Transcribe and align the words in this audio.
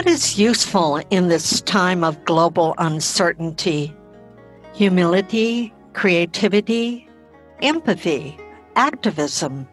What 0.00 0.08
is 0.08 0.38
useful 0.38 0.96
in 1.10 1.28
this 1.28 1.60
time 1.60 2.04
of 2.04 2.24
global 2.24 2.74
uncertainty? 2.78 3.94
Humility, 4.72 5.74
creativity, 5.92 7.06
empathy, 7.60 8.38
activism. 8.76 9.68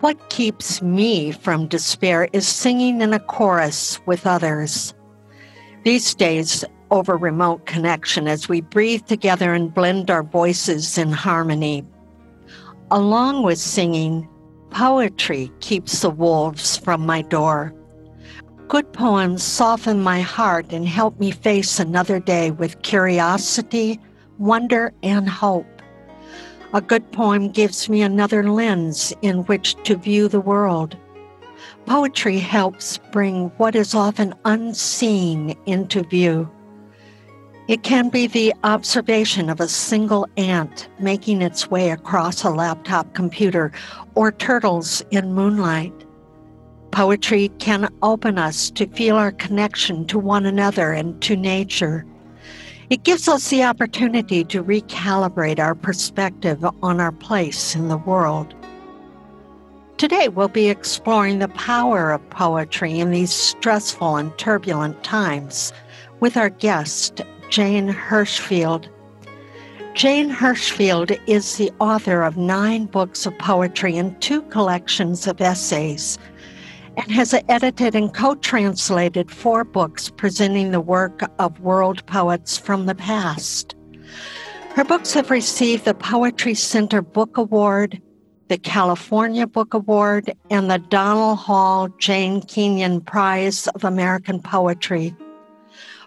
What 0.00 0.28
keeps 0.28 0.82
me 0.82 1.32
from 1.32 1.68
despair 1.68 2.28
is 2.34 2.46
singing 2.46 3.00
in 3.00 3.14
a 3.14 3.18
chorus 3.18 3.98
with 4.04 4.26
others. 4.26 4.92
These 5.84 6.14
days, 6.14 6.62
over 6.90 7.16
remote 7.16 7.64
connection, 7.64 8.28
as 8.28 8.46
we 8.46 8.60
breathe 8.60 9.06
together 9.06 9.54
and 9.54 9.72
blend 9.72 10.10
our 10.10 10.22
voices 10.22 10.98
in 10.98 11.12
harmony. 11.12 11.86
Along 12.90 13.42
with 13.42 13.58
singing, 13.58 14.28
poetry 14.68 15.50
keeps 15.60 16.02
the 16.02 16.10
wolves 16.10 16.76
from 16.76 17.06
my 17.06 17.22
door. 17.22 17.74
Good 18.70 18.92
poems 18.92 19.42
soften 19.42 20.00
my 20.00 20.20
heart 20.20 20.72
and 20.72 20.86
help 20.86 21.18
me 21.18 21.32
face 21.32 21.80
another 21.80 22.20
day 22.20 22.52
with 22.52 22.82
curiosity, 22.82 23.98
wonder, 24.38 24.92
and 25.02 25.28
hope. 25.28 25.66
A 26.72 26.80
good 26.80 27.10
poem 27.10 27.48
gives 27.48 27.88
me 27.88 28.00
another 28.00 28.48
lens 28.48 29.12
in 29.22 29.38
which 29.46 29.74
to 29.82 29.96
view 29.96 30.28
the 30.28 30.38
world. 30.38 30.96
Poetry 31.86 32.38
helps 32.38 32.98
bring 33.10 33.48
what 33.56 33.74
is 33.74 33.92
often 33.92 34.34
unseen 34.44 35.56
into 35.66 36.04
view. 36.04 36.48
It 37.66 37.82
can 37.82 38.08
be 38.08 38.28
the 38.28 38.54
observation 38.62 39.50
of 39.50 39.58
a 39.58 39.66
single 39.66 40.28
ant 40.36 40.88
making 41.00 41.42
its 41.42 41.68
way 41.72 41.90
across 41.90 42.44
a 42.44 42.50
laptop 42.50 43.14
computer 43.14 43.72
or 44.14 44.30
turtles 44.30 45.02
in 45.10 45.34
moonlight. 45.34 46.06
Poetry 46.92 47.50
can 47.58 47.88
open 48.02 48.36
us 48.36 48.68
to 48.70 48.86
feel 48.88 49.16
our 49.16 49.32
connection 49.32 50.06
to 50.06 50.18
one 50.18 50.44
another 50.44 50.92
and 50.92 51.20
to 51.22 51.36
nature. 51.36 52.04
It 52.90 53.04
gives 53.04 53.28
us 53.28 53.48
the 53.48 53.62
opportunity 53.62 54.42
to 54.44 54.64
recalibrate 54.64 55.60
our 55.60 55.76
perspective 55.76 56.64
on 56.82 57.00
our 57.00 57.12
place 57.12 57.76
in 57.76 57.86
the 57.86 57.96
world. 57.96 58.54
Today, 59.98 60.28
we'll 60.28 60.48
be 60.48 60.68
exploring 60.68 61.38
the 61.38 61.48
power 61.48 62.10
of 62.10 62.30
poetry 62.30 62.98
in 62.98 63.12
these 63.12 63.32
stressful 63.32 64.16
and 64.16 64.36
turbulent 64.38 65.04
times 65.04 65.72
with 66.18 66.36
our 66.36 66.50
guest, 66.50 67.20
Jane 67.50 67.88
Hirshfield. 67.88 68.88
Jane 69.94 70.30
Hirshfield 70.30 71.20
is 71.26 71.56
the 71.56 71.70
author 71.80 72.22
of 72.22 72.36
nine 72.36 72.86
books 72.86 73.26
of 73.26 73.36
poetry 73.38 73.96
and 73.96 74.20
two 74.20 74.42
collections 74.42 75.26
of 75.26 75.40
essays 75.40 76.18
and 77.00 77.12
has 77.12 77.34
edited 77.48 77.94
and 77.94 78.12
co 78.12 78.34
translated 78.34 79.30
four 79.30 79.64
books 79.64 80.10
presenting 80.10 80.70
the 80.70 80.80
work 80.80 81.22
of 81.38 81.58
world 81.60 82.04
poets 82.06 82.58
from 82.58 82.84
the 82.84 82.94
past. 82.94 83.74
Her 84.74 84.84
books 84.84 85.14
have 85.14 85.30
received 85.30 85.86
the 85.86 85.94
Poetry 85.94 86.54
Center 86.54 87.00
Book 87.00 87.38
Award, 87.38 88.00
the 88.48 88.58
California 88.58 89.46
Book 89.46 89.72
Award, 89.72 90.32
and 90.50 90.70
the 90.70 90.78
Donald 90.78 91.38
Hall 91.38 91.88
Jane 91.98 92.42
Kenyon 92.42 93.00
Prize 93.00 93.66
of 93.68 93.82
American 93.82 94.40
Poetry. 94.40 95.14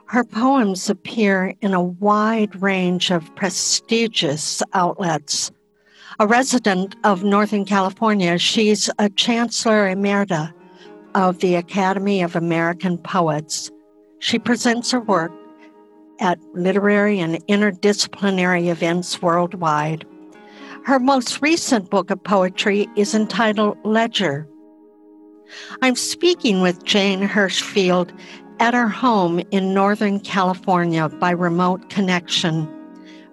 Her 0.06 0.24
poems 0.24 0.92
appear 0.92 1.56
in 1.62 1.74
a 1.74 1.82
wide 1.82 2.62
range 2.62 3.10
of 3.10 3.34
prestigious 3.36 4.62
outlets. 4.74 5.52
A 6.20 6.28
resident 6.28 6.96
of 7.04 7.24
Northern 7.24 7.66
California, 7.66 8.38
she's 8.38 8.92
a 9.00 9.10
Chancellor 9.10 9.88
Emerita 9.88 10.54
of 11.16 11.40
the 11.40 11.56
Academy 11.56 12.22
of 12.22 12.36
American 12.36 12.98
Poets. 12.98 13.72
She 14.20 14.40
presents 14.40 14.92
her 14.92 15.00
work 15.00 15.32
at 16.20 16.40
literary 16.54 17.20
and 17.20 17.36
interdisciplinary 17.48 18.70
events 18.70 19.22
worldwide. 19.22 20.06
Her 20.86 21.00
most 21.00 21.42
recent 21.42 21.90
book 21.90 22.10
of 22.10 22.24
poetry 22.24 22.88
is 22.96 23.16
entitled 23.16 23.78
Ledger. 23.84 24.48
I'm 25.82 25.96
speaking 25.96 26.62
with 26.62 26.84
Jane 26.84 27.28
Hirshfield 27.28 28.18
at 28.60 28.74
her 28.74 28.88
home 28.88 29.42
in 29.52 29.74
Northern 29.74 30.20
California 30.20 31.10
by 31.10 31.32
remote 31.32 31.90
connection. 31.90 32.68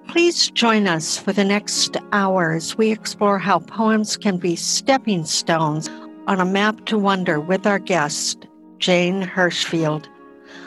Please 0.08 0.50
join 0.50 0.88
us 0.88 1.18
for 1.18 1.32
the 1.32 1.44
next 1.44 1.96
hour 2.12 2.52
as 2.52 2.76
we 2.76 2.90
explore 2.90 3.38
how 3.38 3.60
poems 3.60 4.16
can 4.16 4.38
be 4.38 4.56
stepping 4.56 5.24
stones 5.24 5.88
on 6.26 6.40
a 6.40 6.44
map 6.44 6.84
to 6.86 6.98
wonder 6.98 7.40
with 7.40 7.66
our 7.66 7.78
guest, 7.78 8.46
Jane 8.78 9.22
Hirshfield. 9.22 10.06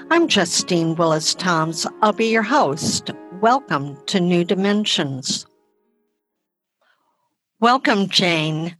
I'm 0.09 0.27
Justine 0.27 0.95
Willis 0.95 1.35
Toms. 1.35 1.85
I'll 2.01 2.13
be 2.13 2.27
your 2.27 2.43
host. 2.43 3.11
Welcome 3.41 3.97
to 4.07 4.19
New 4.19 4.43
Dimensions. 4.43 5.45
Welcome, 7.59 8.09
Jane. 8.09 8.75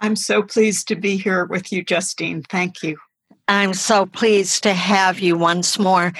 I'm 0.00 0.16
so 0.16 0.42
pleased 0.42 0.88
to 0.88 0.96
be 0.96 1.16
here 1.16 1.44
with 1.44 1.72
you, 1.72 1.84
Justine. 1.84 2.42
Thank 2.42 2.82
you. 2.82 2.96
I'm 3.48 3.74
so 3.74 4.06
pleased 4.06 4.62
to 4.62 4.72
have 4.72 5.20
you 5.20 5.36
once 5.36 5.78
more. 5.78 6.12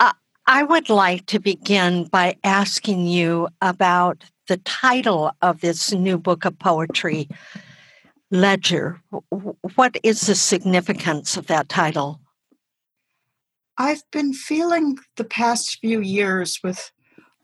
Uh, 0.00 0.12
I 0.46 0.64
would 0.64 0.90
like 0.90 1.26
to 1.26 1.38
begin 1.38 2.04
by 2.04 2.36
asking 2.42 3.06
you 3.06 3.48
about 3.60 4.24
the 4.48 4.56
title 4.58 5.30
of 5.40 5.60
this 5.60 5.92
new 5.92 6.18
book 6.18 6.44
of 6.44 6.58
poetry, 6.58 7.28
ledger. 8.32 9.00
What 9.76 9.96
is 10.02 10.22
the 10.22 10.34
significance 10.34 11.36
of 11.36 11.46
that 11.46 11.68
title? 11.68 12.20
I've 13.78 14.02
been 14.10 14.32
feeling 14.32 14.98
the 15.16 15.24
past 15.24 15.78
few 15.80 16.00
years 16.00 16.58
with 16.64 16.90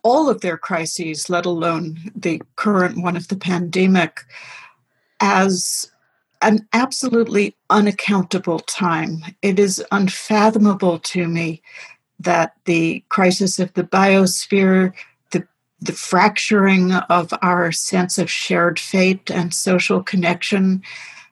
all 0.03 0.29
of 0.29 0.41
their 0.41 0.59
crises, 0.59 1.31
let 1.31 1.47
alone 1.47 1.99
the 2.15 2.43
current 2.57 3.03
one 3.03 3.17
of 3.17 3.29
the 3.29 3.37
pandemic, 3.37 4.21
as 5.21 5.91
an 6.41 6.67
absolutely 6.73 7.57
unaccountable 7.71 8.61
time. 8.61 9.19
It 9.43 9.59
is 9.59 9.85
unfathomable 9.91 11.01
to 11.01 11.29
me 11.29 11.63
that 12.21 12.55
the 12.65 13.05
crisis 13.09 13.59
of 13.59 13.73
the 13.75 13.85
biosphere, 13.85 14.93
the 15.81 15.93
fracturing 15.93 16.93
of 16.93 17.33
our 17.43 17.71
sense 17.73 18.19
of 18.19 18.31
shared 18.31 18.81
fate 18.81 19.31
and 19.31 19.55
social 19.55 20.03
connection 20.03 20.83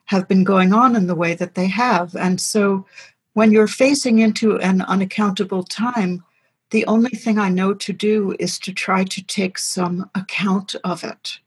have 0.05 0.27
been 0.27 0.43
going 0.43 0.73
on 0.73 0.95
in 0.95 1.07
the 1.07 1.15
way 1.15 1.33
that 1.33 1.55
they 1.55 1.67
have. 1.67 2.15
And 2.15 2.39
so 2.39 2.85
when 3.33 3.51
you're 3.51 3.67
facing 3.67 4.19
into 4.19 4.57
an 4.59 4.81
unaccountable 4.81 5.63
time, 5.63 6.23
the 6.69 6.85
only 6.85 7.11
thing 7.11 7.37
I 7.37 7.49
know 7.49 7.73
to 7.73 7.93
do 7.93 8.35
is 8.39 8.57
to 8.59 8.73
try 8.73 9.03
to 9.03 9.23
take 9.23 9.57
some 9.57 10.09
account 10.15 10.75
of 10.83 11.03
it. 11.03 11.39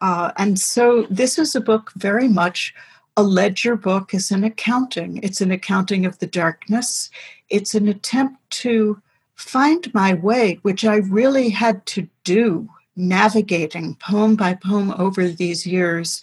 Uh, 0.00 0.32
and 0.36 0.58
so 0.58 1.06
this 1.10 1.38
is 1.38 1.54
a 1.54 1.60
book 1.60 1.92
very 1.96 2.28
much 2.28 2.74
a 3.16 3.22
ledger 3.22 3.76
book 3.76 4.14
is 4.14 4.30
an 4.30 4.42
accounting. 4.44 5.18
It's 5.22 5.40
an 5.40 5.50
accounting 5.50 6.06
of 6.06 6.18
the 6.18 6.26
darkness. 6.26 7.10
It's 7.50 7.74
an 7.74 7.88
attempt 7.88 8.38
to 8.62 9.00
find 9.34 9.92
my 9.92 10.14
way, 10.14 10.58
which 10.62 10.84
I 10.84 10.96
really 10.96 11.50
had 11.50 11.84
to 11.86 12.08
do 12.24 12.68
navigating 12.96 13.94
poem 13.96 14.36
by 14.36 14.54
poem 14.54 14.92
over 14.98 15.28
these 15.28 15.66
years 15.66 16.20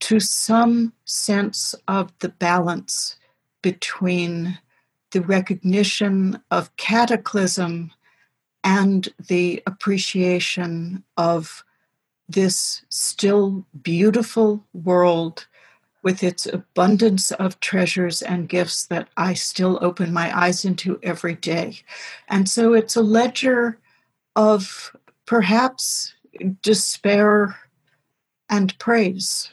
to 0.00 0.18
some 0.18 0.92
sense 1.04 1.74
of 1.86 2.12
the 2.18 2.28
balance 2.28 3.16
between 3.62 4.58
the 5.12 5.20
recognition 5.20 6.42
of 6.50 6.74
cataclysm 6.76 7.92
and 8.64 9.08
the 9.28 9.62
appreciation 9.66 11.04
of 11.16 11.64
this 12.28 12.82
still 12.88 13.64
beautiful 13.82 14.64
world 14.72 15.46
with 16.02 16.22
its 16.24 16.46
abundance 16.46 17.30
of 17.32 17.60
treasures 17.60 18.22
and 18.22 18.48
gifts 18.48 18.86
that 18.86 19.08
I 19.16 19.34
still 19.34 19.78
open 19.80 20.12
my 20.12 20.36
eyes 20.36 20.64
into 20.64 20.98
every 21.02 21.34
day. 21.34 21.78
And 22.28 22.48
so 22.48 22.72
it's 22.72 22.96
a 22.96 23.02
ledger 23.02 23.78
of 24.34 24.96
perhaps 25.32 26.12
despair 26.60 27.56
and 28.50 28.78
praise. 28.78 29.48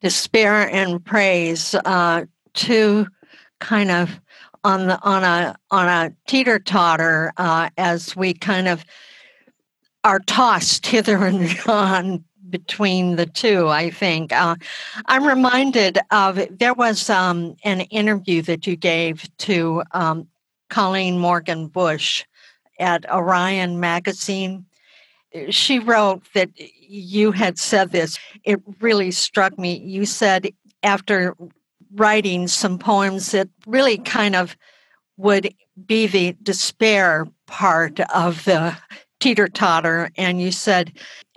Despair 0.00 0.68
and 0.74 1.04
praise, 1.04 1.76
uh, 1.84 2.24
two 2.52 3.06
kind 3.60 3.92
of 3.92 4.20
on 4.64 4.88
the 4.88 5.00
on 5.04 5.22
a 5.22 5.54
on 5.70 5.86
a 5.86 6.12
teeter 6.26 6.58
totter 6.58 7.32
uh, 7.36 7.70
as 7.78 8.16
we 8.16 8.34
kind 8.34 8.66
of 8.66 8.84
are 10.02 10.18
tossed 10.18 10.84
hither 10.94 11.24
and 11.24 11.56
yon 11.64 12.24
between 12.48 13.14
the 13.14 13.26
two, 13.26 13.68
I 13.68 13.90
think. 13.90 14.32
Uh, 14.32 14.56
I'm 15.06 15.24
reminded 15.24 15.96
of 16.10 16.44
there 16.50 16.74
was 16.74 17.08
um, 17.08 17.54
an 17.62 17.82
interview 17.82 18.42
that 18.42 18.66
you 18.66 18.74
gave 18.74 19.30
to 19.38 19.84
um, 19.92 20.26
Colleen 20.70 21.20
Morgan 21.20 21.68
Bush 21.68 22.24
at 22.80 23.08
Orion 23.10 23.78
Magazine. 23.78 24.66
She 25.50 25.78
wrote 25.78 26.22
that 26.34 26.50
you 26.56 27.30
had 27.30 27.58
said 27.58 27.92
this. 27.92 28.18
It 28.44 28.60
really 28.80 29.12
struck 29.12 29.56
me. 29.58 29.78
You 29.78 30.04
said 30.06 30.48
after 30.82 31.36
writing 31.94 32.48
some 32.48 32.78
poems 32.78 33.30
that 33.32 33.48
really 33.66 33.98
kind 33.98 34.34
of 34.34 34.56
would 35.16 35.54
be 35.86 36.06
the 36.06 36.36
despair 36.42 37.26
part 37.46 38.00
of 38.14 38.44
the 38.44 38.76
teeter 39.20 39.48
totter. 39.48 40.10
And 40.16 40.40
you 40.40 40.50
said 40.50 40.92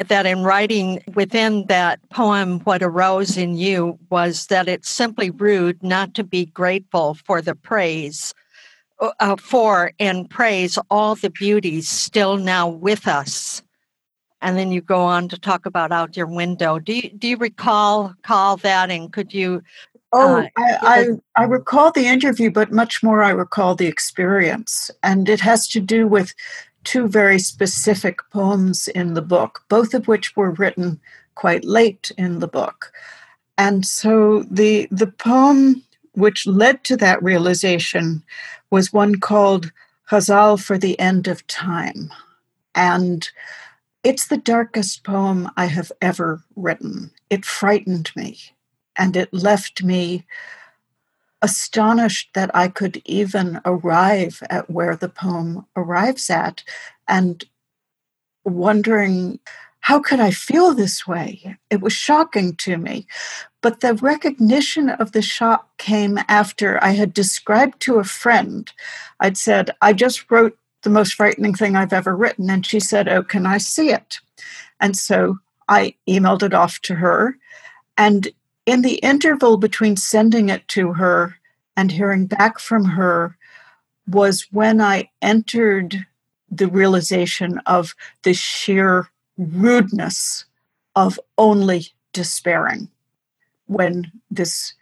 that 0.08 0.26
in 0.26 0.44
writing 0.44 1.04
within 1.14 1.66
that 1.68 2.00
poem, 2.10 2.62
what 2.62 2.82
arose 2.82 3.38
in 3.38 3.56
you 3.56 4.00
was 4.10 4.48
that 4.48 4.68
it's 4.68 4.90
simply 4.90 5.30
rude 5.30 5.84
not 5.84 6.14
to 6.16 6.24
be 6.24 6.46
grateful 6.46 7.16
for 7.26 7.42
the 7.42 7.56
praise. 7.56 8.34
Uh, 9.04 9.12
uh 9.20 9.36
for 9.36 9.92
and 10.00 10.30
praise 10.30 10.80
all 10.90 11.16
the 11.16 11.30
beauties 11.30 11.90
still 11.90 12.38
now 12.38 12.68
with 12.68 13.08
us 13.08 13.62
and 14.42 14.58
then 14.58 14.72
you 14.72 14.82
go 14.82 15.02
on 15.02 15.28
to 15.28 15.38
talk 15.38 15.66
about 15.66 15.92
out 15.92 16.18
your 16.18 16.28
window 16.28 16.80
do 16.80 16.94
you 16.94 17.10
do 17.10 17.28
you 17.28 17.38
recall 17.38 18.14
call 18.24 18.58
that 18.58 18.90
and 18.90 19.12
could 19.14 19.34
you 19.34 19.62
Oh, 20.16 20.38
uh, 20.38 20.48
I, 20.58 20.78
I, 21.36 21.42
I, 21.42 21.46
recall 21.46 21.92
the 21.92 22.06
interview, 22.06 22.52
but 22.52 22.72
much 22.72 23.02
more 23.02 23.24
I 23.24 23.32
recall 23.32 23.74
the 23.74 23.88
experience. 23.88 24.92
And 25.02 25.28
it 25.28 25.40
has 25.40 25.68
to 25.70 25.80
do 25.80 26.08
with 26.08 26.36
two 26.84 27.08
very 27.08 27.40
specific 27.40 28.20
poems 28.32 28.88
in 28.88 29.16
the 29.16 29.24
book, 29.24 29.64
both 29.70 29.96
of 29.96 30.08
which 30.08 30.36
were 30.36 30.52
written 30.52 31.00
quite 31.34 31.66
late 31.66 32.12
in 32.16 32.40
the 32.40 32.48
book. 32.48 32.92
And 33.58 33.86
so 33.86 34.44
the 34.52 34.88
the 34.92 35.08
poem 35.08 35.84
which 36.14 36.48
led 36.48 36.84
to 36.86 36.98
that 36.98 37.22
realization 37.24 38.24
was 38.70 38.94
one 38.94 39.20
called 39.20 39.72
Ghazal 40.10 40.58
for 40.58 40.78
the 40.78 41.00
End 41.00 41.28
of 41.28 41.46
Time. 41.48 42.12
And 42.76 43.30
it's 44.04 44.28
the 44.28 44.38
darkest 44.38 45.04
poem 45.04 45.50
I 45.56 45.66
have 45.66 45.92
ever 46.02 46.44
written. 46.56 47.12
It 47.30 47.46
frightened 47.46 48.12
me 48.16 48.40
and 48.98 49.16
it 49.16 49.34
left 49.34 49.84
me 49.84 50.26
astonished 51.42 52.30
that 52.34 52.50
I 52.56 52.70
could 52.70 53.02
even 53.06 53.60
arrive 53.66 54.42
at 54.50 54.70
where 54.70 54.96
the 54.96 55.10
poem 55.10 55.66
arrives 55.76 56.30
at 56.30 56.64
and 57.08 57.44
wondering 58.46 59.40
how 59.84 60.00
could 60.00 60.22
I 60.22 60.32
feel 60.32 60.74
this 60.74 61.06
way? 61.06 61.58
It 61.70 61.82
was 61.82 61.92
shocking 61.92 62.56
to 62.56 62.78
me. 62.78 63.06
But 63.62 63.82
the 63.82 63.96
recognition 63.96 64.88
of 64.88 65.12
the 65.12 65.22
shock 65.22 65.78
came 65.78 66.20
after 66.30 66.82
I 66.82 66.92
had 66.92 67.14
described 67.14 67.82
to 67.82 68.00
a 68.00 68.06
friend, 68.06 68.72
I'd 69.20 69.38
said, 69.38 69.72
I 69.82 69.92
just 69.92 70.32
wrote 70.32 70.58
the 70.84 70.90
most 70.90 71.16
frightening 71.16 71.54
thing 71.54 71.76
I've 71.76 71.92
ever 71.92 72.16
written. 72.16 72.50
And 72.50 72.66
she 72.66 72.80
said, 72.80 73.10
Oh, 73.10 73.24
can 73.24 73.46
I 73.46 73.58
see 73.58 73.90
it? 73.90 74.20
And 74.80 74.96
so 74.96 75.40
I 75.68 75.96
emailed 76.08 76.44
it 76.44 76.54
off 76.54 76.80
to 76.84 76.96
her. 76.96 77.36
And 77.98 78.30
in 78.66 78.84
the 78.84 78.96
interval 79.00 79.58
between 79.58 79.98
sending 79.98 80.48
it 80.48 80.66
to 80.70 80.94
her 80.94 81.36
and 81.76 81.92
hearing 81.92 82.26
back 82.28 82.58
from 82.58 82.86
her 82.86 83.38
was 84.08 84.48
when 84.50 84.80
I 84.80 85.10
entered 85.22 86.06
the 86.50 86.68
realization 86.68 87.60
of 87.66 87.96
the 88.22 88.34
sheer 88.34 89.10
rudeness 89.38 90.46
of 90.96 91.20
only 91.38 91.88
despairing 92.12 92.90
when 93.68 94.12
this 94.30 94.74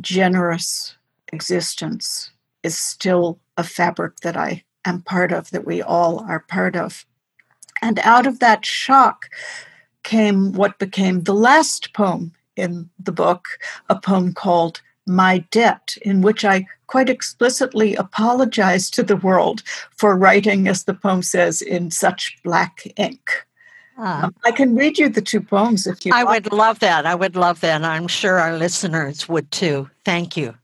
generous 0.00 0.96
existence 1.32 2.30
is 2.62 2.78
still 2.78 3.38
a 3.56 3.64
fabric 3.64 4.16
that 4.20 4.36
I 4.36 4.64
am 4.84 5.02
part 5.02 5.32
of, 5.32 5.50
that 5.50 5.66
we 5.66 5.82
all 5.82 6.20
are 6.20 6.40
part 6.40 6.76
of. 6.76 7.06
And 7.82 7.98
out 8.00 8.26
of 8.26 8.38
that 8.40 8.64
shock 8.64 9.28
came 10.02 10.52
what 10.52 10.78
became 10.78 11.22
the 11.22 11.34
last 11.34 11.92
poem 11.94 12.32
in 12.56 12.88
the 12.98 13.12
book 13.12 13.46
a 13.88 13.98
poem 13.98 14.32
called 14.32 14.80
My 15.06 15.38
Debt, 15.50 15.96
in 16.02 16.22
which 16.22 16.44
I 16.44 16.66
quite 16.86 17.08
explicitly 17.08 17.94
apologize 17.94 18.90
to 18.90 19.02
the 19.02 19.16
world 19.16 19.62
for 19.96 20.16
writing, 20.16 20.68
as 20.68 20.84
the 20.84 20.94
poem 20.94 21.22
says, 21.22 21.62
in 21.62 21.90
such 21.90 22.38
black 22.44 22.82
ink. 22.96 23.30
Ah. 23.98 24.24
Um, 24.24 24.34
I 24.44 24.50
can 24.50 24.76
read 24.76 24.98
you 24.98 25.08
the 25.08 25.22
two 25.22 25.40
poems 25.40 25.86
if 25.86 26.04
you 26.04 26.12
I 26.14 26.24
would 26.24 26.52
love 26.52 26.80
that. 26.80 27.06
I 27.06 27.14
would 27.14 27.36
love 27.36 27.60
that. 27.60 27.82
I'm 27.82 28.08
sure 28.08 28.38
our 28.38 28.56
listeners 28.56 29.28
would 29.28 29.50
too. 29.50 29.88
Thank 30.04 30.36
you. 30.36 30.54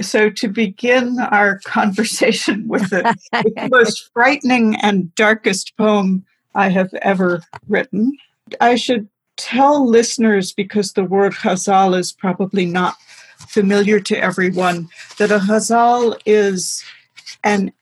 So, 0.00 0.30
to 0.30 0.48
begin 0.48 1.18
our 1.20 1.58
conversation 1.64 2.68
with 2.68 2.90
the, 2.90 3.16
with 3.44 3.54
the 3.54 3.68
most 3.70 4.10
frightening 4.14 4.76
and 4.76 5.14
darkest 5.14 5.76
poem 5.76 6.24
I 6.54 6.68
have 6.68 6.92
ever 6.94 7.42
written, 7.68 8.16
I 8.60 8.74
should 8.74 9.08
tell 9.36 9.88
listeners, 9.88 10.52
because 10.52 10.92
the 10.92 11.04
word 11.04 11.34
Ghazal 11.42 11.94
is 11.94 12.12
probably 12.12 12.66
not 12.66 12.96
familiar 13.52 14.00
to 14.00 14.18
everyone, 14.18 14.88
that 15.18 15.30
a 15.30 15.38
Ghazal 15.46 16.16
is 16.24 16.82
an 17.44 17.72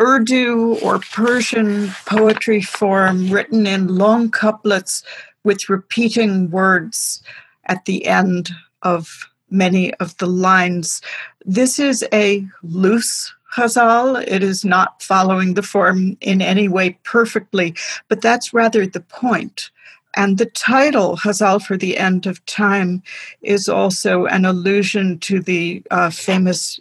Urdu 0.00 0.76
or 0.82 0.98
Persian 0.98 1.90
poetry 2.06 2.60
form 2.60 3.30
written 3.30 3.66
in 3.66 3.96
long 3.96 4.30
couplets 4.30 5.04
with 5.44 5.68
repeating 5.68 6.50
words 6.50 7.22
at 7.66 7.84
the 7.84 8.06
end 8.06 8.50
of 8.82 9.30
many 9.50 9.94
of 9.94 10.16
the 10.16 10.26
lines. 10.26 11.00
This 11.44 11.78
is 11.78 12.04
a 12.12 12.44
loose 12.62 13.32
Ghazal. 13.56 14.16
It 14.16 14.42
is 14.42 14.64
not 14.64 15.00
following 15.00 15.54
the 15.54 15.62
form 15.62 16.16
in 16.20 16.42
any 16.42 16.66
way 16.68 16.98
perfectly, 17.04 17.74
but 18.08 18.20
that's 18.20 18.52
rather 18.52 18.84
the 18.86 19.00
point. 19.00 19.70
And 20.16 20.38
the 20.38 20.46
title, 20.46 21.18
Ghazal 21.22 21.58
for 21.58 21.76
the 21.76 21.98
End 21.98 22.26
of 22.26 22.44
Time, 22.46 23.02
is 23.42 23.68
also 23.68 24.26
an 24.26 24.44
allusion 24.44 25.18
to 25.20 25.40
the 25.40 25.82
uh, 25.90 26.10
famous 26.10 26.78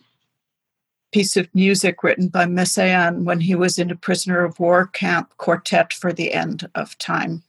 piece 1.12 1.38
of 1.38 1.54
music 1.54 2.04
written 2.04 2.28
by 2.28 2.46
Messiaen 2.46 3.24
when 3.24 3.40
he 3.40 3.56
was 3.56 3.78
in 3.78 3.92
a 3.92 3.96
prisoner 3.96 4.44
of 4.44 4.60
war 4.60 4.88
camp, 4.88 5.32
Quartet 5.38 5.94
for 5.94 6.14
the 6.14 6.34
End 6.34 6.70
of 6.76 6.98
Time. 6.98 7.44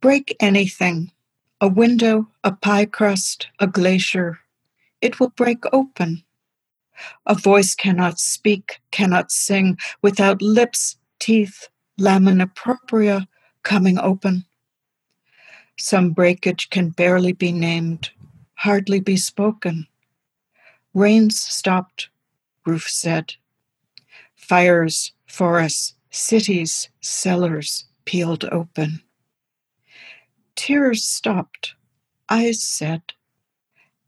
Break 0.00 0.36
anything 0.40 1.12
a 1.60 1.68
window, 1.68 2.26
a 2.42 2.52
pie 2.52 2.86
crust, 2.86 3.48
a 3.58 3.66
glacier. 3.66 4.38
It 5.02 5.20
will 5.20 5.28
break 5.30 5.64
open. 5.74 6.24
A 7.26 7.34
voice 7.34 7.74
cannot 7.74 8.18
speak, 8.18 8.80
cannot 8.92 9.30
sing 9.30 9.78
without 10.00 10.40
lips, 10.40 10.96
teeth, 11.18 11.68
lamina 11.98 12.46
propria, 12.46 13.28
coming 13.62 13.98
open. 13.98 14.44
Some 15.78 16.10
breakage 16.10 16.70
can 16.70 16.90
barely 16.90 17.32
be 17.32 17.52
named, 17.52 18.10
hardly 18.54 19.00
be 19.00 19.16
spoken. 19.16 19.86
Rains 20.92 21.38
stopped, 21.38 22.08
roof 22.66 22.88
said. 22.88 23.34
Fires, 24.36 25.12
forests, 25.26 25.94
cities, 26.10 26.88
cellars 27.00 27.84
peeled 28.04 28.44
open. 28.52 29.00
Tears 30.56 31.04
stopped, 31.04 31.74
eyes 32.28 32.62
said. 32.62 33.02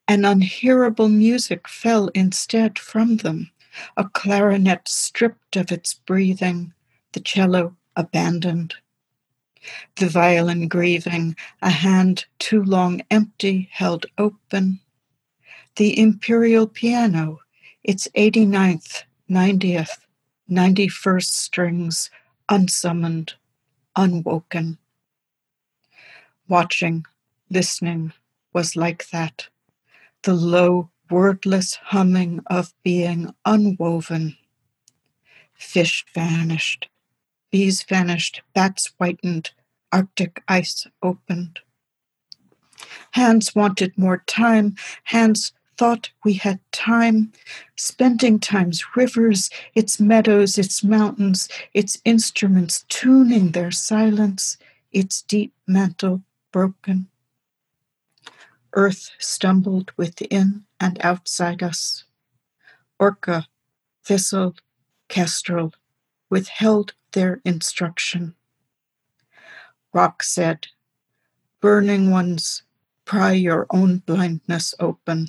An 0.09 0.25
unhearable 0.25 1.09
music 1.09 1.69
fell 1.69 2.09
instead 2.09 2.79
from 2.79 3.19
them, 3.19 3.51
a 3.97 4.05
clarinet 4.05 4.89
stripped 4.89 5.57
of 5.57 5.73
its 5.73 5.95
breathing, 5.95 6.75
the 7.13 7.21
cello 7.21 7.77
abandoned. 7.97 8.75
The 9.97 10.09
violin 10.09 10.69
grieving, 10.69 11.37
a 11.61 11.71
hand 11.71 12.27
too 12.39 12.63
long 12.63 13.03
empty 13.11 13.69
held 13.73 14.07
open. 14.19 14.81
The 15.77 15.99
imperial 15.99 16.67
piano, 16.67 17.41
its 17.83 18.09
89th, 18.17 19.05
90th, 19.31 19.99
91st 20.51 21.31
strings 21.31 22.11
unsummoned, 22.49 23.35
unwoken. 23.97 24.79
Watching, 26.49 27.05
listening 27.51 28.13
was 28.53 28.77
like 28.77 29.09
that. 29.11 29.49
The 30.23 30.35
low, 30.35 30.91
wordless 31.11 31.77
humming 31.77 32.41
of 32.47 32.75
being 32.83 33.35
unwoven. 33.45 34.37
Fish 35.55 36.05
vanished, 36.15 36.89
bees 37.53 37.85
vanished, 37.85 38.43
bats 38.55 38.91
whitened, 38.99 39.53
Arctic 39.93 40.43
ice 40.49 40.87
opened. 41.03 41.61
Hands 43.13 43.55
wanted 43.55 43.97
more 43.97 44.25
time, 44.27 44.75
hands 45.05 45.53
thought 45.77 46.11
we 46.25 46.33
had 46.33 46.61
time, 46.73 47.31
spending 47.77 48.39
time's 48.41 48.97
rivers, 48.97 49.51
its 49.75 50.01
meadows, 50.01 50.59
its 50.59 50.83
mountains, 50.83 51.49
its 51.75 51.99
instruments 52.05 52.85
tuning 52.89 53.53
their 53.53 53.71
silence, 53.71 54.57
its 54.91 55.23
deep 55.23 55.53
mantle 55.67 56.23
broken. 56.53 57.07
Earth 58.73 59.11
stumbled 59.19 59.93
within 59.99 60.65
and 60.81 60.99
outside 61.05 61.63
us. 61.63 62.05
Orca, 62.99 63.47
thistle, 64.05 64.55
kestrel 65.09 65.75
withheld 66.33 66.95
their 67.13 67.43
instruction. 67.45 68.35
Rock 69.93 70.23
said, 70.23 70.67
Burning 71.61 72.11
ones, 72.11 72.63
pry 73.05 73.33
your 73.33 73.67
own 73.69 73.99
blindness 73.99 74.75
open. 74.81 75.29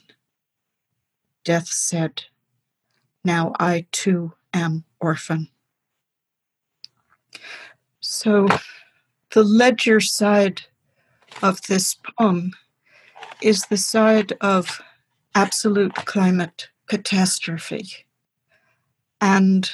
Death 1.44 1.68
said, 1.68 2.24
Now 3.22 3.52
I 3.60 3.86
too 3.92 4.32
am 4.54 4.86
orphan. 5.02 5.50
So 8.00 8.48
the 9.34 9.44
ledger 9.44 10.00
side 10.00 10.62
of 11.42 11.62
this 11.64 11.98
poem 12.18 12.54
is 13.42 13.66
the 13.66 13.76
side 13.76 14.32
of 14.40 14.82
absolute 15.36 15.96
climate 15.96 16.70
catastrophe. 16.88 18.06
And 19.20 19.70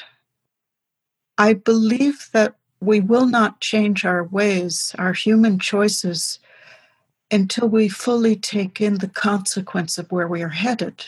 I 1.39 1.53
believe 1.53 2.29
that 2.33 2.55
we 2.81 2.99
will 2.99 3.25
not 3.25 3.61
change 3.61 4.03
our 4.03 4.25
ways, 4.25 4.93
our 4.99 5.13
human 5.13 5.57
choices, 5.57 6.37
until 7.31 7.69
we 7.69 7.87
fully 7.87 8.35
take 8.35 8.81
in 8.81 8.97
the 8.97 9.07
consequence 9.07 9.97
of 9.97 10.11
where 10.11 10.27
we 10.27 10.43
are 10.43 10.49
headed. 10.49 11.05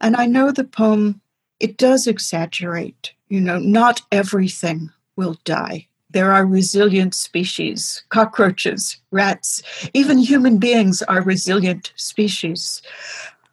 And 0.00 0.16
I 0.16 0.24
know 0.24 0.50
the 0.50 0.64
poem, 0.64 1.20
it 1.60 1.76
does 1.76 2.06
exaggerate. 2.06 3.12
You 3.28 3.40
know, 3.40 3.58
not 3.58 4.00
everything 4.10 4.90
will 5.16 5.36
die. 5.44 5.86
There 6.10 6.32
are 6.32 6.46
resilient 6.46 7.14
species, 7.14 8.02
cockroaches, 8.08 8.96
rats, 9.10 9.62
even 9.92 10.16
human 10.16 10.56
beings 10.56 11.02
are 11.02 11.20
resilient 11.20 11.92
species. 11.96 12.80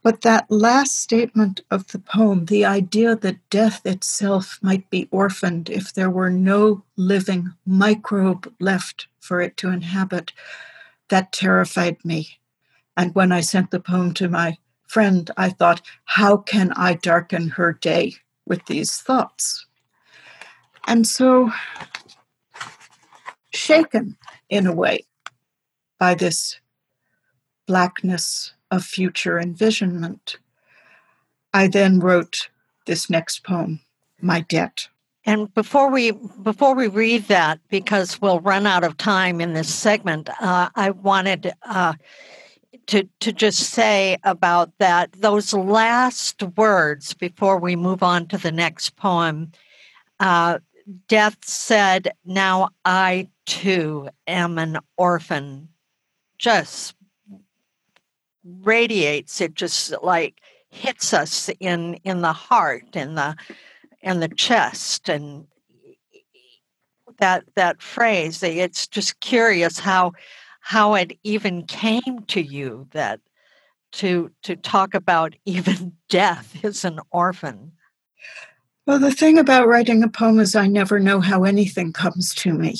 But 0.05 0.21
that 0.21 0.51
last 0.51 0.99
statement 0.99 1.61
of 1.71 1.87
the 1.87 1.97
poem, 1.97 2.45
the 2.45 2.63
idea 2.63 3.15
that 3.15 3.49
death 3.49 3.83
itself 3.87 4.59
might 4.61 4.87
be 4.91 5.07
orphaned 5.09 5.67
if 5.67 5.95
there 5.95 6.11
were 6.11 6.29
no 6.29 6.83
living 6.95 7.55
microbe 7.65 8.53
left 8.59 9.07
for 9.19 9.41
it 9.41 9.57
to 9.57 9.71
inhabit, 9.71 10.31
that 11.09 11.31
terrified 11.31 12.05
me. 12.05 12.37
And 12.95 13.15
when 13.15 13.31
I 13.31 13.41
sent 13.41 13.71
the 13.71 13.79
poem 13.79 14.13
to 14.13 14.29
my 14.29 14.59
friend, 14.87 15.31
I 15.37 15.49
thought, 15.49 15.81
how 16.03 16.37
can 16.37 16.71
I 16.73 16.93
darken 16.93 17.49
her 17.49 17.73
day 17.73 18.13
with 18.45 18.63
these 18.67 18.97
thoughts? 18.97 19.65
And 20.85 21.07
so, 21.07 21.49
shaken 23.55 24.17
in 24.49 24.67
a 24.67 24.71
way 24.71 25.07
by 25.97 26.13
this 26.13 26.59
blackness 27.65 28.51
of 28.71 28.83
future 28.83 29.39
envisionment, 29.39 30.37
I 31.53 31.67
then 31.67 31.99
wrote 31.99 32.49
this 32.85 33.09
next 33.09 33.43
poem, 33.43 33.81
My 34.21 34.41
Debt. 34.41 34.87
And 35.25 35.51
before 35.55 35.89
we 35.89 36.11
before 36.11 36.75
we 36.75 36.87
read 36.87 37.23
that, 37.29 37.59
because 37.69 38.21
we'll 38.21 38.41
run 38.41 38.67
out 38.67 38.83
of 38.83 38.97
time 38.97 39.41
in 39.41 39.53
this 39.53 39.73
segment, 39.73 40.29
uh, 40.39 40.69
I 40.75 40.91
wanted 40.91 41.51
uh, 41.63 41.93
to 42.87 43.09
to 43.21 43.33
just 43.33 43.59
say 43.59 44.17
about 44.23 44.71
that 44.77 45.11
those 45.13 45.51
last 45.51 46.43
words 46.55 47.15
before 47.15 47.57
we 47.57 47.75
move 47.75 48.03
on 48.03 48.27
to 48.27 48.37
the 48.37 48.51
next 48.51 48.95
poem. 48.97 49.51
Uh, 50.19 50.59
Death 51.07 51.37
said, 51.43 52.11
"Now 52.23 52.69
I 52.83 53.29
too 53.47 54.09
am 54.27 54.59
an 54.59 54.77
orphan." 54.95 55.69
Just 56.37 56.95
radiates. 58.45 59.41
It 59.41 59.55
just 59.55 59.93
like 60.03 60.41
hits 60.69 61.13
us 61.13 61.49
in 61.59 61.95
in 62.03 62.21
the 62.21 62.33
heart 62.33 62.95
and 62.95 63.17
the 63.17 63.35
and 64.03 64.21
the 64.21 64.29
chest 64.29 65.09
and 65.09 65.47
that 67.19 67.43
that 67.55 67.81
phrase. 67.81 68.43
Eh, 68.43 68.49
it's 68.49 68.87
just 68.87 69.19
curious 69.19 69.79
how 69.79 70.13
how 70.65 70.95
it 70.95 71.15
even 71.23 71.63
came 71.63 72.23
to 72.27 72.41
you 72.41 72.87
that 72.91 73.19
to 73.91 74.31
to 74.41 74.55
talk 74.55 74.93
about 74.93 75.35
even 75.45 75.93
death 76.09 76.57
as 76.63 76.83
an 76.83 76.99
orphan 77.11 77.71
well 78.85 78.99
the 78.99 79.11
thing 79.11 79.37
about 79.37 79.67
writing 79.67 80.03
a 80.03 80.07
poem 80.07 80.39
is 80.39 80.55
i 80.55 80.67
never 80.67 80.99
know 80.99 81.19
how 81.19 81.43
anything 81.43 81.93
comes 81.93 82.33
to 82.33 82.53
me 82.53 82.75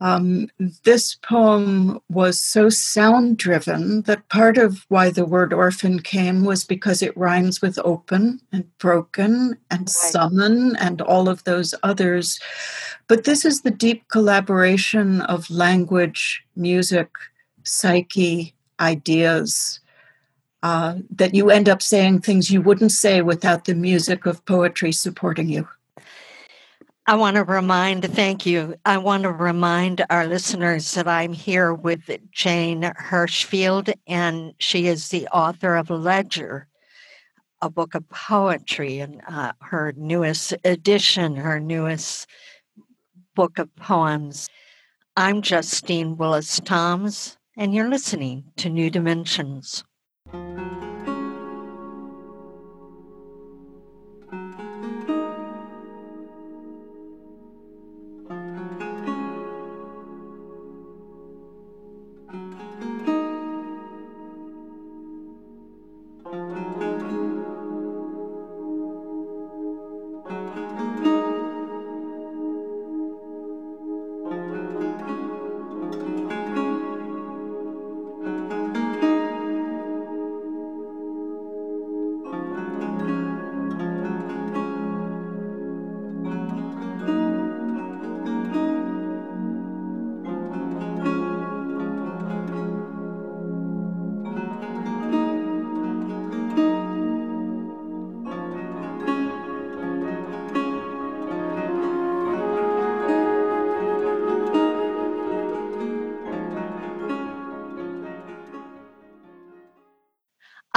um, 0.00 0.48
this 0.84 1.16
poem 1.16 2.00
was 2.08 2.40
so 2.40 2.68
sound 2.68 3.36
driven 3.36 4.02
that 4.02 4.28
part 4.28 4.56
of 4.56 4.86
why 4.88 5.10
the 5.10 5.24
word 5.24 5.52
orphan 5.52 6.00
came 6.00 6.44
was 6.44 6.62
because 6.62 7.02
it 7.02 7.16
rhymes 7.16 7.60
with 7.60 7.78
open 7.84 8.40
and 8.52 8.64
broken 8.78 9.58
and 9.70 9.80
right. 9.80 9.88
summon 9.88 10.76
and 10.76 11.00
all 11.02 11.28
of 11.28 11.42
those 11.44 11.74
others. 11.82 12.38
But 13.08 13.24
this 13.24 13.44
is 13.44 13.62
the 13.62 13.72
deep 13.72 14.08
collaboration 14.08 15.22
of 15.22 15.50
language, 15.50 16.44
music, 16.54 17.10
psyche, 17.64 18.54
ideas. 18.78 19.80
Uh, 20.64 20.96
that 21.08 21.34
you 21.34 21.50
end 21.50 21.68
up 21.68 21.80
saying 21.80 22.20
things 22.20 22.50
you 22.50 22.60
wouldn't 22.60 22.90
say 22.90 23.22
without 23.22 23.64
the 23.64 23.74
music 23.76 24.26
of 24.26 24.44
poetry 24.44 24.90
supporting 24.90 25.48
you. 25.48 25.68
I 27.08 27.14
want 27.14 27.36
to 27.36 27.44
remind, 27.44 28.04
thank 28.04 28.44
you. 28.44 28.74
I 28.84 28.98
want 28.98 29.22
to 29.22 29.32
remind 29.32 30.04
our 30.10 30.26
listeners 30.26 30.92
that 30.92 31.08
I'm 31.08 31.32
here 31.32 31.72
with 31.72 32.02
Jane 32.32 32.82
Hirshfield, 32.82 33.90
and 34.06 34.52
she 34.58 34.88
is 34.88 35.08
the 35.08 35.26
author 35.28 35.76
of 35.76 35.88
Ledger, 35.88 36.68
a 37.62 37.70
book 37.70 37.94
of 37.94 38.06
poetry, 38.10 38.98
and 38.98 39.22
uh, 39.26 39.52
her 39.62 39.94
newest 39.96 40.52
edition, 40.64 41.36
her 41.36 41.58
newest 41.58 42.26
book 43.34 43.58
of 43.58 43.74
poems. 43.76 44.50
I'm 45.16 45.40
Justine 45.40 46.18
Willis 46.18 46.60
Toms, 46.60 47.38
and 47.56 47.74
you're 47.74 47.88
listening 47.88 48.52
to 48.58 48.68
New 48.68 48.90
Dimensions. 48.90 49.82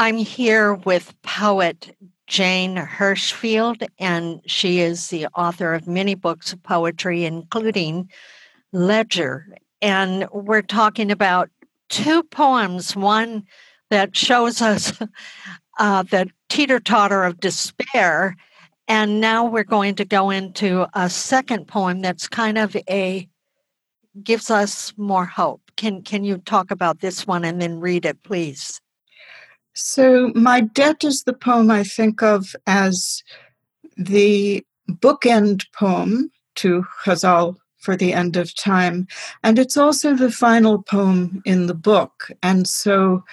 I'm 0.02 0.18
here 0.18 0.74
with 0.74 1.14
poet 1.22 1.96
Jane 2.26 2.76
Hirshfield, 2.76 3.88
and 4.00 4.42
she 4.48 4.80
is 4.80 5.10
the 5.10 5.28
author 5.36 5.76
of 5.76 5.88
many 5.88 6.16
books 6.16 6.52
of 6.52 6.64
poetry, 6.64 7.24
including 7.24 8.10
Ledger. 8.74 9.46
And 9.80 10.28
we're 10.34 10.64
talking 10.64 11.12
about 11.12 11.52
two 11.90 12.24
poems 12.24 12.96
one 12.96 13.44
that 13.92 14.18
shows 14.18 14.60
us 14.60 14.92
uh, 15.78 16.02
the 16.02 16.32
teeter 16.50 16.80
totter 16.80 17.24
of 17.24 17.40
despair. 17.40 18.36
And 18.88 19.22
now 19.22 19.46
we're 19.46 19.64
going 19.64 19.94
to 19.94 20.06
go 20.06 20.32
into 20.32 20.88
a 20.96 21.12
second 21.12 21.68
poem 21.68 22.02
that's 22.02 22.28
kind 22.28 22.58
of 22.58 22.76
a 22.90 23.30
gives 24.24 24.50
us 24.50 24.96
more 24.98 25.26
hope. 25.26 25.62
Can 25.78 26.02
can 26.02 26.24
you 26.24 26.40
talk 26.40 26.72
about 26.72 27.02
this 27.02 27.28
one 27.28 27.46
and 27.46 27.62
then 27.62 27.80
read 27.80 28.04
it, 28.04 28.24
please? 28.24 28.82
So, 29.74 30.32
My 30.36 30.62
Debt 30.62 31.04
is 31.04 31.24
the 31.24 31.34
poem 31.34 31.72
I 31.72 31.84
think 31.84 32.22
of 32.22 32.56
as 32.68 33.24
the 33.98 34.66
bookend 34.90 35.66
poem 35.72 36.32
to 36.56 36.86
Ghazal 37.06 37.58
for 37.78 37.96
the 37.96 38.14
end 38.14 38.38
of 38.38 38.56
time. 38.56 39.08
And 39.44 39.58
it's 39.58 39.78
also 39.78 40.14
the 40.14 40.32
final 40.32 40.84
poem 40.84 41.42
in 41.46 41.68
the 41.68 41.74
book. 41.74 42.30
And 42.44 42.68
so 42.68 43.24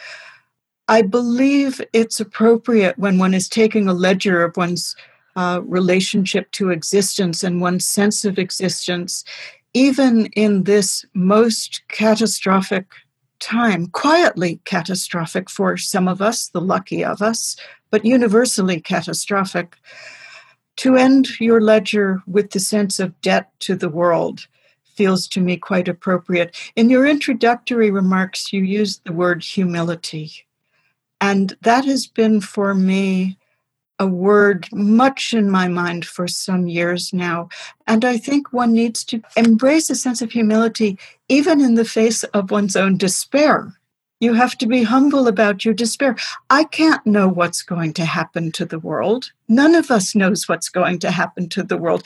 I 0.88 1.02
believe 1.02 1.80
it's 1.92 2.18
appropriate 2.18 2.98
when 2.98 3.18
one 3.18 3.34
is 3.34 3.48
taking 3.48 3.88
a 3.88 3.92
ledger 3.92 4.42
of 4.42 4.56
one's 4.56 4.96
uh, 5.36 5.60
relationship 5.64 6.50
to 6.52 6.70
existence 6.70 7.44
and 7.44 7.60
one's 7.60 7.86
sense 7.86 8.24
of 8.24 8.38
existence, 8.38 9.22
even 9.74 10.26
in 10.28 10.64
this 10.64 11.04
most 11.14 11.82
catastrophic 11.88 12.86
time, 13.40 13.86
quietly 13.88 14.60
catastrophic 14.64 15.48
for 15.48 15.76
some 15.76 16.08
of 16.08 16.20
us, 16.20 16.48
the 16.48 16.60
lucky 16.60 17.04
of 17.04 17.22
us, 17.22 17.56
but 17.90 18.04
universally 18.04 18.80
catastrophic, 18.80 19.76
to 20.76 20.96
end 20.96 21.40
your 21.40 21.60
ledger 21.60 22.22
with 22.26 22.50
the 22.50 22.60
sense 22.60 23.00
of 23.00 23.20
debt 23.20 23.50
to 23.60 23.74
the 23.74 23.88
world 23.88 24.46
feels 24.98 25.28
to 25.28 25.40
me 25.40 25.56
quite 25.56 25.86
appropriate. 25.86 26.56
In 26.74 26.90
your 26.90 27.06
introductory 27.06 27.90
remarks, 27.90 28.52
you 28.52 28.62
used 28.62 29.04
the 29.04 29.12
word 29.12 29.44
humility. 29.44 30.32
And 31.20 31.56
that 31.62 31.84
has 31.84 32.06
been 32.06 32.40
for 32.40 32.74
me 32.74 33.37
a 33.98 34.06
word 34.06 34.68
much 34.72 35.34
in 35.34 35.50
my 35.50 35.68
mind 35.68 36.06
for 36.06 36.28
some 36.28 36.66
years 36.66 37.12
now. 37.12 37.48
And 37.86 38.04
I 38.04 38.16
think 38.16 38.52
one 38.52 38.72
needs 38.72 39.04
to 39.04 39.22
embrace 39.36 39.90
a 39.90 39.94
sense 39.94 40.22
of 40.22 40.30
humility 40.30 40.98
even 41.28 41.60
in 41.60 41.74
the 41.74 41.84
face 41.84 42.24
of 42.24 42.50
one's 42.50 42.76
own 42.76 42.96
despair. 42.96 43.74
You 44.20 44.34
have 44.34 44.58
to 44.58 44.66
be 44.66 44.82
humble 44.82 45.28
about 45.28 45.64
your 45.64 45.74
despair. 45.74 46.16
I 46.50 46.64
can't 46.64 47.06
know 47.06 47.28
what's 47.28 47.62
going 47.62 47.92
to 47.94 48.04
happen 48.04 48.50
to 48.52 48.64
the 48.64 48.80
world. 48.80 49.30
None 49.46 49.76
of 49.76 49.92
us 49.92 50.14
knows 50.14 50.48
what's 50.48 50.68
going 50.68 50.98
to 51.00 51.12
happen 51.12 51.48
to 51.50 51.62
the 51.62 51.76
world. 51.76 52.02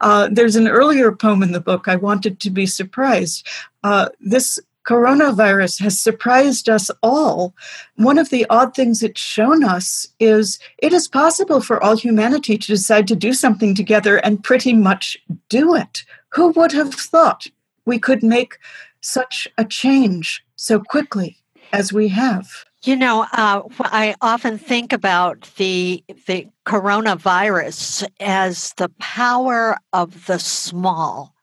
Uh, 0.00 0.28
there's 0.30 0.54
an 0.54 0.68
earlier 0.68 1.10
poem 1.10 1.42
in 1.42 1.52
the 1.52 1.60
book, 1.60 1.88
I 1.88 1.96
Wanted 1.96 2.38
to 2.40 2.50
Be 2.50 2.64
Surprised. 2.64 3.46
Uh, 3.82 4.08
this 4.20 4.60
coronavirus 4.88 5.80
has 5.82 6.00
surprised 6.00 6.68
us 6.68 6.90
all. 7.02 7.54
One 7.96 8.16
of 8.16 8.30
the 8.30 8.46
odd 8.48 8.74
things 8.74 9.02
it's 9.02 9.20
shown 9.20 9.62
us 9.62 10.08
is 10.18 10.58
it 10.78 10.94
is 10.94 11.06
possible 11.06 11.60
for 11.60 11.82
all 11.82 11.96
humanity 11.96 12.56
to 12.56 12.66
decide 12.66 13.06
to 13.08 13.16
do 13.16 13.34
something 13.34 13.74
together 13.74 14.16
and 14.16 14.42
pretty 14.42 14.72
much 14.72 15.18
do 15.50 15.74
it. 15.74 16.04
Who 16.30 16.48
would 16.52 16.72
have 16.72 16.94
thought 16.94 17.46
we 17.84 17.98
could 17.98 18.22
make 18.22 18.58
such 19.02 19.46
a 19.58 19.64
change 19.64 20.42
so 20.56 20.80
quickly 20.80 21.36
as 21.72 21.92
we 21.92 22.08
have? 22.08 22.48
You 22.84 22.96
know, 22.96 23.26
uh, 23.32 23.62
I 23.80 24.14
often 24.22 24.56
think 24.56 24.92
about 24.92 25.50
the 25.56 26.02
the 26.26 26.48
coronavirus 26.64 28.08
as 28.20 28.72
the 28.76 28.88
power 29.00 29.76
of 29.92 30.26
the 30.26 30.38
small 30.38 31.34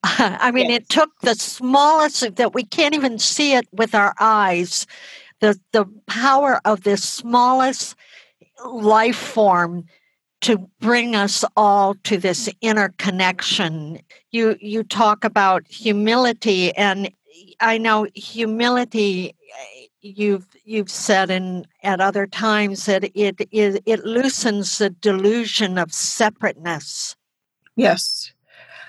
I 0.04 0.50
mean, 0.50 0.70
yes. 0.70 0.80
it 0.80 0.88
took 0.88 1.10
the 1.20 1.34
smallest 1.34 2.36
that 2.36 2.54
we 2.54 2.64
can't 2.64 2.94
even 2.94 3.18
see 3.18 3.54
it 3.54 3.66
with 3.72 3.94
our 3.94 4.14
eyes. 4.20 4.86
The 5.40 5.58
the 5.72 5.86
power 6.06 6.60
of 6.64 6.82
this 6.82 7.02
smallest 7.02 7.96
life 8.64 9.16
form 9.16 9.84
to 10.40 10.58
bring 10.80 11.16
us 11.16 11.44
all 11.56 11.94
to 12.04 12.16
this 12.16 12.48
interconnection. 12.60 14.00
You 14.30 14.56
you 14.60 14.84
talk 14.84 15.24
about 15.24 15.66
humility, 15.66 16.74
and 16.76 17.10
I 17.60 17.78
know 17.78 18.06
humility. 18.14 19.34
You've 20.00 20.46
you've 20.64 20.90
said 20.90 21.30
in 21.30 21.66
at 21.82 22.00
other 22.00 22.26
times 22.26 22.86
that 22.86 23.04
it 23.16 23.36
it, 23.50 23.82
it 23.84 24.04
loosens 24.04 24.78
the 24.78 24.90
delusion 24.90 25.76
of 25.76 25.92
separateness. 25.92 27.16
Yes, 27.74 28.32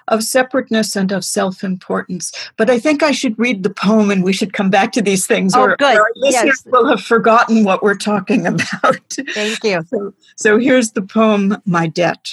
of 0.10 0.24
separateness 0.24 0.96
and 0.96 1.12
of 1.12 1.24
self 1.24 1.64
importance. 1.64 2.32
But 2.58 2.70
I 2.70 2.78
think 2.78 3.02
I 3.02 3.12
should 3.12 3.40
read 3.40 3.64
the 3.64 3.70
poem 3.70 4.12
and 4.12 4.24
we 4.24 4.34
should 4.34 4.54
come 4.54 4.70
back 4.70 4.92
to 4.94 5.02
these 5.02 5.26
things, 5.26 5.56
oh, 5.56 5.62
or, 5.62 5.78
good. 5.78 5.96
or 5.96 6.02
our 6.02 6.12
listeners 6.16 6.62
yes. 6.66 6.72
will 6.72 6.88
have 6.88 7.02
forgotten 7.02 7.64
what 7.64 7.82
we're 7.82 7.96
talking 7.96 8.46
about. 8.54 9.14
Thank 9.34 9.64
you. 9.64 9.82
So, 9.88 10.14
so 10.36 10.58
here's 10.58 10.92
the 10.92 11.02
poem, 11.02 11.62
My 11.66 11.88
Debt. 11.88 12.32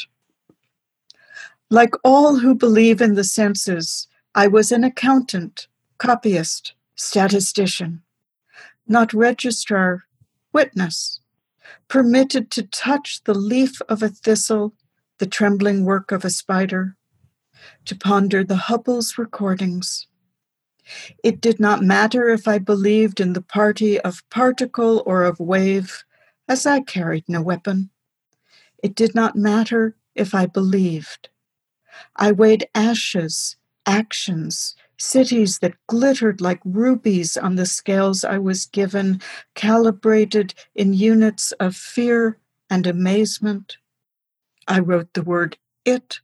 Like 1.71 1.95
all 2.05 2.37
who 2.37 2.55
believe 2.55 3.01
in 3.01 3.15
the 3.15 3.25
senses, 3.25 4.09
I 4.35 4.47
was 4.47 4.73
an 4.73 4.85
accountant, 4.85 5.67
copyist, 5.99 6.75
statistician, 6.95 8.03
not 8.87 9.13
registrar, 9.13 10.05
witness, 10.53 11.21
permitted 11.89 12.51
to 12.53 12.63
touch 12.63 13.23
the 13.25 13.35
leaf 13.35 13.81
of 13.89 14.03
a 14.03 14.09
thistle, 14.09 14.75
the 15.19 15.27
trembling 15.27 15.85
work 15.85 16.13
of 16.13 16.25
a 16.25 16.31
spider, 16.31 16.96
to 17.85 17.97
ponder 17.97 18.45
the 18.45 18.57
Hubble's 18.57 19.19
recordings. 19.19 20.07
It 21.23 21.41
did 21.41 21.59
not 21.59 21.83
matter 21.83 22.29
if 22.29 22.47
I 22.47 22.59
believed 22.59 23.21
in 23.21 23.33
the 23.33 23.43
party 23.43 24.01
of 24.01 24.29
particle 24.31 25.03
or 25.07 25.25
of 25.25 25.41
wave, 25.41 26.05
as 26.49 26.67
I 26.67 26.81
carried 26.81 27.25
no 27.29 27.43
weapon. 27.43 27.91
It 28.83 28.95
did 28.95 29.15
not 29.15 29.37
matter 29.37 29.97
if 30.15 30.35
I 30.35 30.47
believed. 30.47 31.29
I 32.15 32.33
weighed 32.33 32.69
ashes, 32.75 33.57
actions, 33.85 34.77
cities 34.99 35.59
that 35.59 35.75
glittered 35.87 36.41
like 36.41 36.61
rubies 36.65 37.37
on 37.37 37.57
the 37.57 37.67
scales 37.67 38.25
I 38.25 38.39
was 38.39 38.67
given, 38.67 39.21
calibrated 39.55 40.55
in 40.75 40.93
units 40.93 41.53
of 41.53 41.77
fear 41.77 42.39
and 42.71 42.87
amazement. 42.87 43.79
I 44.69 44.81
wrote 44.81 45.13
the 45.15 45.23
word 45.23 45.59
it, 45.85 46.21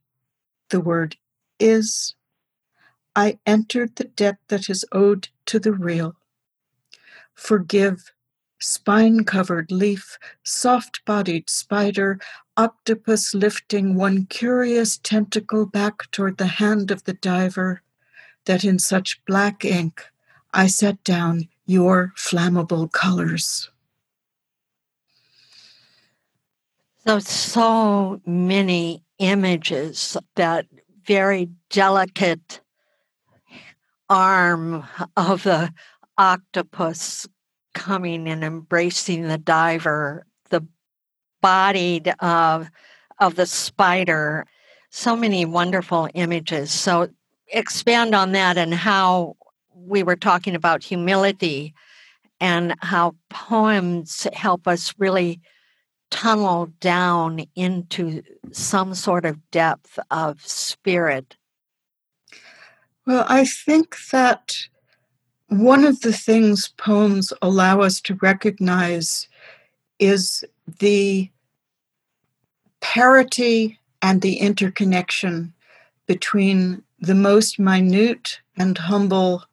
the 0.70 0.80
word 0.80 1.16
is 1.62 2.14
I 3.14 3.38
entered 3.46 3.96
the 3.96 4.04
debt 4.04 4.38
that 4.48 4.68
is 4.68 4.84
owed 4.90 5.28
to 5.46 5.58
the 5.58 5.72
real. 5.72 6.16
Forgive, 7.34 8.12
spine 8.58 9.24
covered 9.24 9.70
leaf, 9.70 10.18
soft 10.42 11.04
bodied 11.04 11.48
spider, 11.48 12.18
octopus 12.56 13.34
lifting 13.34 13.94
one 13.94 14.26
curious 14.26 14.98
tentacle 14.98 15.66
back 15.66 16.10
toward 16.10 16.38
the 16.38 16.46
hand 16.46 16.90
of 16.90 17.04
the 17.04 17.14
diver, 17.14 17.82
that 18.46 18.64
in 18.64 18.78
such 18.78 19.24
black 19.24 19.64
ink 19.64 20.04
I 20.52 20.66
set 20.66 21.02
down 21.04 21.48
your 21.66 22.12
flammable 22.16 22.90
colors. 22.90 23.70
So, 27.06 27.18
so 27.18 28.20
many 28.24 29.02
images 29.18 30.16
that 30.36 30.66
very 31.06 31.48
delicate 31.70 32.60
arm 34.08 34.84
of 35.16 35.42
the 35.44 35.72
octopus 36.18 37.26
coming 37.74 38.28
and 38.28 38.44
embracing 38.44 39.28
the 39.28 39.38
diver, 39.38 40.26
the 40.50 40.64
body 41.40 42.02
of, 42.06 42.14
uh, 42.20 42.64
of 43.18 43.34
the 43.36 43.46
spider. 43.46 44.44
So 44.90 45.16
many 45.16 45.44
wonderful 45.44 46.08
images. 46.14 46.70
So, 46.70 47.08
expand 47.48 48.14
on 48.14 48.32
that 48.32 48.56
and 48.58 48.74
how 48.74 49.36
we 49.74 50.02
were 50.02 50.16
talking 50.16 50.54
about 50.54 50.82
humility 50.82 51.74
and 52.40 52.74
how 52.80 53.14
poems 53.30 54.26
help 54.32 54.66
us 54.66 54.94
really 54.98 55.40
tunnel 56.12 56.66
down 56.78 57.44
into 57.56 58.22
some 58.52 58.94
sort 58.94 59.24
of 59.24 59.50
depth 59.50 59.98
of 60.10 60.46
spirit? 60.46 61.36
Well, 63.06 63.24
I 63.28 63.44
think 63.44 63.96
that 64.12 64.54
one 65.48 65.84
of 65.84 66.02
the 66.02 66.12
things 66.12 66.68
poems 66.76 67.32
allow 67.42 67.80
us 67.80 68.00
to 68.02 68.14
recognize 68.22 69.26
is 69.98 70.44
the 70.78 71.30
parity 72.80 73.78
and 74.02 74.20
the 74.20 74.36
interconnection 74.36 75.52
between 76.06 76.82
the 77.00 77.14
most 77.14 77.58
minute 77.58 78.40
and 78.56 78.76
humble 78.76 79.44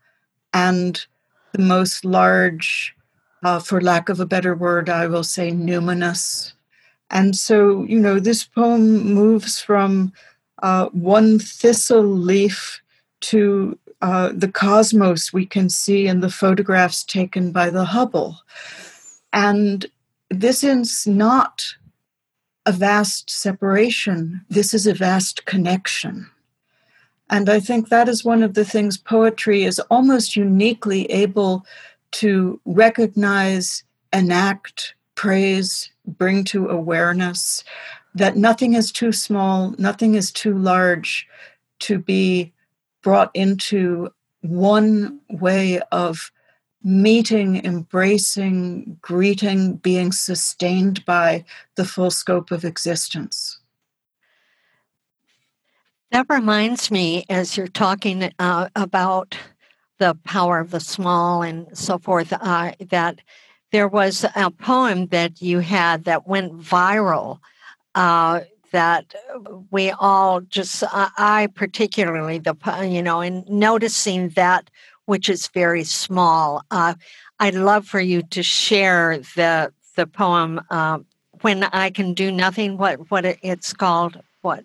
and 0.53 1.05
the 1.53 1.61
most 1.61 2.05
large 2.05 2.95
Uh, 3.41 3.59
for 3.59 3.79
lack 3.79 4.09
of 4.09 4.19
a 4.19 4.25
better 4.25 4.53
word, 4.53 4.89
I 4.89 5.07
will 5.07 5.23
say 5.23 5.51
numinous. 5.51 6.53
And 7.09 7.35
so, 7.35 7.83
you 7.83 7.99
know, 7.99 8.19
this 8.19 8.43
poem 8.43 9.13
moves 9.13 9.59
from 9.59 10.13
uh, 10.61 10.87
one 10.89 11.39
thistle 11.39 12.03
leaf 12.03 12.81
to 13.21 13.77
uh, 14.01 14.31
the 14.33 14.47
cosmos 14.51 15.33
we 15.33 15.45
can 15.45 15.69
see 15.69 16.07
in 16.07 16.19
the 16.19 16.29
photographs 16.29 17.03
taken 17.03 17.51
by 17.51 17.69
the 17.69 17.85
Hubble. 17.85 18.37
And 19.33 19.85
this 20.29 20.63
is 20.63 21.07
not 21.07 21.75
a 22.65 22.71
vast 22.71 23.29
separation, 23.29 24.45
this 24.49 24.73
is 24.73 24.85
a 24.85 24.93
vast 24.93 25.45
connection. 25.45 26.29
And 27.29 27.49
I 27.49 27.59
think 27.59 27.89
that 27.89 28.09
is 28.09 28.25
one 28.25 28.43
of 28.43 28.53
the 28.53 28.65
things 28.65 28.97
poetry 28.97 29.63
is 29.63 29.79
almost 29.91 30.35
uniquely 30.35 31.05
able 31.11 31.65
to 32.11 32.59
recognize, 32.65 33.83
enact, 34.13 34.95
praise, 35.15 35.91
bring 36.05 36.43
to 36.45 36.69
awareness 36.69 37.63
that 38.15 38.37
nothing 38.37 38.73
is 38.73 38.91
too 38.91 39.11
small, 39.11 39.75
nothing 39.77 40.15
is 40.15 40.31
too 40.31 40.57
large 40.57 41.27
to 41.79 41.99
be 41.99 42.51
brought 43.01 43.31
into 43.33 44.09
one 44.41 45.19
way 45.29 45.79
of 45.91 46.31
meeting, 46.83 47.63
embracing, 47.65 48.97
greeting, 49.01 49.75
being 49.75 50.11
sustained 50.11 51.05
by 51.05 51.43
the 51.75 51.85
full 51.85 52.11
scope 52.11 52.51
of 52.51 52.63
existence. 52.63 53.59
That 56.11 56.25
reminds 56.29 56.89
me, 56.89 57.25
as 57.29 57.55
you're 57.55 57.67
talking 57.67 58.31
uh, 58.39 58.69
about 58.75 59.37
the 59.99 60.15
power 60.23 60.59
of 60.59 60.71
the 60.71 60.79
small 60.79 61.41
and 61.41 61.67
so 61.77 61.97
forth, 61.97 62.33
uh, 62.33 62.71
that 62.89 63.19
there 63.71 63.87
was 63.87 64.25
a 64.35 64.49
poem 64.49 65.07
that 65.07 65.41
you 65.41 65.59
had 65.59 66.05
that 66.05 66.27
went 66.27 66.57
viral 66.57 67.39
uh, 67.95 68.41
that 68.71 69.13
we 69.71 69.91
all 69.91 70.41
just, 70.41 70.83
I 70.91 71.49
particularly, 71.55 72.39
the 72.39 72.55
you 72.89 73.01
know, 73.01 73.21
in 73.21 73.43
noticing 73.47 74.29
that 74.29 74.69
which 75.05 75.27
is 75.27 75.47
very 75.47 75.83
small. 75.83 76.63
Uh, 76.69 76.93
I'd 77.39 77.55
love 77.55 77.87
for 77.87 77.99
you 77.99 78.21
to 78.21 78.43
share 78.43 79.17
the 79.35 79.73
the 79.95 80.05
poem 80.05 80.61
uh, 80.69 80.99
"When 81.41 81.63
I 81.63 81.89
Can 81.89 82.13
Do 82.13 82.31
Nothing." 82.31 82.77
What 82.77 83.09
what 83.09 83.25
it's 83.25 83.73
called? 83.73 84.21
What? 84.41 84.63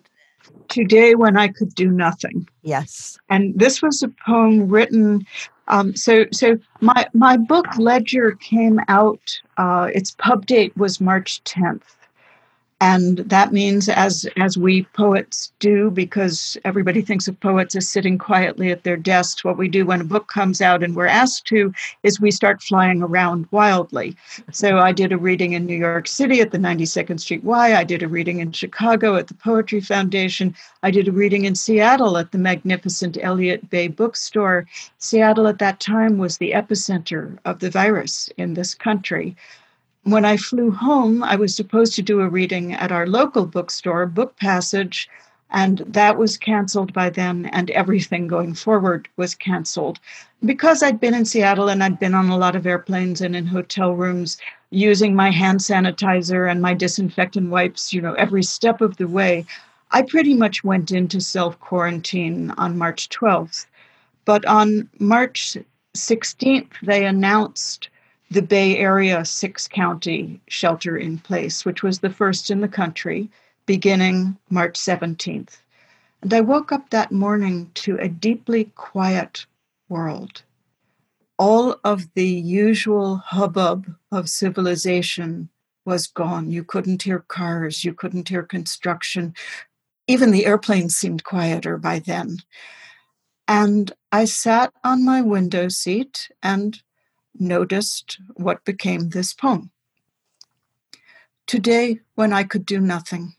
Today, 0.67 1.15
when 1.15 1.37
I 1.37 1.47
could 1.47 1.73
do 1.75 1.89
nothing. 1.89 2.47
Yes. 2.63 3.17
And 3.29 3.57
this 3.57 3.81
was 3.81 4.01
a 4.03 4.09
poem 4.25 4.67
written. 4.67 5.25
Um, 5.67 5.95
so 5.95 6.25
so 6.31 6.57
my 6.81 7.07
my 7.13 7.37
book 7.37 7.65
Ledger 7.77 8.31
came 8.33 8.79
out. 8.87 9.39
Uh, 9.57 9.89
its 9.93 10.11
pub 10.11 10.45
date 10.45 10.75
was 10.77 11.01
March 11.01 11.43
tenth 11.43 11.95
and 12.81 13.19
that 13.19 13.53
means 13.53 13.87
as 13.87 14.27
as 14.35 14.57
we 14.57 14.83
poets 14.93 15.53
do 15.59 15.89
because 15.89 16.57
everybody 16.65 17.01
thinks 17.01 17.27
of 17.27 17.39
poets 17.39 17.73
as 17.73 17.87
sitting 17.87 18.17
quietly 18.17 18.69
at 18.69 18.83
their 18.83 18.97
desks 18.97 19.45
what 19.45 19.57
we 19.57 19.69
do 19.69 19.85
when 19.85 20.01
a 20.01 20.05
book 20.05 20.27
comes 20.27 20.59
out 20.61 20.83
and 20.83 20.93
we're 20.93 21.05
asked 21.05 21.47
to 21.47 21.73
is 22.03 22.19
we 22.19 22.31
start 22.31 22.61
flying 22.61 23.01
around 23.01 23.47
wildly. 23.51 24.15
So 24.51 24.79
i 24.79 24.91
did 24.91 25.13
a 25.13 25.17
reading 25.17 25.53
in 25.53 25.65
new 25.65 25.77
york 25.77 26.07
city 26.07 26.41
at 26.41 26.51
the 26.51 26.57
92nd 26.57 27.19
street 27.19 27.43
y 27.45 27.75
i 27.75 27.83
did 27.85 28.03
a 28.03 28.09
reading 28.09 28.39
in 28.39 28.51
chicago 28.51 29.15
at 29.15 29.27
the 29.27 29.35
poetry 29.35 29.79
foundation 29.79 30.53
i 30.83 30.91
did 30.91 31.07
a 31.07 31.13
reading 31.13 31.45
in 31.45 31.55
seattle 31.55 32.17
at 32.17 32.33
the 32.33 32.37
magnificent 32.37 33.17
elliott 33.21 33.69
bay 33.69 33.87
bookstore. 33.87 34.65
Seattle 34.97 35.47
at 35.47 35.59
that 35.59 35.79
time 35.79 36.17
was 36.17 36.37
the 36.37 36.51
epicenter 36.51 37.37
of 37.45 37.59
the 37.59 37.69
virus 37.69 38.29
in 38.37 38.53
this 38.53 38.75
country 38.75 39.35
when 40.05 40.23
I 40.23 40.37
flew 40.37 40.69
home, 40.69 41.23
I 41.23 41.35
was 41.35 41.55
supposed 41.55 41.95
to 41.95 42.03
do 42.03 42.21
a 42.21 42.29
reading 42.29 42.73
at 42.73 42.91
our 42.91 43.07
local 43.07 43.47
bookstore, 43.47 44.05
Book 44.05 44.37
Passage, 44.37 45.09
and 45.49 45.79
that 45.79 46.15
was 46.15 46.37
canceled 46.37 46.93
by 46.93 47.09
then, 47.09 47.47
and 47.47 47.71
everything 47.71 48.27
going 48.27 48.53
forward 48.53 49.07
was 49.17 49.33
canceled. 49.33 49.99
Because 50.45 50.83
I'd 50.83 50.99
been 50.99 51.15
in 51.15 51.25
Seattle 51.25 51.69
and 51.69 51.83
I'd 51.83 51.99
been 51.99 52.13
on 52.13 52.29
a 52.29 52.37
lot 52.37 52.55
of 52.55 52.67
airplanes 52.67 53.19
and 53.19 53.35
in 53.35 53.47
hotel 53.47 53.95
rooms 53.95 54.37
using 54.69 55.15
my 55.15 55.31
hand 55.31 55.59
sanitizer 55.59 56.49
and 56.49 56.61
my 56.61 56.75
disinfectant 56.75 57.49
wipes, 57.49 57.91
you 57.91 57.99
know, 57.99 58.13
every 58.13 58.43
step 58.43 58.81
of 58.81 58.97
the 58.97 59.07
way, 59.07 59.43
I 59.89 60.03
pretty 60.03 60.35
much 60.35 60.63
went 60.63 60.91
into 60.91 61.19
self 61.19 61.59
quarantine 61.59 62.51
on 62.59 62.77
March 62.77 63.09
12th. 63.09 63.65
But 64.25 64.45
on 64.45 64.87
March 64.99 65.57
16th, 65.95 66.73
they 66.83 67.05
announced 67.07 67.89
the 68.31 68.41
Bay 68.41 68.77
Area 68.77 69.23
six 69.23 69.67
county 69.67 70.41
shelter 70.47 70.97
in 70.97 71.17
place, 71.19 71.65
which 71.65 71.83
was 71.83 71.99
the 71.99 72.09
first 72.09 72.49
in 72.49 72.61
the 72.61 72.67
country, 72.67 73.29
beginning 73.65 74.37
March 74.49 74.79
17th. 74.79 75.57
And 76.21 76.33
I 76.33 76.41
woke 76.41 76.71
up 76.71 76.89
that 76.89 77.11
morning 77.11 77.69
to 77.75 77.97
a 77.97 78.07
deeply 78.07 78.65
quiet 78.75 79.45
world. 79.89 80.41
All 81.37 81.75
of 81.83 82.13
the 82.13 82.27
usual 82.27 83.17
hubbub 83.17 83.93
of 84.11 84.29
civilization 84.29 85.49
was 85.85 86.07
gone. 86.07 86.49
You 86.49 86.63
couldn't 86.63 87.03
hear 87.03 87.19
cars, 87.19 87.83
you 87.83 87.93
couldn't 87.93 88.29
hear 88.29 88.41
construction. 88.41 89.35
Even 90.07 90.31
the 90.31 90.45
airplanes 90.45 90.95
seemed 90.95 91.23
quieter 91.23 91.77
by 91.77 91.99
then. 91.99 92.37
And 93.47 93.91
I 94.11 94.25
sat 94.25 94.73
on 94.83 95.05
my 95.05 95.21
window 95.21 95.67
seat 95.69 96.31
and 96.41 96.81
noticed 97.39 98.19
what 98.35 98.65
became 98.65 99.09
this 99.09 99.33
poem. 99.33 99.71
Today, 101.47 101.99
when 102.15 102.33
I 102.33 102.43
could 102.43 102.65
do 102.65 102.79
nothing. 102.79 103.35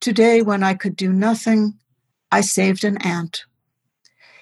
Today, 0.00 0.42
when 0.42 0.62
I 0.62 0.74
could 0.74 0.96
do 0.96 1.12
nothing, 1.12 1.78
I 2.30 2.42
saved 2.42 2.84
an 2.84 2.98
ant. 2.98 3.44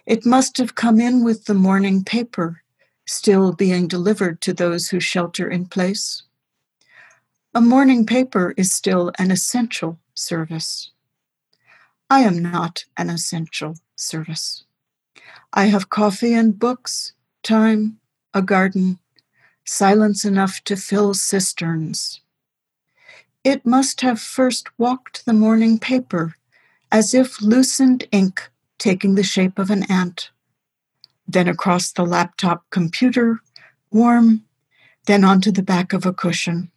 It 0.07 0.27
must 0.27 0.57
have 0.59 0.75
come 0.75 1.01
in 1.01 1.25
with 1.25 1.45
the 1.45 1.55
morning 1.55 2.05
paper, 2.05 2.63
still 3.07 3.53
being 3.53 3.89
delivered 3.89 4.41
to 4.43 4.53
those 4.53 4.89
who 4.89 5.01
shelter 5.01 5.49
in 5.49 5.67
place. 5.67 6.23
A 7.55 7.61
morning 7.61 8.07
paper 8.07 8.55
is 8.57 8.73
still 8.73 9.13
an 9.19 9.31
essential 9.31 9.99
service. 10.15 10.91
I 12.11 12.21
am 12.21 12.43
not 12.43 12.85
an 12.97 13.09
essential 13.09 13.77
service. 13.95 14.65
I 15.53 15.67
have 15.67 15.91
coffee 15.91 16.35
and 16.35 16.59
books 16.59 17.13
time, 17.43 17.99
a 18.35 18.43
garden, 18.43 18.99
silence 19.65 20.25
enough 20.25 20.63
to 20.65 20.77
fill 20.77 21.15
cisterns. 21.15 22.21
It 23.45 23.67
must 23.67 24.01
have 24.03 24.21
first 24.21 24.69
walked 24.79 25.25
the 25.25 25.33
morning 25.33 25.79
paper 25.79 26.37
as 26.91 27.15
if 27.15 27.43
loosened 27.43 28.07
ink 28.13 28.51
taking 28.79 29.15
the 29.15 29.23
shape 29.23 29.59
of 29.59 29.71
an 29.71 29.85
ant, 29.91 30.31
then 31.27 31.49
across 31.49 31.93
the 31.93 32.05
laptop 32.05 32.65
computer, 32.71 33.41
warm, 33.91 34.45
then 35.07 35.25
onto 35.25 35.51
the 35.51 35.63
back 35.63 35.93
of 35.93 36.07
a 36.07 36.13
cushion. 36.13 36.71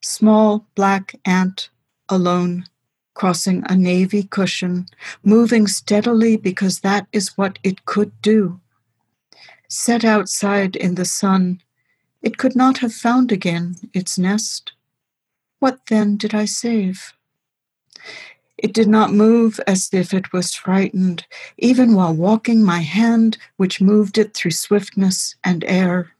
Small 0.00 0.66
black 0.74 1.14
ant, 1.24 1.70
alone, 2.08 2.64
crossing 3.14 3.64
a 3.68 3.74
navy 3.74 4.22
cushion, 4.22 4.86
moving 5.24 5.66
steadily 5.66 6.36
because 6.36 6.80
that 6.80 7.06
is 7.12 7.36
what 7.36 7.58
it 7.64 7.84
could 7.84 8.12
do 8.22 8.60
set 9.68 10.04
outside 10.04 10.74
in 10.76 10.94
the 10.94 11.04
sun, 11.04 11.60
it 12.22 12.38
could 12.38 12.56
not 12.56 12.78
have 12.78 12.92
found 12.92 13.30
again 13.30 13.76
its 13.94 14.18
nest. 14.18 14.72
What 15.60 15.86
then 15.86 16.16
did 16.16 16.34
I 16.34 16.46
save? 16.46 17.12
It 18.56 18.72
did 18.72 18.88
not 18.88 19.12
move 19.12 19.60
as 19.68 19.88
if 19.92 20.12
it 20.12 20.32
was 20.32 20.54
frightened, 20.54 21.26
even 21.58 21.94
while 21.94 22.12
walking 22.12 22.64
my 22.64 22.80
hand, 22.80 23.38
which 23.56 23.80
moved 23.80 24.18
it 24.18 24.34
through 24.34 24.50
swiftness 24.50 25.36
and 25.44 25.62
air. 25.64 26.12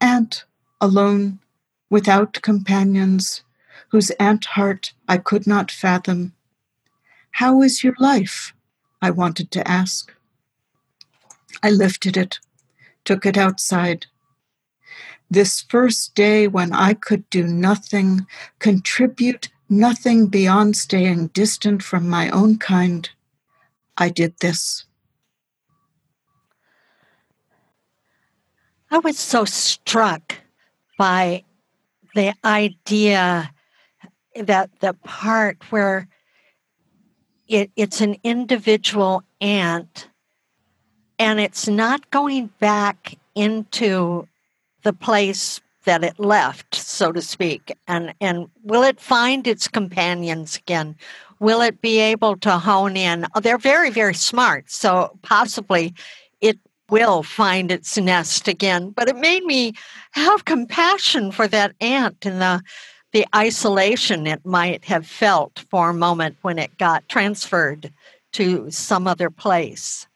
Ant, 0.00 0.44
alone, 0.80 1.40
without 1.90 2.40
companions, 2.40 3.42
whose 3.90 4.10
ant 4.12 4.46
heart 4.46 4.94
I 5.08 5.18
could 5.18 5.46
not 5.46 5.70
fathom. 5.70 6.32
How 7.32 7.60
is 7.60 7.84
your 7.84 7.94
life? 7.98 8.54
I 9.02 9.10
wanted 9.10 9.50
to 9.52 9.68
ask. 9.68 10.15
I 11.62 11.70
lifted 11.70 12.16
it, 12.16 12.38
took 13.04 13.26
it 13.26 13.36
outside. 13.36 14.06
This 15.30 15.62
first 15.62 16.14
day 16.14 16.46
when 16.46 16.72
I 16.72 16.94
could 16.94 17.28
do 17.30 17.46
nothing, 17.46 18.26
contribute 18.58 19.48
nothing 19.68 20.28
beyond 20.28 20.76
staying 20.76 21.28
distant 21.28 21.82
from 21.82 22.08
my 22.08 22.30
own 22.30 22.58
kind, 22.58 23.08
I 23.96 24.08
did 24.08 24.34
this. 24.40 24.84
I 28.90 28.98
was 28.98 29.18
so 29.18 29.44
struck 29.44 30.36
by 30.96 31.44
the 32.14 32.34
idea 32.44 33.50
that 34.34 34.70
the 34.80 34.94
part 35.04 35.58
where 35.70 36.08
it, 37.48 37.70
it's 37.76 38.00
an 38.00 38.16
individual 38.22 39.22
ant 39.40 40.08
and 41.18 41.40
it's 41.40 41.68
not 41.68 42.10
going 42.10 42.50
back 42.60 43.16
into 43.34 44.26
the 44.82 44.92
place 44.92 45.60
that 45.84 46.04
it 46.04 46.18
left, 46.18 46.74
so 46.74 47.12
to 47.12 47.22
speak? 47.22 47.72
And, 47.86 48.12
and 48.20 48.48
will 48.62 48.82
it 48.82 49.00
find 49.00 49.46
its 49.46 49.68
companions 49.68 50.56
again? 50.56 50.96
Will 51.38 51.60
it 51.60 51.80
be 51.80 51.98
able 51.98 52.36
to 52.38 52.58
hone 52.58 52.96
in? 52.96 53.26
Oh, 53.34 53.40
they're 53.40 53.58
very, 53.58 53.90
very 53.90 54.14
smart, 54.14 54.70
so 54.70 55.16
possibly 55.22 55.94
it 56.40 56.58
will 56.90 57.22
find 57.22 57.70
its 57.70 57.96
nest 57.96 58.48
again. 58.48 58.90
But 58.90 59.08
it 59.08 59.16
made 59.16 59.44
me 59.44 59.74
have 60.12 60.44
compassion 60.44 61.30
for 61.32 61.46
that 61.48 61.74
ant 61.80 62.24
and 62.26 62.40
the 62.40 62.62
the 63.12 63.26
isolation 63.34 64.26
it 64.26 64.44
might 64.44 64.84
have 64.84 65.06
felt 65.06 65.64
for 65.70 65.88
a 65.88 65.94
moment 65.94 66.36
when 66.42 66.58
it 66.58 66.76
got 66.76 67.08
transferred 67.08 67.90
to 68.32 68.70
some 68.70 69.06
other 69.06 69.30
place. 69.30 70.06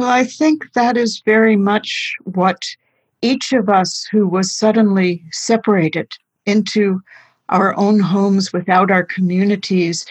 Well, 0.00 0.08
I 0.08 0.24
think 0.24 0.72
that 0.72 0.96
is 0.96 1.20
very 1.26 1.56
much 1.56 2.16
what 2.24 2.64
each 3.20 3.52
of 3.52 3.68
us 3.68 4.08
who 4.10 4.26
was 4.26 4.50
suddenly 4.50 5.22
separated 5.30 6.10
into 6.46 7.02
our 7.50 7.76
own 7.76 8.00
homes 8.00 8.50
without 8.50 8.90
our 8.90 9.02
communities. 9.02 10.06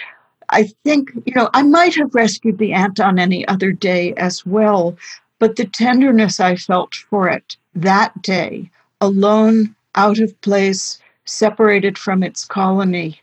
I 0.52 0.70
think, 0.84 1.10
you 1.26 1.34
know, 1.34 1.50
I 1.56 1.64
might 1.64 1.96
have 1.96 2.14
rescued 2.14 2.60
the 2.60 2.72
ant 2.72 3.00
on 3.00 3.18
any 3.18 3.48
other 3.48 3.72
day 3.72 4.14
as 4.14 4.46
well, 4.46 4.96
but 5.40 5.56
the 5.56 5.66
tenderness 5.66 6.40
I 6.40 6.56
felt 6.56 6.94
for 6.94 7.28
it 7.28 7.58
that 7.74 8.22
day, 8.22 8.70
alone, 9.02 9.76
out 9.96 10.20
of 10.20 10.40
place, 10.42 11.00
separated 11.26 11.98
from 11.98 12.22
its 12.22 12.46
colony, 12.46 13.20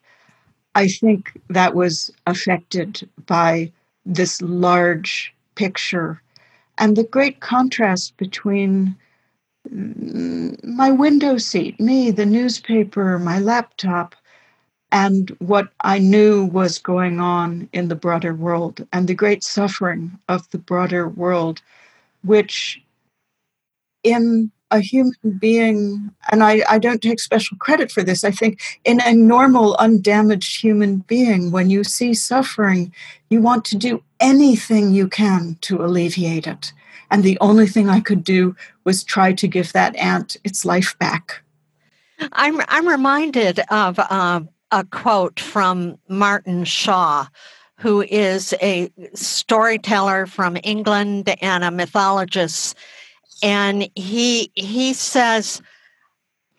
I 0.74 0.88
think 0.88 1.40
that 1.48 1.76
was 1.76 2.10
affected 2.26 3.08
by 3.26 3.70
this 4.04 4.42
large 4.42 5.32
picture 5.54 6.20
and 6.78 6.96
the 6.96 7.04
great 7.04 7.40
contrast 7.40 8.16
between 8.16 8.96
mm, 9.70 10.64
my 10.64 10.90
window 10.90 11.38
seat, 11.38 11.80
me, 11.80 12.10
the 12.10 12.26
newspaper, 12.26 13.18
my 13.18 13.38
laptop, 13.38 14.14
and 14.92 15.30
what 15.40 15.68
I 15.80 15.98
knew 15.98 16.44
was 16.44 16.78
going 16.78 17.20
on 17.20 17.68
in 17.72 17.88
the 17.88 17.96
broader 17.96 18.34
world 18.34 18.86
and 18.92 19.08
the 19.08 19.14
great 19.14 19.42
suffering 19.42 20.18
of 20.28 20.48
the 20.50 20.58
broader 20.58 21.08
world, 21.08 21.60
which 22.22 22.80
in 24.02 24.50
a 24.76 24.80
human 24.80 25.38
being, 25.38 26.10
and 26.30 26.44
I, 26.44 26.62
I 26.68 26.78
don't 26.78 27.02
take 27.02 27.20
special 27.20 27.56
credit 27.56 27.90
for 27.90 28.02
this, 28.02 28.22
I 28.22 28.30
think 28.30 28.60
in 28.84 29.00
a 29.00 29.12
normal, 29.12 29.74
undamaged 29.78 30.60
human 30.60 30.98
being, 31.08 31.50
when 31.50 31.70
you 31.70 31.82
see 31.82 32.14
suffering, 32.14 32.92
you 33.30 33.40
want 33.40 33.64
to 33.66 33.76
do 33.76 34.02
anything 34.20 34.92
you 34.92 35.08
can 35.08 35.56
to 35.62 35.84
alleviate 35.84 36.46
it. 36.46 36.72
And 37.10 37.22
the 37.22 37.38
only 37.40 37.66
thing 37.66 37.88
I 37.88 38.00
could 38.00 38.22
do 38.22 38.54
was 38.84 39.04
try 39.04 39.32
to 39.32 39.48
give 39.48 39.72
that 39.72 39.96
ant 39.96 40.36
its 40.44 40.64
life 40.64 40.96
back. 40.98 41.42
I'm, 42.32 42.60
I'm 42.68 42.88
reminded 42.88 43.60
of 43.70 43.98
uh, 43.98 44.40
a 44.70 44.84
quote 44.84 45.40
from 45.40 45.98
Martin 46.08 46.64
Shaw, 46.64 47.26
who 47.78 48.02
is 48.02 48.54
a 48.62 48.90
storyteller 49.14 50.26
from 50.26 50.56
England 50.64 51.34
and 51.42 51.62
a 51.62 51.70
mythologist 51.70 52.76
and 53.42 53.88
he 53.94 54.50
he 54.54 54.92
says 54.92 55.60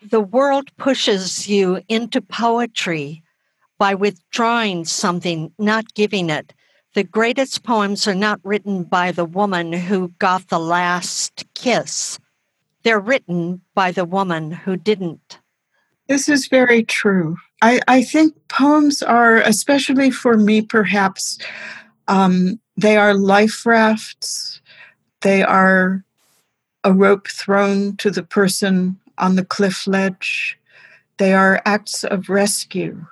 the 0.01 0.21
world 0.21 0.69
pushes 0.77 1.47
you 1.47 1.81
into 1.89 2.21
poetry 2.21 3.23
by 3.77 3.95
withdrawing 3.95 4.85
something 4.85 5.51
not 5.57 5.93
giving 5.93 6.29
it. 6.29 6.53
The 6.93 7.03
greatest 7.03 7.63
poems 7.63 8.07
are 8.07 8.15
not 8.15 8.39
written 8.43 8.83
by 8.83 9.11
the 9.11 9.25
woman 9.25 9.73
who 9.73 10.09
got 10.19 10.47
the 10.47 10.59
last 10.59 11.45
kiss. 11.53 12.19
They're 12.83 12.99
written 12.99 13.61
by 13.75 13.91
the 13.91 14.05
woman 14.05 14.51
who 14.51 14.77
didn't. 14.77 15.39
This 16.07 16.29
is 16.29 16.47
very 16.47 16.83
true. 16.83 17.37
I, 17.61 17.81
I 17.87 18.01
think 18.01 18.35
poems 18.47 19.01
are 19.03 19.37
especially 19.37 20.09
for 20.09 20.37
me 20.37 20.61
perhaps 20.61 21.37
um, 22.07 22.59
they 22.77 22.95
are 22.97 23.13
life 23.13 23.65
rafts. 23.65 24.61
They 25.21 25.43
are 25.43 26.03
a 26.88 26.93
rope 26.93 27.28
thrown 27.28 27.97
to 27.97 28.10
the 28.10 28.23
person 28.23 28.97
on 29.17 29.36
the 29.36 29.43
cliff 29.43 29.88
ledge. 29.88 30.58
They 31.17 31.34
are 31.34 31.62
acts 31.65 32.06
of 32.06 32.30
rescue. 32.30 33.06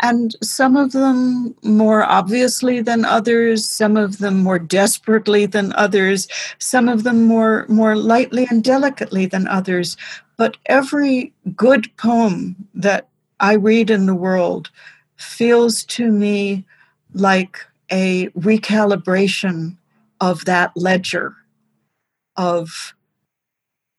And 0.00 0.36
some 0.44 0.76
of 0.76 0.92
them 0.92 1.56
more 1.64 2.04
obviously 2.04 2.80
than 2.80 3.04
others, 3.04 3.66
some 3.68 3.96
of 3.96 4.18
them 4.18 4.38
more 4.38 4.60
desperately 4.60 5.44
than 5.44 5.72
others, 5.72 6.28
some 6.60 6.88
of 6.88 7.02
them 7.02 7.24
more, 7.24 7.66
more 7.68 7.96
lightly 7.96 8.46
and 8.48 8.62
delicately 8.62 9.26
than 9.26 9.48
others. 9.48 9.96
But 10.36 10.56
every 10.66 11.32
good 11.56 11.90
poem 11.96 12.68
that 12.74 13.08
I 13.40 13.54
read 13.54 13.90
in 13.90 14.06
the 14.06 14.14
world 14.14 14.70
feels 15.16 15.82
to 15.96 16.12
me 16.12 16.64
like 17.12 17.58
a 17.90 18.28
recalibration 18.28 19.76
of 20.20 20.44
that 20.44 20.70
ledger 20.76 21.34
of 22.36 22.94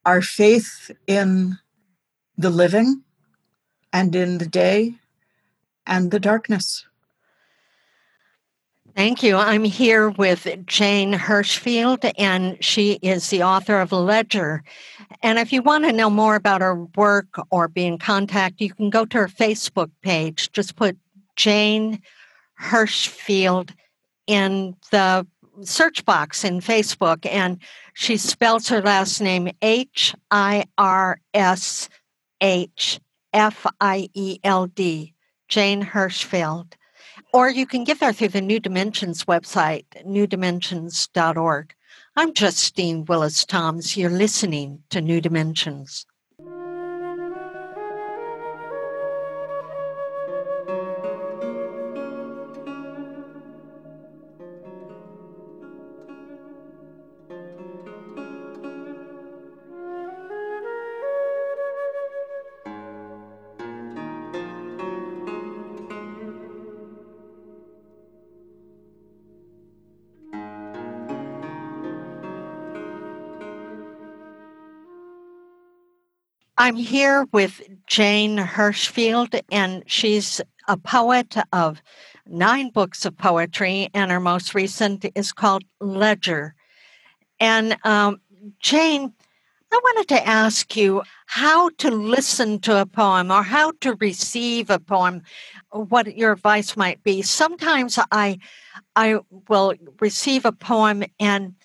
our 0.06 0.22
faith 0.22 0.92
in 1.08 1.58
the 2.38 2.50
living 2.50 3.04
and 3.94 4.16
in 4.16 4.38
the 4.38 4.48
day 4.48 4.96
and 5.86 6.12
the 6.12 6.20
darkness. 6.20 6.86
Thank 8.96 9.24
you. 9.24 9.38
I'm 9.38 9.64
here 9.64 10.10
with 10.10 10.48
Jane 10.66 11.14
Hirshfield, 11.14 12.12
and 12.18 12.62
she 12.64 13.00
is 13.02 13.30
the 13.30 13.44
author 13.44 13.80
of 13.80 13.94
Ledger. 13.94 14.64
And 15.24 15.40
if 15.40 15.54
you 15.54 15.62
want 15.62 15.86
to 15.86 15.94
know 15.94 16.10
more 16.10 16.36
about 16.36 16.60
her 16.60 16.76
work 16.96 17.40
or 17.52 17.70
be 17.70 17.86
in 17.86 17.98
contact, 18.00 18.60
you 18.60 18.74
can 18.74 18.90
go 18.90 19.06
to 19.06 19.18
her 19.18 19.28
Facebook 19.30 19.90
page. 20.02 20.52
Just 20.52 20.76
put 20.76 20.98
Jane 21.38 22.02
Hirshfield 22.62 23.72
in 24.28 24.76
the 24.92 25.26
search 25.64 26.06
box 26.06 26.44
in 26.44 26.60
Facebook, 26.60 27.26
and 27.26 27.60
she 27.94 28.18
spells 28.18 28.68
her 28.70 28.82
last 28.82 29.22
name 29.22 29.52
H 29.62 30.16
I 30.30 30.66
R 30.78 31.20
S 31.34 31.90
H 32.40 33.00
F 33.34 33.66
I 33.80 34.10
E 34.14 34.40
L 34.44 34.68
D, 34.68 35.14
Jane 35.48 35.84
Hirshfield. 35.84 36.74
Or 37.34 37.50
you 37.50 37.66
can 37.66 37.84
get 37.84 38.00
there 38.00 38.14
through 38.14 38.30
the 38.30 38.42
New 38.42 38.60
Dimensions 38.60 39.26
website, 39.26 39.86
newdimensions.org. 40.06 41.74
I'm 42.18 42.34
Justine 42.34 43.06
Willis 43.06 43.46
Toms. 43.46 43.96
You're 43.96 44.10
listening 44.10 44.84
to 44.90 45.00
New 45.00 45.22
Dimensions. 45.22 46.06
I'm 76.62 76.76
here 76.76 77.28
with 77.32 77.60
Jane 77.88 78.38
Hirshfield, 78.38 79.42
and 79.52 79.82
she's 79.88 80.40
a 80.68 80.78
poet 80.78 81.36
of 81.52 81.82
nine 82.28 82.70
books 82.70 83.04
of 83.04 83.18
poetry, 83.18 83.90
and 83.96 84.12
her 84.12 84.20
most 84.20 84.54
recent 84.54 85.04
is 85.16 85.32
called 85.32 85.64
Ledger. 85.80 86.54
And 87.40 87.76
um, 87.84 88.22
Jane, 88.60 89.12
I 89.74 89.80
wanted 89.84 90.08
to 90.10 90.28
ask 90.28 90.78
you 90.78 91.02
how 91.26 91.70
to 91.80 91.90
listen 91.90 92.60
to 92.60 92.80
a 92.80 92.86
poem 92.86 93.32
or 93.32 93.42
how 93.42 93.72
to 93.82 93.96
receive 93.96 94.70
a 94.70 94.78
poem, 94.78 95.24
what 95.72 96.16
your 96.16 96.34
advice 96.34 96.78
might 96.78 97.02
be. 97.02 97.24
Sometimes 97.24 97.98
I, 98.12 98.38
I 98.96 99.18
will 99.50 99.74
receive 100.00 100.46
a 100.46 100.52
poem, 100.52 101.06
and 101.20 101.56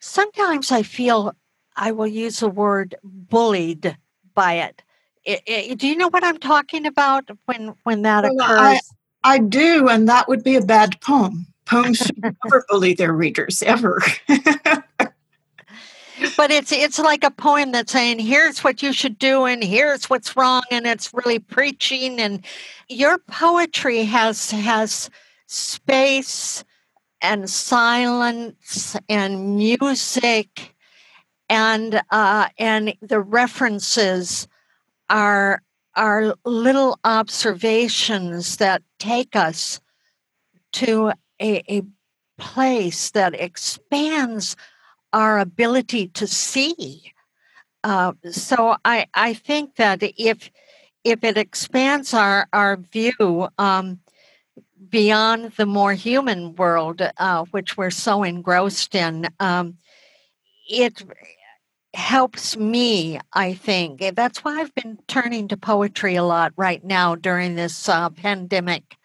sometimes 0.00 0.70
I 0.70 0.82
feel 0.82 1.34
I 1.74 1.92
will 1.92 2.06
use 2.06 2.40
the 2.40 2.50
word 2.50 2.96
bullied 3.02 3.96
by 4.36 4.52
it. 4.54 4.82
It, 5.24 5.42
it, 5.44 5.78
do 5.78 5.88
you 5.88 5.96
know 5.96 6.08
what 6.08 6.22
I'm 6.22 6.38
talking 6.38 6.86
about 6.86 7.28
when 7.46 7.74
when 7.82 8.02
that 8.02 8.22
well, 8.22 8.34
occurs? 8.36 8.80
I, 9.24 9.34
I, 9.34 9.38
do, 9.40 9.88
and 9.88 10.08
that 10.08 10.28
would 10.28 10.44
be 10.44 10.54
a 10.54 10.62
bad 10.62 11.00
poem. 11.00 11.46
Poems 11.64 11.98
should 11.98 12.22
never 12.22 12.64
bully 12.68 12.94
their 12.94 13.12
readers 13.12 13.60
ever. 13.64 14.00
but 16.36 16.50
it's 16.52 16.70
it's 16.70 17.00
like 17.00 17.24
a 17.24 17.30
poem 17.30 17.72
that's 17.72 17.90
saying 17.90 18.20
here's 18.20 18.62
what 18.62 18.82
you 18.82 18.92
should 18.92 19.18
do 19.18 19.44
and 19.44 19.64
here's 19.64 20.08
what's 20.08 20.36
wrong 20.36 20.62
and 20.70 20.86
it's 20.86 21.12
really 21.12 21.40
preaching 21.40 22.20
and 22.20 22.44
your 22.88 23.18
poetry 23.18 24.04
has 24.04 24.50
has 24.52 25.10
space 25.46 26.64
and 27.20 27.50
silence 27.50 28.96
and 29.08 29.56
music 29.56 30.75
and 31.48 32.00
uh, 32.10 32.48
and 32.58 32.94
the 33.00 33.20
references 33.20 34.48
are 35.08 35.62
are 35.94 36.34
little 36.44 36.98
observations 37.04 38.58
that 38.58 38.82
take 38.98 39.34
us 39.34 39.80
to 40.72 41.12
a, 41.40 41.62
a 41.74 41.82
place 42.38 43.10
that 43.12 43.34
expands 43.34 44.56
our 45.12 45.38
ability 45.38 46.08
to 46.08 46.26
see. 46.26 47.12
Uh, 47.82 48.12
so 48.30 48.76
I, 48.84 49.06
I 49.14 49.32
think 49.32 49.76
that 49.76 50.02
if 50.02 50.50
if 51.04 51.22
it 51.22 51.38
expands 51.38 52.12
our 52.12 52.48
our 52.52 52.76
view 52.76 53.48
um, 53.58 54.00
beyond 54.88 55.52
the 55.52 55.66
more 55.66 55.94
human 55.94 56.54
world, 56.56 57.00
uh, 57.18 57.44
which 57.52 57.76
we're 57.76 57.90
so 57.90 58.22
engrossed 58.22 58.94
in, 58.94 59.28
um, 59.40 59.78
it 60.68 61.02
helps 61.96 62.56
me. 62.56 63.18
I 63.32 63.54
think 63.54 64.14
that's 64.14 64.44
why 64.44 64.60
I've 64.60 64.74
been 64.74 64.98
turning 65.08 65.48
to 65.48 65.56
poetry 65.56 66.14
a 66.14 66.22
lot 66.22 66.52
right 66.56 66.84
now 66.84 67.14
during 67.16 67.54
this 67.56 67.88
uh, 67.88 68.10
pandemic 68.10 68.96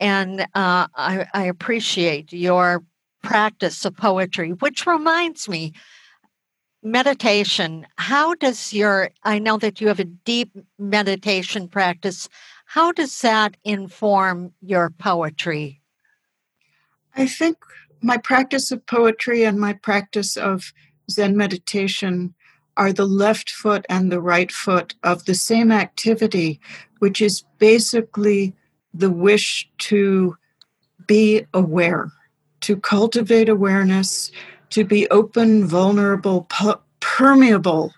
and 0.00 0.40
uh, 0.40 0.88
I, 0.94 1.26
I 1.34 1.44
appreciate 1.44 2.32
your 2.32 2.82
practice 3.22 3.84
of 3.84 3.96
poetry, 3.96 4.52
which 4.52 4.86
reminds 4.86 5.48
me 5.48 5.74
meditation. 6.82 7.86
How 7.96 8.34
does 8.34 8.72
your, 8.72 9.10
I 9.22 9.38
know 9.38 9.58
that 9.58 9.80
you 9.80 9.88
have 9.88 10.00
a 10.00 10.04
deep 10.04 10.56
meditation 10.78 11.68
practice. 11.68 12.28
How 12.64 12.92
does 12.92 13.20
that 13.20 13.58
inform 13.62 14.54
your 14.62 14.88
poetry? 14.88 15.82
I 17.14 17.26
think 17.26 17.58
my 18.00 18.16
practice 18.16 18.72
of 18.72 18.86
poetry 18.86 19.44
and 19.44 19.60
my 19.60 19.74
practice 19.74 20.38
of 20.38 20.72
Zen 21.10 21.36
meditation 21.36 22.34
are 22.76 22.92
the 22.92 23.06
left 23.06 23.50
foot 23.50 23.84
and 23.88 24.10
the 24.10 24.20
right 24.20 24.50
foot 24.50 24.94
of 25.02 25.24
the 25.24 25.34
same 25.34 25.70
activity, 25.70 26.60
which 27.00 27.20
is 27.20 27.42
basically 27.58 28.54
the 28.94 29.10
wish 29.10 29.68
to 29.78 30.36
be 31.06 31.44
aware, 31.52 32.10
to 32.60 32.76
cultivate 32.76 33.48
awareness, 33.48 34.30
to 34.70 34.84
be 34.84 35.08
open, 35.10 35.66
vulnerable, 35.66 36.48
permeable 37.00 37.92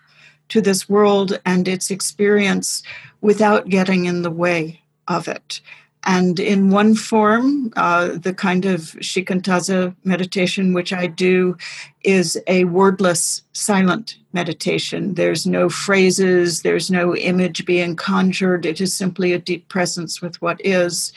to 0.48 0.60
this 0.60 0.88
world 0.88 1.38
and 1.46 1.68
its 1.68 1.90
experience 1.90 2.82
without 3.20 3.68
getting 3.68 4.06
in 4.06 4.22
the 4.22 4.30
way 4.30 4.80
of 5.08 5.28
it. 5.28 5.60
And 6.04 6.40
in 6.40 6.70
one 6.70 6.94
form, 6.94 7.72
uh, 7.76 8.18
the 8.18 8.34
kind 8.34 8.64
of 8.64 8.80
shikantaza 9.00 9.94
meditation 10.04 10.72
which 10.72 10.92
I 10.92 11.06
do 11.06 11.56
is 12.02 12.40
a 12.48 12.64
wordless, 12.64 13.42
silent 13.52 14.16
meditation. 14.32 15.14
There's 15.14 15.46
no 15.46 15.68
phrases, 15.68 16.62
there's 16.62 16.90
no 16.90 17.14
image 17.14 17.64
being 17.64 17.94
conjured. 17.94 18.66
It 18.66 18.80
is 18.80 18.92
simply 18.92 19.32
a 19.32 19.38
deep 19.38 19.68
presence 19.68 20.20
with 20.20 20.40
what 20.42 20.60
is. 20.64 21.12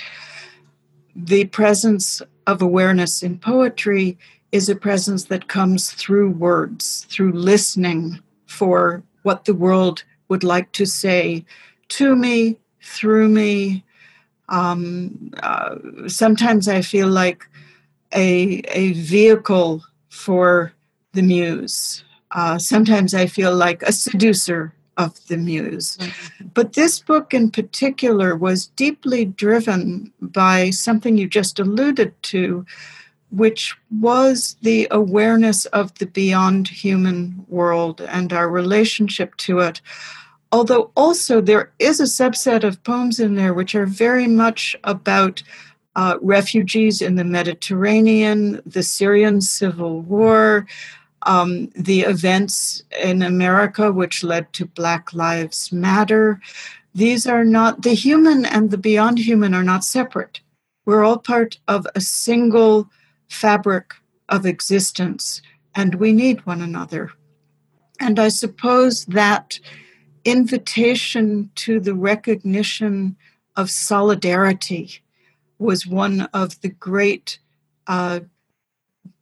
The 1.15 1.45
presence 1.45 2.21
of 2.45 2.61
awareness 2.61 3.23
in 3.23 3.39
poetry 3.39 4.17
is 4.51 4.69
a 4.69 4.75
presence 4.75 5.25
that 5.25 5.47
comes 5.47 5.91
through 5.91 6.29
words, 6.29 7.07
through 7.09 7.31
listening 7.31 8.19
for 8.45 9.03
what 9.23 9.45
the 9.45 9.53
world 9.53 10.03
would 10.29 10.43
like 10.43 10.71
to 10.73 10.85
say 10.85 11.43
to 11.87 12.15
me, 12.15 12.57
through 12.81 13.29
me, 13.29 13.83
um, 14.49 15.31
uh, 15.41 15.75
sometimes 16.07 16.67
I 16.67 16.81
feel 16.81 17.07
like 17.07 17.47
a, 18.13 18.61
a 18.69 18.93
vehicle 18.93 19.83
for 20.09 20.73
the 21.13 21.21
muse. 21.21 22.03
Uh, 22.31 22.57
sometimes 22.57 23.13
I 23.13 23.27
feel 23.27 23.55
like 23.55 23.81
a 23.83 23.91
seducer 23.91 24.73
of 24.97 25.25
the 25.27 25.37
muse. 25.37 25.97
Mm-hmm. 25.97 26.47
But 26.53 26.73
this 26.73 26.99
book 26.99 27.33
in 27.33 27.51
particular 27.51 28.35
was 28.35 28.67
deeply 28.67 29.25
driven 29.25 30.13
by 30.21 30.69
something 30.69 31.17
you 31.17 31.27
just 31.27 31.59
alluded 31.59 32.13
to, 32.23 32.65
which 33.31 33.75
was 33.99 34.55
the 34.61 34.87
awareness 34.91 35.65
of 35.67 35.93
the 35.95 36.05
beyond 36.05 36.67
human 36.67 37.45
world 37.47 38.01
and 38.01 38.31
our 38.31 38.49
relationship 38.49 39.35
to 39.37 39.59
it 39.59 39.81
although 40.55 40.89
also 40.95 41.41
there 41.41 41.73
is 41.79 41.99
a 41.99 42.03
subset 42.03 42.63
of 42.63 42.81
poems 42.85 43.19
in 43.19 43.35
there 43.35 43.53
which 43.53 43.75
are 43.75 43.85
very 43.85 44.25
much 44.25 44.73
about 44.85 45.43
uh, 45.97 46.17
refugees 46.21 47.01
in 47.01 47.15
the 47.15 47.25
Mediterranean, 47.25 48.61
the 48.65 48.81
Syrian 48.81 49.41
civil 49.41 49.99
war, 49.99 50.65
um, 51.23 51.69
the 51.75 52.01
events 52.03 52.83
in 53.03 53.21
America 53.21 53.91
which 53.91 54.23
led 54.23 54.53
to 54.53 54.65
Black 54.65 55.13
Lives 55.13 55.73
Matter. 55.73 56.39
These 56.93 57.27
are 57.27 57.43
not, 57.43 57.81
the 57.81 57.93
human 57.93 58.45
and 58.45 58.71
the 58.71 58.77
beyond 58.77 59.19
human 59.19 59.53
are 59.53 59.63
not 59.63 59.83
separate. 59.83 60.39
We're 60.85 61.03
all 61.03 61.17
part 61.17 61.59
of 61.67 61.85
a 61.95 61.99
single 61.99 62.89
fabric 63.27 63.93
of 64.29 64.45
existence, 64.45 65.41
and 65.75 65.95
we 65.95 66.13
need 66.13 66.45
one 66.45 66.61
another. 66.61 67.11
And 67.99 68.19
I 68.19 68.29
suppose 68.29 69.03
that 69.07 69.59
invitation 70.25 71.51
to 71.55 71.79
the 71.79 71.93
recognition 71.93 73.15
of 73.55 73.69
solidarity 73.69 75.01
was 75.59 75.87
one 75.87 76.21
of 76.33 76.59
the 76.61 76.69
great 76.69 77.39
uh, 77.87 78.19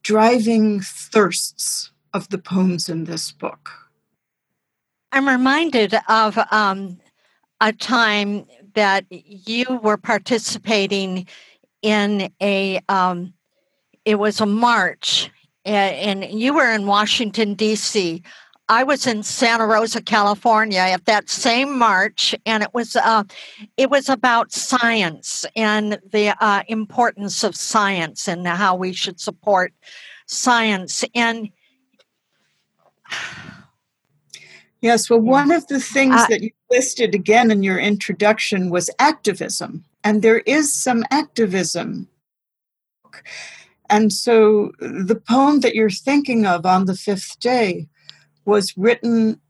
driving 0.02 0.80
thirsts 0.80 1.92
of 2.12 2.28
the 2.30 2.38
poems 2.38 2.88
in 2.88 3.04
this 3.04 3.30
book. 3.30 3.70
I'm 5.12 5.28
reminded 5.28 5.94
of 6.08 6.38
um, 6.50 6.98
a 7.60 7.72
time 7.72 8.46
that 8.74 9.04
you 9.10 9.78
were 9.82 9.96
participating 9.96 11.28
in 11.82 12.32
a 12.42 12.80
um, 12.88 13.32
it 14.04 14.16
was 14.16 14.40
a 14.40 14.46
march 14.46 15.30
and 15.64 16.24
you 16.24 16.54
were 16.54 16.70
in 16.72 16.86
Washington 16.86 17.54
D.C. 17.54 18.22
I 18.68 18.82
was 18.82 19.06
in 19.06 19.22
Santa 19.22 19.66
Rosa, 19.66 20.00
California, 20.00 20.78
at 20.78 21.04
that 21.04 21.28
same 21.28 21.78
march, 21.78 22.34
and 22.46 22.62
it 22.62 22.72
was 22.72 22.96
uh, 22.96 23.24
it 23.76 23.90
was 23.90 24.08
about 24.08 24.52
science 24.52 25.44
and 25.54 25.98
the 26.12 26.34
uh, 26.42 26.62
importance 26.68 27.44
of 27.44 27.54
science 27.54 28.26
and 28.26 28.46
how 28.46 28.74
we 28.74 28.92
should 28.94 29.20
support 29.20 29.74
science. 30.26 31.04
And 31.14 31.50
yes, 34.80 35.10
well, 35.10 35.20
one 35.20 35.50
of 35.50 35.66
the 35.66 35.80
things 35.80 36.14
uh, 36.16 36.26
that 36.28 36.42
you 36.42 36.50
listed 36.70 37.14
again 37.14 37.50
in 37.50 37.62
your 37.62 37.78
introduction 37.78 38.70
was 38.70 38.88
activism, 38.98 39.84
and 40.02 40.22
there 40.22 40.40
is 40.40 40.72
some 40.72 41.04
activism. 41.10 42.08
And 43.90 44.10
so 44.10 44.72
the 44.78 45.20
poem 45.28 45.60
that 45.60 45.74
you're 45.74 45.90
thinking 45.90 46.46
of 46.46 46.64
on 46.64 46.86
the 46.86 46.96
fifth 46.96 47.38
day 47.38 47.88
was 48.44 48.76
written 48.76 49.40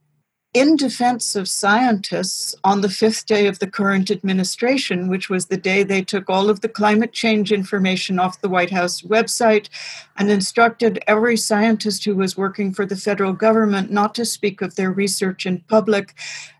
in 0.54 0.76
defense 0.76 1.34
of 1.34 1.48
scientists 1.48 2.54
on 2.62 2.80
the 2.80 2.88
fifth 2.88 3.26
day 3.26 3.48
of 3.48 3.58
the 3.58 3.66
current 3.66 4.08
administration, 4.08 5.08
which 5.08 5.28
was 5.28 5.46
the 5.46 5.56
day 5.56 5.82
they 5.82 6.00
took 6.00 6.30
all 6.30 6.48
of 6.48 6.60
the 6.60 6.68
climate 6.68 7.12
change 7.12 7.50
information 7.50 8.20
off 8.20 8.40
the 8.40 8.48
White 8.48 8.70
House 8.70 9.02
website 9.02 9.68
and 10.16 10.30
instructed 10.30 11.02
every 11.08 11.36
scientist 11.36 12.04
who 12.04 12.14
was 12.14 12.36
working 12.36 12.72
for 12.72 12.86
the 12.86 12.94
federal 12.94 13.32
government 13.32 13.90
not 13.90 14.14
to 14.14 14.24
speak 14.24 14.62
of 14.62 14.76
their 14.76 14.92
research 14.92 15.44
in 15.44 15.58
public 15.62 16.14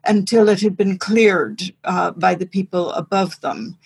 until 0.05 0.49
it 0.49 0.61
had 0.61 0.77
been 0.77 0.99
cleared 0.99 1.63
uh, 1.85 2.11
by 2.11 2.35
the 2.35 2.47
people 2.47 2.91
above 2.93 3.41
them. 3.43 3.79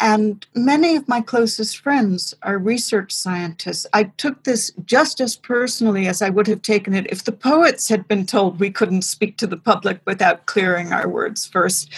And 0.00 0.46
many 0.54 0.96
of 0.96 1.06
my 1.06 1.20
closest 1.20 1.78
friends 1.78 2.34
are 2.42 2.56
research 2.56 3.12
scientists. 3.12 3.86
I 3.92 4.04
took 4.04 4.44
this 4.44 4.72
just 4.86 5.20
as 5.20 5.36
personally 5.36 6.08
as 6.08 6.22
I 6.22 6.30
would 6.30 6.46
have 6.46 6.62
taken 6.62 6.94
it 6.94 7.06
if 7.10 7.24
the 7.24 7.32
poets 7.32 7.88
had 7.88 8.08
been 8.08 8.24
told 8.24 8.58
we 8.58 8.70
couldn't 8.70 9.02
speak 9.02 9.36
to 9.36 9.46
the 9.46 9.58
public 9.58 10.00
without 10.06 10.46
clearing 10.46 10.92
our 10.92 11.06
words 11.06 11.46
first. 11.46 11.92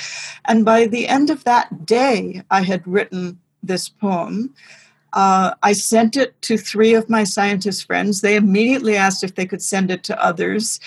And 0.47 0.65
by 0.65 0.87
the 0.87 1.07
end 1.07 1.31
of 1.31 1.45
that 1.45 1.87
day, 1.87 2.43
I 2.51 2.63
had 2.63 2.87
written 2.89 3.39
this 3.63 3.89
poem. 3.89 4.53
Uh, 5.13 5.55
I 5.63 5.73
sent 5.73 6.17
it 6.17 6.41
to 6.43 6.57
three 6.57 6.95
of 6.95 7.09
my 7.09 7.23
scientist 7.23 7.87
friends. 7.87 8.21
They 8.21 8.35
immediately 8.35 8.97
asked 8.97 9.23
if 9.23 9.37
they 9.37 9.47
could 9.47 9.63
send 9.63 9.91
it 9.91 10.03
to 10.05 10.25
others. 10.25 10.81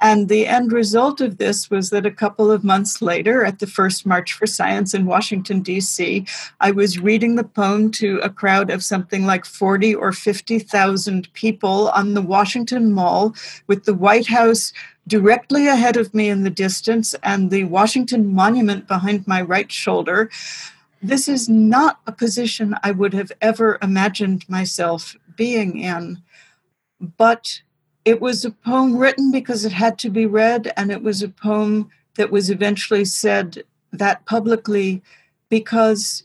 And 0.00 0.28
the 0.28 0.46
end 0.46 0.72
result 0.72 1.20
of 1.20 1.36
this 1.36 1.70
was 1.70 1.90
that 1.90 2.06
a 2.06 2.10
couple 2.10 2.50
of 2.50 2.64
months 2.64 3.02
later, 3.02 3.44
at 3.44 3.58
the 3.58 3.66
first 3.66 4.06
March 4.06 4.32
for 4.32 4.46
Science 4.46 4.94
in 4.94 5.04
Washington, 5.04 5.60
D.C., 5.60 6.26
I 6.60 6.70
was 6.70 6.98
reading 6.98 7.34
the 7.34 7.44
poem 7.44 7.90
to 7.92 8.18
a 8.20 8.30
crowd 8.30 8.70
of 8.70 8.82
something 8.82 9.26
like 9.26 9.44
40 9.44 9.94
or 9.94 10.12
50,000 10.12 11.32
people 11.34 11.90
on 11.90 12.14
the 12.14 12.22
Washington 12.22 12.92
Mall 12.92 13.34
with 13.66 13.84
the 13.84 13.94
White 13.94 14.26
House 14.26 14.72
directly 15.06 15.66
ahead 15.66 15.96
of 15.96 16.14
me 16.14 16.28
in 16.30 16.44
the 16.44 16.50
distance 16.50 17.14
and 17.22 17.50
the 17.50 17.64
Washington 17.64 18.32
Monument 18.32 18.88
behind 18.88 19.26
my 19.26 19.42
right 19.42 19.70
shoulder. 19.70 20.30
This 21.02 21.28
is 21.28 21.48
not 21.48 22.00
a 22.06 22.12
position 22.12 22.74
I 22.82 22.92
would 22.92 23.12
have 23.12 23.32
ever 23.40 23.78
imagined 23.82 24.48
myself 24.48 25.16
being 25.36 25.78
in. 25.78 26.22
But 27.00 27.62
it 28.04 28.20
was 28.20 28.44
a 28.44 28.50
poem 28.50 28.96
written 28.96 29.30
because 29.30 29.64
it 29.64 29.72
had 29.72 29.98
to 30.00 30.10
be 30.10 30.26
read, 30.26 30.72
and 30.76 30.90
it 30.90 31.02
was 31.02 31.22
a 31.22 31.28
poem 31.28 31.90
that 32.14 32.30
was 32.30 32.50
eventually 32.50 33.04
said 33.04 33.62
that 33.92 34.24
publicly 34.26 35.02
because 35.48 36.24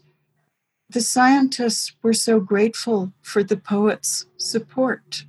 the 0.90 1.02
scientists 1.02 1.94
were 2.02 2.14
so 2.14 2.40
grateful 2.40 3.12
for 3.22 3.44
the 3.44 3.58
poet's 3.58 4.26
support. 4.38 5.26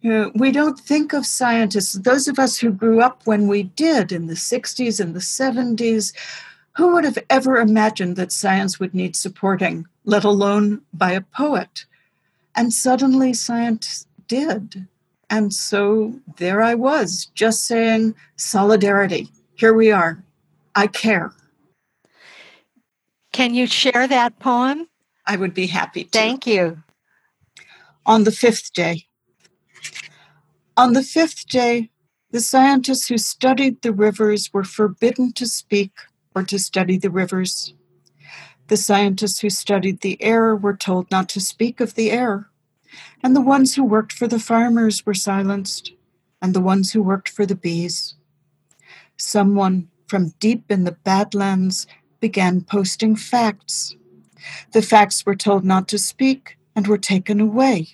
You 0.00 0.10
know, 0.10 0.32
we 0.34 0.52
don't 0.52 0.78
think 0.78 1.12
of 1.12 1.26
scientists, 1.26 1.94
those 1.94 2.28
of 2.28 2.38
us 2.38 2.58
who 2.58 2.70
grew 2.70 3.00
up 3.00 3.22
when 3.24 3.48
we 3.48 3.64
did 3.64 4.12
in 4.12 4.26
the 4.26 4.34
60s 4.34 5.00
and 5.00 5.14
the 5.14 5.20
70s, 5.20 6.12
who 6.76 6.92
would 6.92 7.04
have 7.04 7.18
ever 7.28 7.56
imagined 7.56 8.16
that 8.16 8.30
science 8.30 8.78
would 8.78 8.94
need 8.94 9.16
supporting, 9.16 9.86
let 10.04 10.24
alone 10.24 10.82
by 10.92 11.12
a 11.12 11.20
poet? 11.20 11.84
And 12.54 12.72
suddenly 12.72 13.32
science 13.32 14.06
did. 14.28 14.86
And 15.30 15.52
so 15.52 16.14
there 16.36 16.62
I 16.62 16.74
was, 16.74 17.26
just 17.34 17.64
saying, 17.66 18.14
solidarity. 18.36 19.28
Here 19.54 19.74
we 19.74 19.90
are. 19.90 20.22
I 20.74 20.86
care. 20.86 21.32
Can 23.32 23.54
you 23.54 23.66
share 23.66 24.08
that 24.08 24.38
poem? 24.38 24.88
I 25.26 25.36
would 25.36 25.52
be 25.52 25.66
happy 25.66 26.04
to. 26.04 26.10
Thank 26.10 26.46
you. 26.46 26.82
On 28.06 28.24
the 28.24 28.32
fifth 28.32 28.72
day. 28.72 29.04
On 30.76 30.94
the 30.94 31.02
fifth 31.02 31.46
day, 31.48 31.90
the 32.30 32.40
scientists 32.40 33.08
who 33.08 33.18
studied 33.18 33.82
the 33.82 33.92
rivers 33.92 34.52
were 34.52 34.64
forbidden 34.64 35.32
to 35.32 35.46
speak 35.46 35.92
or 36.34 36.42
to 36.44 36.58
study 36.58 36.96
the 36.96 37.10
rivers. 37.10 37.74
The 38.68 38.76
scientists 38.76 39.40
who 39.40 39.50
studied 39.50 40.00
the 40.00 40.22
air 40.22 40.54
were 40.54 40.76
told 40.76 41.10
not 41.10 41.28
to 41.30 41.40
speak 41.40 41.80
of 41.80 41.94
the 41.94 42.10
air. 42.10 42.48
And 43.22 43.34
the 43.34 43.40
ones 43.40 43.74
who 43.74 43.84
worked 43.84 44.12
for 44.12 44.26
the 44.26 44.38
farmers 44.38 45.04
were 45.04 45.14
silenced, 45.14 45.92
and 46.40 46.54
the 46.54 46.60
ones 46.60 46.92
who 46.92 47.02
worked 47.02 47.28
for 47.28 47.46
the 47.46 47.54
bees. 47.54 48.14
Someone 49.16 49.88
from 50.06 50.34
deep 50.40 50.70
in 50.70 50.84
the 50.84 50.92
Badlands 50.92 51.86
began 52.20 52.62
posting 52.62 53.16
facts. 53.16 53.94
The 54.72 54.82
facts 54.82 55.26
were 55.26 55.34
told 55.34 55.64
not 55.64 55.88
to 55.88 55.98
speak 55.98 56.56
and 56.74 56.86
were 56.86 56.98
taken 56.98 57.40
away. 57.40 57.88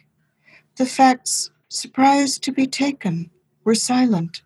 The 0.77 0.87
facts, 0.87 1.51
surprised 1.69 2.43
to 2.45 2.53
be 2.53 2.67
taken, 2.67 3.31
were 3.65 3.75
silent. 3.75 4.43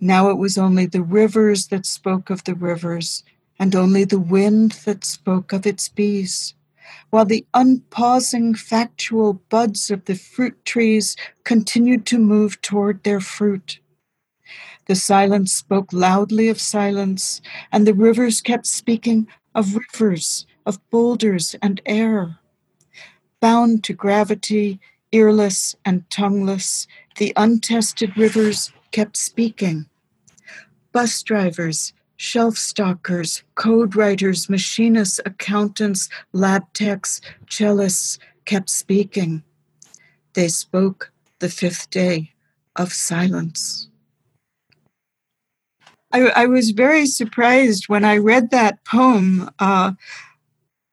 Now 0.00 0.28
it 0.30 0.36
was 0.36 0.58
only 0.58 0.86
the 0.86 1.02
rivers 1.02 1.68
that 1.68 1.86
spoke 1.86 2.28
of 2.28 2.44
the 2.44 2.54
rivers, 2.54 3.22
and 3.58 3.74
only 3.74 4.04
the 4.04 4.18
wind 4.18 4.72
that 4.84 5.04
spoke 5.04 5.52
of 5.52 5.66
its 5.66 5.88
bees 5.88 6.54
while 7.10 7.24
the 7.24 7.46
unpausing 7.54 8.54
factual 8.54 9.34
buds 9.48 9.90
of 9.90 10.04
the 10.04 10.14
fruit 10.14 10.64
trees 10.64 11.16
continued 11.44 12.06
to 12.06 12.18
move 12.18 12.60
toward 12.60 13.02
their 13.02 13.20
fruit. 13.20 13.80
The 14.86 14.94
silence 14.94 15.52
spoke 15.52 15.92
loudly 15.92 16.48
of 16.48 16.60
silence, 16.60 17.40
and 17.72 17.86
the 17.86 17.94
rivers 17.94 18.40
kept 18.40 18.66
speaking 18.66 19.26
of 19.54 19.76
rivers, 19.76 20.46
of 20.66 20.78
boulders 20.90 21.54
and 21.62 21.80
air. 21.86 22.38
Bound 23.40 23.82
to 23.84 23.94
gravity, 23.94 24.80
earless 25.12 25.74
and 25.84 26.08
tongueless, 26.10 26.86
the 27.16 27.32
untested 27.36 28.16
rivers 28.16 28.72
kept 28.90 29.16
speaking. 29.16 29.86
Bus 30.92 31.22
drivers, 31.22 31.92
shelf 32.24 32.56
stockers, 32.56 33.42
code 33.54 33.94
writers, 33.94 34.48
machinists, 34.48 35.20
accountants, 35.26 36.08
lab 36.32 36.62
techs, 36.72 37.20
cellists 37.46 38.18
kept 38.46 38.70
speaking. 38.70 39.42
They 40.32 40.48
spoke 40.48 41.12
the 41.40 41.50
fifth 41.50 41.90
day 41.90 42.32
of 42.76 42.94
silence. 42.94 43.88
I, 46.12 46.28
I 46.34 46.46
was 46.46 46.70
very 46.70 47.04
surprised 47.04 47.88
when 47.88 48.04
I 48.04 48.16
read 48.16 48.50
that 48.50 48.82
poem. 48.84 49.50
Uh, 49.58 49.92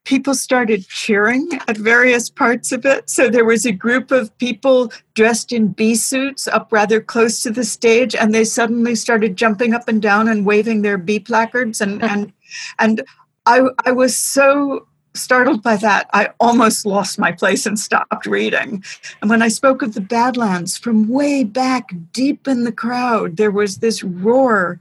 people 0.04 0.34
started 0.34 0.88
cheering 0.88 1.48
at 1.68 1.78
various 1.78 2.30
parts 2.30 2.72
of 2.72 2.86
it. 2.86 3.10
So 3.10 3.30
there 3.30 3.46
was 3.46 3.66
a 3.66 3.72
group 3.72 4.12
of 4.12 4.36
people 4.38 4.92
dressed 5.14 5.52
in 5.52 5.70
bee 5.70 5.96
suits 5.96 6.48
up 6.48 6.72
rather 6.72 7.00
close 7.00 7.42
to 7.44 7.52
the 7.52 7.64
stage, 7.64 8.16
and 8.16 8.34
they 8.34 8.44
suddenly 8.44 8.96
started 8.96 9.36
jumping 9.36 9.74
up 9.74 9.88
and 9.88 10.02
down 10.02 10.28
and 10.28 10.46
waving 10.46 10.82
their 10.82 10.98
bee 10.98 11.20
placards. 11.20 11.82
And 11.82 12.04
and 12.12 12.34
and 12.80 13.04
I 13.46 13.62
I 13.86 13.92
was 13.92 14.16
so 14.16 14.88
startled 15.14 15.62
by 15.62 15.76
that, 15.76 16.10
I 16.14 16.30
almost 16.40 16.86
lost 16.86 17.20
my 17.20 17.32
place 17.32 17.66
and 17.66 17.78
stopped 17.78 18.26
reading. 18.26 18.84
And 19.22 19.30
when 19.30 19.42
I 19.42 19.50
spoke 19.50 19.82
of 19.82 19.94
the 19.94 20.02
Badlands 20.02 20.78
from 20.78 21.10
way 21.10 21.44
back 21.44 21.94
deep 22.14 22.48
in 22.48 22.64
the 22.64 22.72
crowd, 22.72 23.36
there 23.36 23.52
was 23.52 23.78
this 23.78 24.04
roar 24.04 24.80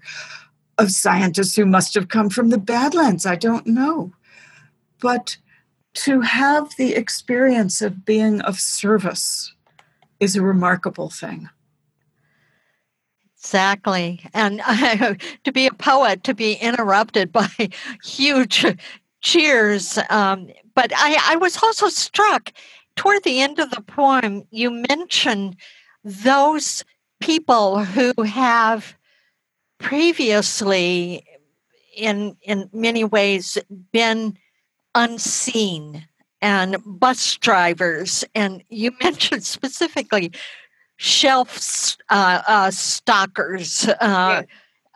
of 0.79 0.93
scientists 0.93 1.57
who 1.57 1.66
must 1.66 1.95
have 1.95 2.09
come 2.09 2.31
from 2.31 2.51
the 2.51 2.59
Badlands. 2.59 3.27
I 3.27 3.35
don't 3.35 3.66
know 3.66 4.12
but 5.01 5.36
to 5.94 6.20
have 6.20 6.70
the 6.76 6.94
experience 6.94 7.82
of 7.82 8.05
being 8.05 8.40
of 8.42 8.61
service 8.61 9.53
is 10.20 10.36
a 10.36 10.42
remarkable 10.42 11.11
thing. 11.11 11.48
Exactly. 13.36 14.20
And 14.34 14.61
uh, 14.66 15.14
to 15.44 15.53
be 15.53 15.66
a 15.66 15.72
poet, 15.72 16.24
to 16.24 16.34
be 16.34 16.55
interrupted 16.55 17.32
by 17.32 17.48
huge 18.05 18.64
cheers. 19.22 19.98
Um, 20.11 20.48
but 20.74 20.92
I, 20.94 21.32
I 21.32 21.36
was 21.36 21.62
also 21.62 21.88
struck 21.88 22.53
toward 22.96 23.24
the 23.24 23.40
end 23.40 23.59
of 23.59 23.70
the 23.70 23.80
poem, 23.80 24.42
you 24.51 24.70
mention 24.88 25.57
those 26.05 26.84
people 27.20 27.84
who 27.84 28.12
have 28.22 28.94
previously, 29.78 31.24
in, 31.96 32.36
in 32.42 32.68
many 32.72 33.05
ways, 33.05 33.57
been 33.92 34.36
unseen 34.95 36.07
and 36.43 36.76
bus 36.84 37.36
drivers. 37.36 38.24
And 38.34 38.62
you 38.68 38.93
mentioned 39.03 39.45
specifically 39.45 40.32
shelf 40.97 41.97
uh, 42.11 42.43
uh, 42.47 42.70
stockers. 42.70 43.88
Uh, 44.01 44.43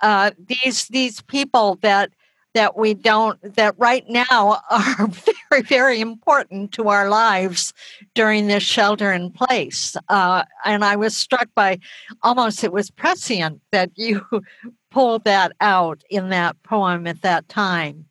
uh, 0.02 0.30
these 0.38 0.88
these 0.88 1.22
people 1.22 1.78
that 1.82 2.10
that 2.52 2.76
we 2.76 2.94
don't 2.94 3.40
that 3.56 3.74
right 3.78 4.04
now 4.08 4.60
are 4.70 5.08
very 5.50 5.62
very 5.62 6.00
important 6.00 6.72
to 6.72 6.88
our 6.88 7.08
lives 7.08 7.72
during 8.14 8.46
this 8.46 8.62
shelter 8.62 9.12
in 9.12 9.30
place. 9.30 9.96
Uh, 10.08 10.44
and 10.64 10.84
I 10.84 10.96
was 10.96 11.16
struck 11.16 11.48
by 11.54 11.78
almost 12.22 12.62
it 12.62 12.72
was 12.72 12.90
prescient 12.90 13.60
that 13.72 13.90
you 13.96 14.24
pulled 14.90 15.24
that 15.24 15.52
out 15.60 16.02
in 16.10 16.28
that 16.28 16.62
poem 16.62 17.06
at 17.06 17.22
that 17.22 17.48
time. 17.48 18.04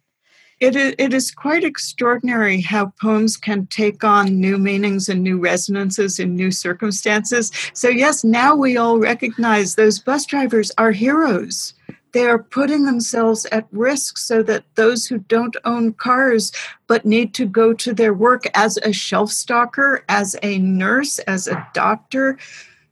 It 0.64 0.78
is, 0.78 0.96
it 0.98 1.14
is 1.14 1.30
quite 1.30 1.66
extraordinary 1.66 2.62
how 2.62 2.94
poems 3.02 3.36
can 3.36 3.68
take 3.68 4.06
on 4.06 4.40
new 4.40 4.58
meanings 4.58 5.10
and 5.10 5.22
new 5.22 5.38
resonances 5.38 6.20
in 6.20 6.38
new 6.38 6.52
circumstances. 6.52 7.52
So, 7.74 7.90
yes, 7.90 8.24
now 8.24 8.56
we 8.56 8.78
all 8.78 8.98
recognize 8.98 9.76
those 9.76 10.00
bus 10.00 10.26
drivers 10.26 10.72
are 10.78 10.94
heroes. 10.94 11.74
They 12.14 12.28
are 12.28 12.42
putting 12.42 12.86
themselves 12.86 13.46
at 13.52 13.68
risk 13.74 14.18
so 14.18 14.42
that 14.44 14.64
those 14.76 15.06
who 15.06 15.18
don't 15.18 15.58
own 15.66 15.96
cars 15.96 16.54
but 16.88 17.04
need 17.04 17.34
to 17.34 17.46
go 17.46 17.74
to 17.74 17.94
their 17.94 18.14
work 18.14 18.44
as 18.54 18.78
a 18.84 18.94
shelf 18.94 19.32
stalker, 19.32 20.06
as 20.08 20.38
a 20.44 20.60
nurse, 20.60 21.20
as 21.20 21.46
a 21.46 21.68
doctor, 21.74 22.38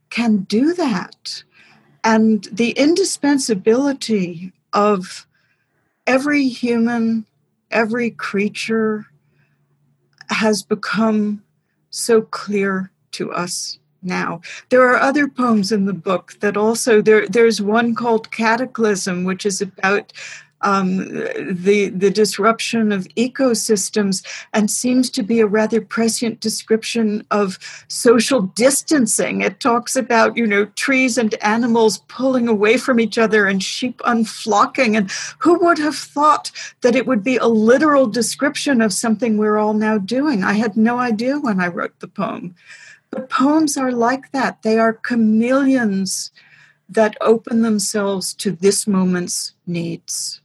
can 0.09 0.39
do 0.39 0.73
that. 0.73 1.41
And 2.03 2.49
the 2.51 2.71
indispensability 2.71 4.51
of 4.73 5.25
every 6.05 6.49
human 6.49 7.25
every 7.71 8.11
creature 8.11 9.05
has 10.29 10.63
become 10.63 11.43
so 11.89 12.21
clear 12.21 12.91
to 13.11 13.31
us 13.31 13.79
now. 14.01 14.41
There 14.69 14.87
are 14.89 14.97
other 14.97 15.27
poems 15.27 15.71
in 15.71 15.85
the 15.85 15.93
book 15.93 16.33
that 16.39 16.57
also 16.57 17.01
there 17.01 17.27
there's 17.27 17.61
one 17.61 17.93
called 17.93 18.31
Cataclysm 18.31 19.23
which 19.23 19.45
is 19.45 19.61
about 19.61 20.13
um, 20.63 21.09
the 21.49 21.89
the 21.89 22.11
disruption 22.11 22.91
of 22.91 23.07
ecosystems 23.15 24.25
and 24.53 24.69
seems 24.69 25.09
to 25.11 25.23
be 25.23 25.39
a 25.39 25.45
rather 25.45 25.81
prescient 25.81 26.39
description 26.39 27.25
of 27.31 27.57
social 27.87 28.41
distancing. 28.41 29.41
It 29.41 29.59
talks 29.59 29.95
about 29.95 30.37
you 30.37 30.47
know 30.47 30.65
trees 30.65 31.17
and 31.17 31.33
animals 31.35 31.99
pulling 32.07 32.47
away 32.47 32.77
from 32.77 32.99
each 32.99 33.17
other 33.17 33.47
and 33.47 33.63
sheep 33.63 34.01
unflocking. 34.05 34.97
And 34.97 35.11
who 35.39 35.59
would 35.59 35.79
have 35.79 35.95
thought 35.95 36.51
that 36.81 36.95
it 36.95 37.07
would 37.07 37.23
be 37.23 37.37
a 37.37 37.47
literal 37.47 38.07
description 38.07 38.81
of 38.81 38.93
something 38.93 39.37
we're 39.37 39.57
all 39.57 39.73
now 39.73 39.97
doing? 39.97 40.43
I 40.43 40.53
had 40.53 40.77
no 40.77 40.99
idea 40.99 41.39
when 41.39 41.59
I 41.59 41.67
wrote 41.67 41.99
the 41.99 42.07
poem. 42.07 42.55
But 43.09 43.29
poems 43.29 43.75
are 43.77 43.91
like 43.91 44.31
that. 44.31 44.61
They 44.63 44.79
are 44.79 44.93
chameleons 44.93 46.31
that 46.87 47.15
open 47.21 47.61
themselves 47.61 48.33
to 48.35 48.51
this 48.51 48.85
moment's 48.85 49.53
needs. 49.65 50.41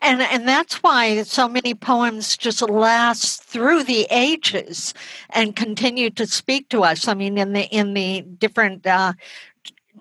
And 0.00 0.20
and 0.20 0.48
that's 0.48 0.82
why 0.82 1.22
so 1.22 1.48
many 1.48 1.72
poems 1.74 2.36
just 2.36 2.60
last 2.62 3.44
through 3.44 3.84
the 3.84 4.06
ages 4.10 4.92
and 5.30 5.54
continue 5.54 6.10
to 6.10 6.26
speak 6.26 6.68
to 6.70 6.82
us. 6.82 7.06
I 7.06 7.14
mean, 7.14 7.38
in 7.38 7.52
the 7.52 7.66
in 7.68 7.94
the 7.94 8.22
different 8.22 8.84
uh, 8.86 9.12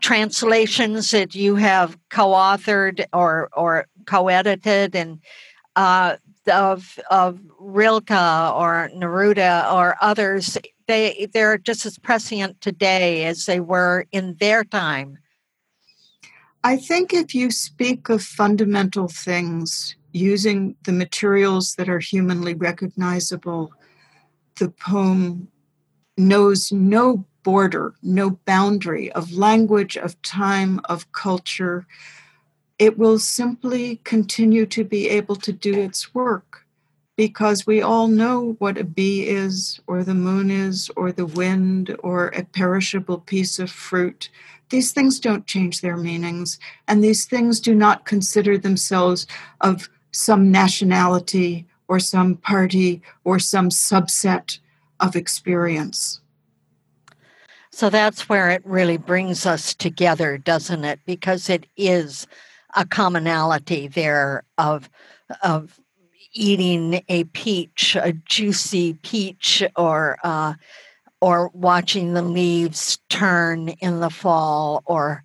translations 0.01 1.11
that 1.11 1.35
you 1.35 1.55
have 1.55 1.97
co-authored 2.09 3.05
or 3.13 3.49
or 3.53 3.85
co-edited 4.05 4.95
and 4.95 5.19
uh, 5.75 6.17
of 6.51 6.99
of 7.11 7.39
Rilke 7.59 8.11
or 8.11 8.89
Neruda 8.95 9.71
or 9.71 9.97
others, 10.01 10.57
they 10.87 11.27
they're 11.31 11.59
just 11.59 11.85
as 11.85 11.99
prescient 11.99 12.59
today 12.59 13.25
as 13.25 13.45
they 13.45 13.59
were 13.59 14.05
in 14.11 14.35
their 14.39 14.63
time. 14.63 15.19
I 16.65 16.77
think 16.77 17.13
if 17.13 17.35
you 17.35 17.51
speak 17.51 18.09
of 18.09 18.23
fundamental 18.23 19.07
things 19.07 19.95
using 20.13 20.75
the 20.83 20.91
materials 20.91 21.75
that 21.75 21.87
are 21.87 21.99
humanly 21.99 22.55
recognizable, 22.55 23.71
the 24.57 24.69
poem 24.69 25.47
knows 26.17 26.71
no 26.71 27.23
border, 27.43 27.93
no 28.01 28.31
boundary 28.45 29.11
of 29.11 29.31
language, 29.31 29.95
of 29.95 30.19
time, 30.23 30.81
of 30.85 31.11
culture. 31.11 31.85
It 32.79 32.97
will 32.97 33.19
simply 33.19 33.97
continue 33.97 34.65
to 34.65 34.83
be 34.83 35.07
able 35.07 35.35
to 35.35 35.53
do 35.53 35.79
its 35.79 36.15
work 36.15 36.65
because 37.15 37.67
we 37.67 37.79
all 37.79 38.07
know 38.07 38.55
what 38.57 38.79
a 38.79 38.83
bee 38.83 39.27
is, 39.27 39.79
or 39.85 40.03
the 40.03 40.15
moon 40.15 40.49
is, 40.49 40.89
or 40.95 41.11
the 41.11 41.27
wind, 41.27 41.95
or 41.99 42.29
a 42.29 42.43
perishable 42.43 43.19
piece 43.19 43.59
of 43.59 43.69
fruit 43.69 44.31
these 44.69 44.91
things 44.91 45.19
don't 45.19 45.45
change 45.45 45.81
their 45.81 45.97
meanings, 45.97 46.59
and 46.87 47.03
these 47.03 47.25
things 47.25 47.59
do 47.59 47.75
not 47.75 48.05
consider 48.05 48.57
themselves 48.57 49.27
of 49.61 49.89
some 50.11 50.51
nationality 50.51 51.67
or 51.87 51.99
some 51.99 52.35
party 52.35 53.01
or 53.23 53.37
some 53.37 53.69
subset 53.69 54.59
of 54.99 55.15
experience. 55.15 56.21
So 57.71 57.89
that's 57.89 58.29
where 58.29 58.49
it 58.49 58.65
really 58.65 58.97
brings 58.97 59.45
us 59.45 59.73
together, 59.73 60.37
doesn't 60.37 60.85
it? 60.85 60.99
Because 61.05 61.49
it 61.49 61.67
is 61.75 62.25
a 62.75 62.85
commonality 62.85 63.87
there 63.87 64.43
of 64.57 64.89
of 65.43 65.79
eating 66.33 67.01
a 67.09 67.23
peach, 67.25 67.95
a 67.95 68.13
juicy 68.13 68.93
peach, 68.95 69.63
or 69.75 70.17
uh, 70.23 70.53
or 71.25 71.49
watching 71.55 72.13
the 72.13 72.21
leaves 72.21 72.99
turn 73.09 73.69
in 73.69 73.99
the 73.99 74.11
fall 74.11 74.83
or 74.85 75.23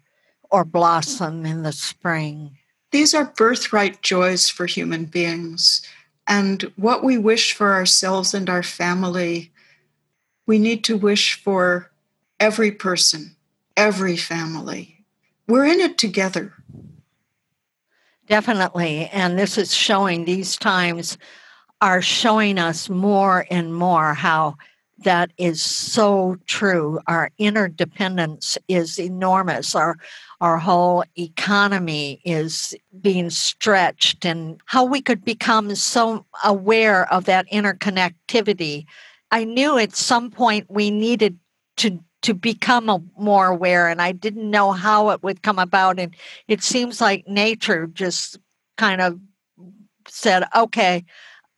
or 0.50 0.64
blossom 0.64 1.44
in 1.44 1.62
the 1.62 1.72
spring. 1.72 2.56
These 2.90 3.12
are 3.12 3.34
birthright 3.36 4.00
joys 4.00 4.48
for 4.48 4.64
human 4.64 5.04
beings. 5.04 5.82
And 6.26 6.62
what 6.76 7.04
we 7.04 7.18
wish 7.18 7.52
for 7.52 7.74
ourselves 7.74 8.32
and 8.32 8.48
our 8.48 8.62
family, 8.62 9.52
we 10.46 10.58
need 10.58 10.84
to 10.84 10.96
wish 10.96 11.38
for 11.38 11.90
every 12.40 12.72
person, 12.72 13.36
every 13.76 14.16
family. 14.16 15.04
We're 15.48 15.66
in 15.66 15.80
it 15.80 15.98
together. 15.98 16.54
Definitely. 18.26 19.10
And 19.12 19.38
this 19.38 19.58
is 19.58 19.74
showing, 19.74 20.24
these 20.24 20.56
times 20.56 21.18
are 21.82 22.00
showing 22.00 22.58
us 22.58 22.88
more 22.88 23.46
and 23.50 23.74
more 23.74 24.14
how 24.14 24.56
that 25.04 25.32
is 25.38 25.62
so 25.62 26.36
true. 26.46 27.00
Our 27.06 27.30
interdependence 27.38 28.58
is 28.68 28.98
enormous. 28.98 29.74
Our 29.74 29.96
our 30.40 30.58
whole 30.58 31.04
economy 31.18 32.20
is 32.24 32.74
being 33.00 33.30
stretched 33.30 34.24
and 34.24 34.60
how 34.66 34.84
we 34.84 35.02
could 35.02 35.24
become 35.24 35.74
so 35.74 36.24
aware 36.44 37.12
of 37.12 37.26
that 37.26 37.46
interconnectivity. 37.50 38.86
I 39.30 39.44
knew 39.44 39.76
at 39.76 39.94
some 39.94 40.30
point 40.30 40.70
we 40.70 40.90
needed 40.90 41.38
to 41.78 41.98
to 42.22 42.34
become 42.34 43.10
more 43.18 43.46
aware 43.46 43.88
and 43.88 44.02
I 44.02 44.12
didn't 44.12 44.50
know 44.50 44.72
how 44.72 45.10
it 45.10 45.22
would 45.22 45.42
come 45.42 45.58
about 45.58 45.98
and 45.98 46.14
it 46.48 46.62
seems 46.62 47.00
like 47.00 47.26
nature 47.26 47.86
just 47.86 48.38
kind 48.76 49.00
of 49.00 49.18
said, 50.08 50.44
"Okay, 50.54 51.04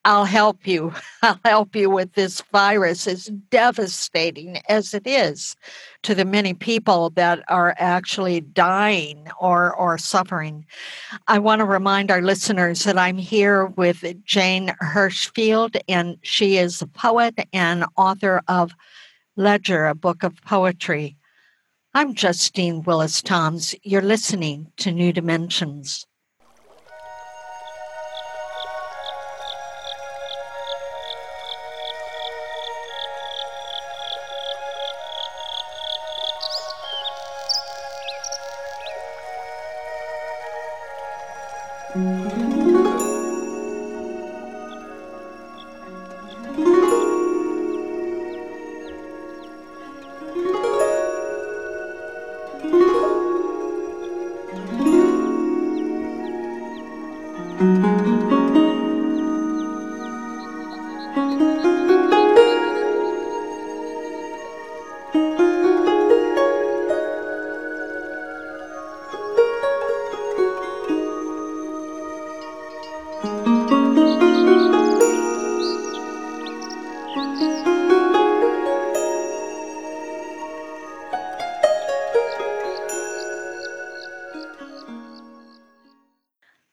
I'll 0.05 0.25
help 0.25 0.67
you. 0.67 0.93
I'll 1.23 1.39
help 1.45 1.77
you 1.77 1.89
with 1.89 2.13
this 2.15 2.41
virus, 2.53 3.07
as 3.07 3.27
devastating 3.51 4.59
as 4.69 4.95
it 4.95 5.07
is 5.07 5.55
to 6.03 6.15
the 6.15 6.25
many 6.25 6.55
people 6.55 7.11
that 7.11 7.43
are 7.49 7.75
actually 7.79 8.41
dying 8.41 9.29
or, 9.41 9.75
or 9.75 9.99
suffering. 9.99 10.67
I 11.29 11.39
want 11.39 11.61
to 11.61 11.65
remind 11.65 12.11
our 12.11 12.23
listeners 12.23 12.83
that 12.85 12.99
I'm 12.99 13.19
here 13.19 13.67
with 13.67 14.05
Jane 14.25 14.75
Hirshfield, 14.83 15.81
and 15.89 16.19
she 16.23 16.57
is 16.57 16.83
a 16.83 16.87
poet 16.87 17.39
and 17.53 17.85
author 17.97 18.43
of 18.49 18.73
Ledger, 19.37 19.87
a 19.87 19.95
book 19.95 20.25
of 20.25 20.43
poetry. 20.43 21.17
I'm 21.95 22.15
Justine 22.15 22.83
Willis 22.83 23.23
Toms. 23.23 23.75
You're 23.83 24.03
listening 24.03 24.73
to 24.79 24.91
New 24.91 25.13
Dimensions. 25.13 26.07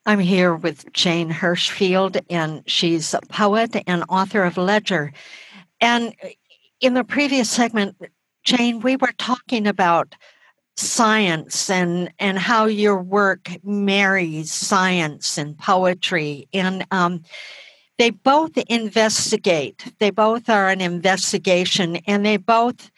I'm 0.10 0.18
here 0.18 0.56
with 0.56 0.92
Jane 0.92 1.30
Hirshfield, 1.30 2.20
and 2.32 2.64
she's 2.66 3.14
a 3.14 3.22
poet 3.30 3.76
and 3.86 4.04
author 4.10 4.44
of 4.44 4.58
Ledger. 4.58 5.14
And 5.82 6.16
in 6.82 6.96
the 6.96 7.04
previous 7.04 7.48
segment, 7.48 7.96
Jane, 8.44 8.80
we 8.80 8.96
were 8.96 9.14
talking 9.20 9.68
about 9.68 10.16
science 10.78 11.70
and 11.70 12.12
and 12.18 12.40
how 12.40 12.66
your 12.66 13.00
work 13.04 13.52
marries 13.64 14.52
science 14.52 15.38
and 15.38 15.56
poetry. 15.60 16.48
And 16.54 16.88
um, 16.90 17.24
they 18.00 18.10
both 18.10 18.58
investigate. 18.68 19.94
They 20.00 20.10
both 20.10 20.50
are 20.50 20.70
an 20.70 20.82
investigation 20.82 21.98
and 22.08 22.26
they 22.26 22.38
both 22.38 22.90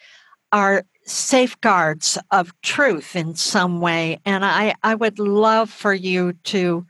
are 0.50 0.86
safeguards 1.04 2.16
of 2.30 2.58
truth 2.62 3.14
in 3.14 3.34
some 3.34 3.82
way. 3.82 4.18
And 4.24 4.46
i 4.46 4.74
i 4.82 4.94
would 4.94 5.18
love 5.18 5.68
for 5.68 5.92
you 5.92 6.32
to 6.44 6.86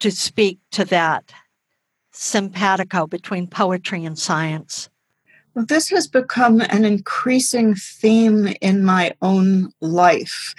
to 0.00 0.10
speak 0.10 0.58
to 0.72 0.84
that 0.86 1.32
simpatico 2.12 3.06
between 3.06 3.46
poetry 3.46 4.04
and 4.04 4.18
science? 4.18 4.88
Well, 5.54 5.66
this 5.66 5.88
has 5.90 6.06
become 6.06 6.60
an 6.60 6.84
increasing 6.84 7.74
theme 7.74 8.54
in 8.60 8.84
my 8.84 9.12
own 9.22 9.72
life. 9.80 10.54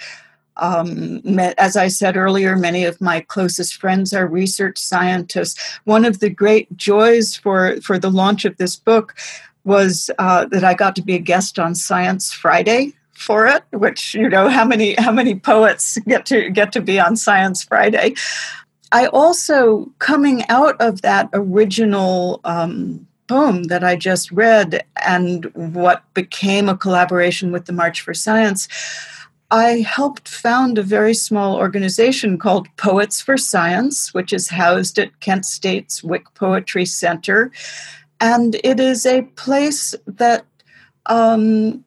Um, 0.56 1.22
as 1.56 1.76
I 1.76 1.88
said 1.88 2.16
earlier, 2.16 2.54
many 2.54 2.84
of 2.84 3.00
my 3.00 3.20
closest 3.20 3.76
friends 3.76 4.12
are 4.12 4.26
research 4.26 4.76
scientists. 4.76 5.80
One 5.84 6.04
of 6.04 6.20
the 6.20 6.28
great 6.28 6.76
joys 6.76 7.34
for, 7.34 7.80
for 7.80 7.98
the 7.98 8.10
launch 8.10 8.44
of 8.44 8.58
this 8.58 8.76
book 8.76 9.16
was 9.64 10.10
uh, 10.18 10.46
that 10.46 10.64
I 10.64 10.74
got 10.74 10.96
to 10.96 11.02
be 11.02 11.14
a 11.14 11.18
guest 11.18 11.58
on 11.58 11.74
Science 11.74 12.32
Friday 12.32 12.94
for 13.20 13.46
it, 13.46 13.62
which 13.70 14.14
you 14.14 14.28
know 14.28 14.48
how 14.48 14.64
many 14.64 14.94
how 14.94 15.12
many 15.12 15.34
poets 15.34 15.98
get 16.08 16.24
to 16.26 16.50
get 16.50 16.72
to 16.72 16.80
be 16.80 16.98
on 16.98 17.16
Science 17.16 17.62
Friday. 17.62 18.14
I 18.92 19.06
also, 19.06 19.90
coming 19.98 20.44
out 20.48 20.80
of 20.80 21.02
that 21.02 21.28
original 21.32 22.40
um, 22.44 23.06
poem 23.28 23.64
that 23.64 23.84
I 23.84 23.94
just 23.94 24.32
read 24.32 24.84
and 25.06 25.44
what 25.54 26.02
became 26.14 26.68
a 26.68 26.76
collaboration 26.76 27.52
with 27.52 27.66
the 27.66 27.72
March 27.72 28.00
for 28.00 28.14
Science, 28.14 28.66
I 29.52 29.80
helped 29.80 30.28
found 30.28 30.78
a 30.78 30.82
very 30.82 31.14
small 31.14 31.56
organization 31.56 32.38
called 32.38 32.68
Poets 32.76 33.20
for 33.20 33.36
Science, 33.36 34.12
which 34.12 34.32
is 34.32 34.48
housed 34.48 34.98
at 34.98 35.18
Kent 35.20 35.46
State's 35.46 36.02
Wick 36.02 36.24
Poetry 36.34 36.84
Center. 36.84 37.52
And 38.20 38.56
it 38.64 38.80
is 38.80 39.06
a 39.06 39.22
place 39.22 39.94
that 40.06 40.44
um, 41.06 41.84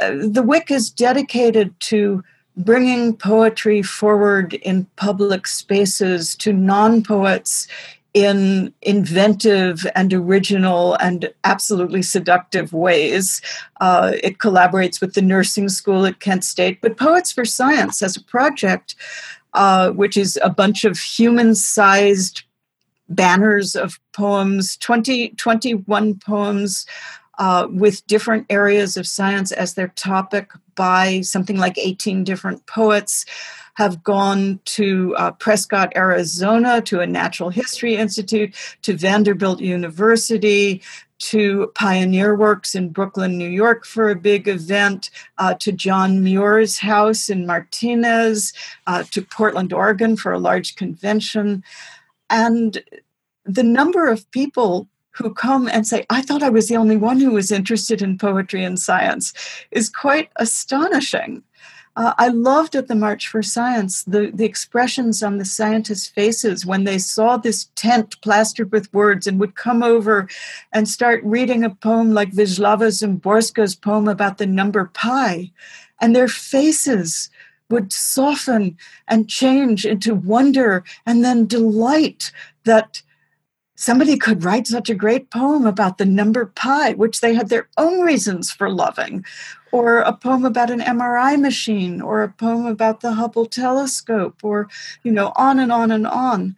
uh, 0.00 0.12
the 0.20 0.42
Wick 0.42 0.70
is 0.70 0.90
dedicated 0.90 1.78
to 1.80 2.22
bringing 2.56 3.16
poetry 3.16 3.82
forward 3.82 4.54
in 4.54 4.84
public 4.96 5.46
spaces 5.46 6.36
to 6.36 6.52
non 6.52 7.02
poets 7.02 7.66
in 8.14 8.72
inventive 8.82 9.86
and 9.94 10.12
original 10.12 10.94
and 10.96 11.32
absolutely 11.44 12.02
seductive 12.02 12.72
ways. 12.72 13.40
Uh, 13.80 14.12
it 14.22 14.38
collaborates 14.38 15.00
with 15.00 15.14
the 15.14 15.22
nursing 15.22 15.68
school 15.68 16.04
at 16.04 16.20
Kent 16.20 16.44
State, 16.44 16.80
but 16.82 16.98
Poets 16.98 17.32
for 17.32 17.44
Science 17.44 18.00
has 18.00 18.16
a 18.16 18.24
project 18.24 18.94
uh, 19.54 19.90
which 19.90 20.16
is 20.16 20.38
a 20.42 20.50
bunch 20.50 20.84
of 20.84 20.98
human 20.98 21.54
sized 21.54 22.42
banners 23.08 23.76
of 23.76 24.00
poems, 24.12 24.76
20, 24.78 25.30
21 25.30 26.18
poems. 26.18 26.86
Uh, 27.38 27.66
with 27.70 28.06
different 28.06 28.44
areas 28.50 28.98
of 28.98 29.06
science 29.06 29.52
as 29.52 29.72
their 29.72 29.88
topic 29.88 30.52
by 30.74 31.20
something 31.20 31.56
like 31.56 31.78
18 31.78 32.24
different 32.24 32.66
poets 32.66 33.24
have 33.74 34.02
gone 34.02 34.60
to 34.64 35.14
uh, 35.16 35.30
Prescott, 35.32 35.92
Arizona, 35.96 36.82
to 36.82 37.00
a 37.00 37.06
Natural 37.06 37.50
History 37.50 37.96
Institute, 37.96 38.54
to 38.82 38.96
Vanderbilt 38.96 39.60
University, 39.60 40.82
to 41.20 41.70
Pioneer 41.74 42.34
Works 42.36 42.74
in 42.74 42.90
Brooklyn, 42.90 43.38
New 43.38 43.48
York 43.48 43.86
for 43.86 44.10
a 44.10 44.16
big 44.16 44.48
event, 44.48 45.10
uh, 45.38 45.54
to 45.54 45.72
John 45.72 46.22
Muir's 46.22 46.78
house 46.78 47.30
in 47.30 47.46
Martinez, 47.46 48.52
uh, 48.86 49.04
to 49.12 49.22
Portland, 49.22 49.72
Oregon 49.72 50.16
for 50.16 50.32
a 50.32 50.38
large 50.38 50.74
convention. 50.76 51.62
And 52.28 52.82
the 53.44 53.62
number 53.62 54.08
of 54.08 54.28
people 54.32 54.88
who 55.12 55.32
come 55.32 55.68
and 55.68 55.86
say, 55.86 56.04
I 56.10 56.22
thought 56.22 56.42
I 56.42 56.48
was 56.48 56.68
the 56.68 56.76
only 56.76 56.96
one 56.96 57.20
who 57.20 57.32
was 57.32 57.52
interested 57.52 58.02
in 58.02 58.18
poetry 58.18 58.64
and 58.64 58.78
science, 58.78 59.32
is 59.70 59.88
quite 59.88 60.30
astonishing. 60.36 61.42
Uh, 61.94 62.14
I 62.16 62.28
loved 62.28 62.74
at 62.74 62.88
the 62.88 62.94
March 62.94 63.28
for 63.28 63.42
Science 63.42 64.02
the, 64.04 64.30
the 64.32 64.46
expressions 64.46 65.22
on 65.22 65.36
the 65.36 65.44
scientists' 65.44 66.08
faces 66.08 66.64
when 66.64 66.84
they 66.84 66.96
saw 66.96 67.36
this 67.36 67.68
tent 67.74 68.18
plastered 68.22 68.72
with 68.72 68.92
words 68.94 69.26
and 69.26 69.38
would 69.38 69.56
come 69.56 69.82
over 69.82 70.26
and 70.72 70.88
start 70.88 71.22
reading 71.22 71.64
a 71.64 71.70
poem 71.70 72.14
like 72.14 72.32
Wisława 72.32 72.88
Szymborska's 72.88 73.74
poem 73.74 74.08
about 74.08 74.38
the 74.38 74.46
number 74.46 74.86
pi. 74.94 75.50
And 76.00 76.16
their 76.16 76.28
faces 76.28 77.28
would 77.68 77.92
soften 77.92 78.76
and 79.08 79.28
change 79.28 79.84
into 79.84 80.14
wonder 80.14 80.84
and 81.04 81.22
then 81.22 81.46
delight 81.46 82.32
that 82.64 83.02
somebody 83.82 84.16
could 84.16 84.44
write 84.44 84.68
such 84.68 84.88
a 84.88 84.94
great 84.94 85.28
poem 85.28 85.66
about 85.66 85.98
the 85.98 86.04
number 86.04 86.46
pi, 86.46 86.92
which 86.92 87.20
they 87.20 87.34
had 87.34 87.48
their 87.48 87.68
own 87.76 88.00
reasons 88.00 88.52
for 88.52 88.70
loving, 88.70 89.24
or 89.72 89.98
a 89.98 90.12
poem 90.12 90.44
about 90.44 90.70
an 90.70 90.78
MRI 90.78 91.36
machine, 91.40 92.00
or 92.00 92.22
a 92.22 92.28
poem 92.28 92.64
about 92.64 93.00
the 93.00 93.14
Hubble 93.14 93.46
telescope, 93.46 94.36
or, 94.44 94.68
you 95.02 95.10
know, 95.10 95.32
on 95.34 95.58
and 95.58 95.72
on 95.72 95.90
and 95.90 96.06
on. 96.06 96.54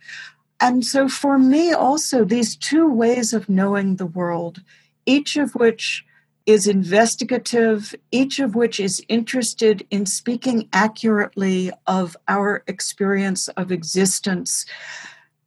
And 0.61 0.85
so 0.85 1.09
for 1.09 1.39
me, 1.39 1.73
also, 1.73 2.27
these 2.27 2.57
two 2.57 2.87
ways 2.87 3.33
of 3.33 3.49
knowing 3.49 3.97
the 3.97 4.05
world, 4.05 4.61
each 5.07 5.39
of 5.39 5.55
which 5.55 6.05
is 6.45 6.67
investigative, 6.67 7.95
each 8.13 8.39
of 8.39 8.55
which 8.55 8.79
is 8.79 9.03
interested 9.09 9.87
in 9.91 10.05
speaking 10.05 10.69
accurately 10.75 11.73
of 11.87 12.19
our 12.29 12.63
experience 12.67 13.49
of 13.49 13.73
existence 13.73 14.67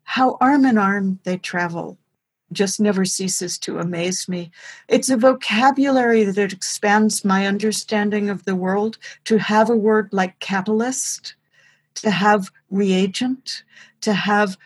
how 0.07 0.37
arm 0.39 0.65
in 0.65 0.77
arm 0.77 1.19
they 1.25 1.37
travel 1.37 1.97
just 2.53 2.79
never 2.79 3.03
ceases 3.03 3.57
to 3.57 3.77
amaze 3.77 4.29
me. 4.29 4.49
It's 4.87 5.09
a 5.09 5.17
vocabulary 5.17 6.23
that 6.23 6.53
expands 6.53 7.25
my 7.25 7.45
understanding 7.45 8.29
of 8.29 8.45
the 8.45 8.55
world 8.55 8.97
to 9.25 9.37
have 9.37 9.69
a 9.69 9.75
word 9.75 10.07
like 10.13 10.39
catalyst, 10.39 11.35
to 11.95 12.09
have 12.09 12.49
reagent, 12.71 13.63
to 13.99 14.13
have 14.13 14.57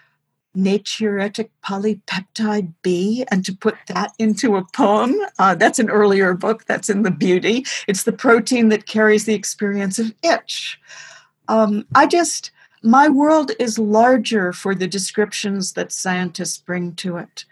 natriuretic 0.56 1.50
polypeptide 1.66 2.72
B, 2.84 3.26
and 3.32 3.44
to 3.44 3.56
put 3.56 3.76
that 3.88 4.14
into 4.20 4.58
a 4.58 4.66
poem. 4.74 5.16
Uh, 5.39 5.56
that's 5.56 5.80
an 5.80 5.89
earlier 5.89 6.36
book, 6.36 6.66
that's 6.66 6.88
in 6.88 7.02
The 7.02 7.10
Beauty. 7.10 7.66
It's 7.88 8.04
the 8.04 8.12
protein 8.12 8.70
that 8.70 8.86
carries 8.86 9.26
the 9.26 9.34
experience 9.34 9.98
of 9.98 10.14
itch. 10.24 10.80
Um, 11.48 11.88
I 11.96 12.06
just, 12.06 12.52
my 12.84 13.09
world 13.09 13.51
is 13.59 13.77
larger 13.77 14.53
for 14.53 14.73
the 14.73 14.88
descriptions 14.88 15.73
that 15.73 15.91
scientists 15.91 16.57
bring 16.57 16.95
to 16.95 17.17
it. 17.17 17.45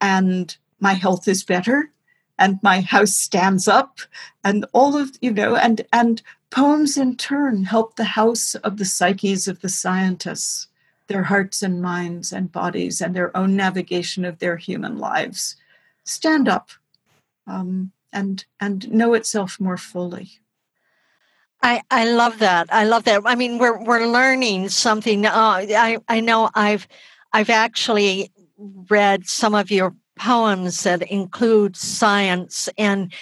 And 0.00 0.56
my 0.80 0.94
health 0.94 1.28
is 1.28 1.44
better, 1.44 1.90
and 2.38 2.58
my 2.62 2.80
house 2.80 3.14
stands 3.14 3.68
up, 3.68 4.00
and 4.42 4.64
all 4.72 4.96
of, 4.96 5.16
you 5.20 5.30
know, 5.30 5.56
and, 5.56 5.82
and 5.92 6.22
poems 6.50 6.96
in 6.96 7.16
turn 7.16 7.64
help 7.64 7.96
the 7.96 8.04
house 8.04 8.54
of 8.56 8.78
the 8.78 8.84
psyches 8.84 9.46
of 9.46 9.60
the 9.60 9.68
scientists, 9.68 10.68
their 11.06 11.22
hearts 11.22 11.62
and 11.62 11.82
minds 11.82 12.32
and 12.32 12.50
bodies, 12.50 13.00
and 13.00 13.14
their 13.14 13.36
own 13.36 13.54
navigation 13.54 14.24
of 14.24 14.38
their 14.38 14.56
human 14.56 14.98
lives 14.98 15.56
stand 16.04 16.48
up 16.48 16.70
um, 17.46 17.92
and, 18.12 18.44
and 18.60 18.90
know 18.90 19.14
itself 19.14 19.60
more 19.60 19.76
fully. 19.76 20.40
I, 21.62 21.82
I 21.90 22.04
love 22.06 22.38
that. 22.40 22.66
I 22.72 22.84
love 22.84 23.04
that. 23.04 23.22
I 23.24 23.34
mean, 23.34 23.58
we're 23.58 23.82
we're 23.82 24.06
learning 24.06 24.68
something. 24.68 25.26
Uh, 25.26 25.32
I 25.34 25.98
I 26.08 26.20
know 26.20 26.50
I've 26.54 26.88
I've 27.32 27.50
actually 27.50 28.32
read 28.90 29.26
some 29.26 29.54
of 29.54 29.70
your 29.70 29.94
poems 30.16 30.82
that 30.82 31.02
include 31.02 31.76
science 31.76 32.68
and 32.78 33.12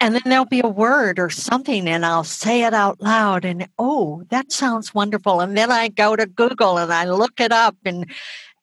and 0.00 0.14
then 0.14 0.22
there'll 0.26 0.44
be 0.44 0.60
a 0.60 0.68
word 0.68 1.18
or 1.18 1.28
something 1.28 1.88
and 1.88 2.06
I'll 2.06 2.24
say 2.24 2.62
it 2.62 2.72
out 2.72 3.00
loud 3.00 3.44
and 3.44 3.68
oh 3.78 4.24
that 4.30 4.52
sounds 4.52 4.94
wonderful 4.94 5.40
and 5.40 5.56
then 5.56 5.70
I 5.72 5.88
go 5.88 6.14
to 6.14 6.26
Google 6.26 6.78
and 6.78 6.92
I 6.92 7.04
look 7.04 7.40
it 7.40 7.52
up 7.52 7.76
and 7.84 8.06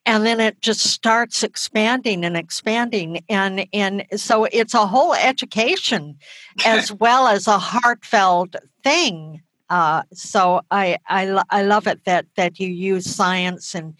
and 0.05 0.25
then 0.25 0.39
it 0.39 0.61
just 0.61 0.81
starts 0.81 1.43
expanding 1.43 2.23
and 2.23 2.37
expanding 2.37 3.23
and 3.27 3.67
and 3.73 4.05
so 4.15 4.45
it's 4.45 4.73
a 4.73 4.87
whole 4.87 5.13
education 5.13 6.17
as 6.65 6.91
well 6.93 7.27
as 7.27 7.47
a 7.47 7.59
heartfelt 7.59 8.55
thing 8.85 9.41
uh, 9.69 10.03
so 10.13 10.61
I, 10.69 10.97
I 11.07 11.43
i 11.49 11.63
love 11.63 11.87
it 11.87 12.05
that 12.05 12.25
that 12.37 12.59
you 12.59 12.69
use 12.69 13.05
science 13.05 13.73
and 13.73 13.95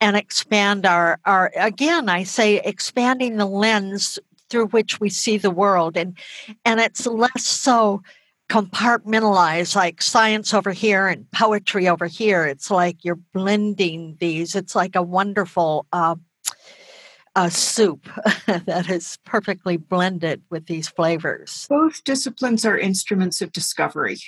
and 0.00 0.16
expand 0.16 0.84
our 0.84 1.20
our 1.24 1.52
again 1.56 2.08
i 2.08 2.24
say 2.24 2.58
expanding 2.58 3.36
the 3.36 3.46
lens 3.46 4.18
through 4.50 4.66
which 4.68 5.00
we 5.00 5.08
see 5.08 5.38
the 5.38 5.50
world 5.62 5.96
and 5.96 6.18
and 6.64 6.80
it's 6.80 7.06
less 7.06 7.46
so 7.46 8.02
compartmentalized 8.48 9.74
like 9.74 10.00
science 10.00 10.54
over 10.54 10.72
here 10.72 11.08
and 11.08 11.30
poetry 11.32 11.88
over 11.88 12.06
here. 12.06 12.44
It's 12.44 12.70
like 12.70 13.04
you're 13.04 13.18
blending 13.34 14.16
these. 14.20 14.54
It's 14.54 14.76
like 14.76 14.94
a 14.94 15.02
wonderful 15.02 15.86
uh, 15.92 16.16
a 17.36 17.50
soup 17.50 18.08
that 18.46 18.88
is 18.88 19.18
perfectly 19.24 19.76
blended 19.76 20.42
with 20.50 20.66
these 20.66 20.88
flavors. 20.88 21.66
Both 21.68 22.02
disciplines 22.02 22.64
are 22.64 22.78
instruments 22.78 23.42
of 23.42 23.52
discovery, 23.52 24.18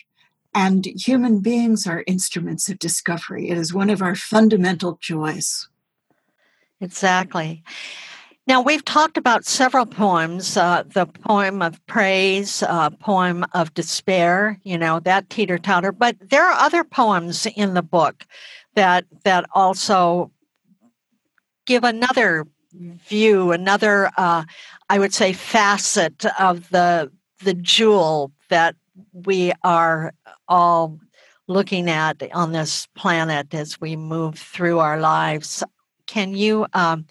and 0.54 0.84
human 0.84 1.40
beings 1.40 1.86
are 1.86 2.04
instruments 2.06 2.68
of 2.68 2.78
discovery. 2.78 3.48
It 3.48 3.56
is 3.56 3.72
one 3.72 3.90
of 3.90 4.02
our 4.02 4.14
fundamental 4.14 4.98
joys. 5.00 5.68
Exactly. 6.80 7.64
Now, 8.46 8.62
we've 8.62 8.84
talked 8.84 9.18
about 9.18 9.44
several 9.44 9.84
poems 9.84 10.56
uh, 10.56 10.84
the 10.86 11.06
poem 11.06 11.60
of 11.60 11.84
praise, 11.86 12.62
uh, 12.62 12.90
poem 12.90 13.44
of 13.52 13.74
despair, 13.74 14.58
you 14.64 14.78
know, 14.78 15.00
that 15.00 15.28
teeter 15.28 15.58
totter. 15.58 15.92
But 15.92 16.16
there 16.20 16.46
are 16.46 16.58
other 16.58 16.84
poems 16.84 17.46
in 17.56 17.74
the 17.74 17.82
book 17.82 18.26
that, 18.74 19.04
that 19.24 19.44
also 19.52 20.30
give 21.66 21.84
another 21.84 22.46
view, 22.72 23.52
another, 23.52 24.10
uh, 24.16 24.44
I 24.88 24.98
would 24.98 25.14
say, 25.14 25.32
facet 25.32 26.24
of 26.38 26.68
the, 26.70 27.10
the 27.40 27.54
jewel 27.54 28.32
that 28.48 28.76
we 29.12 29.52
are 29.62 30.12
all 30.48 30.98
looking 31.46 31.88
at 31.88 32.22
on 32.34 32.52
this 32.52 32.86
planet 32.94 33.54
as 33.54 33.80
we 33.80 33.96
move 33.96 34.38
through 34.38 34.78
our 34.78 35.00
lives. 35.00 35.64
Can 36.06 36.34
you? 36.34 36.66
Um, 36.74 37.06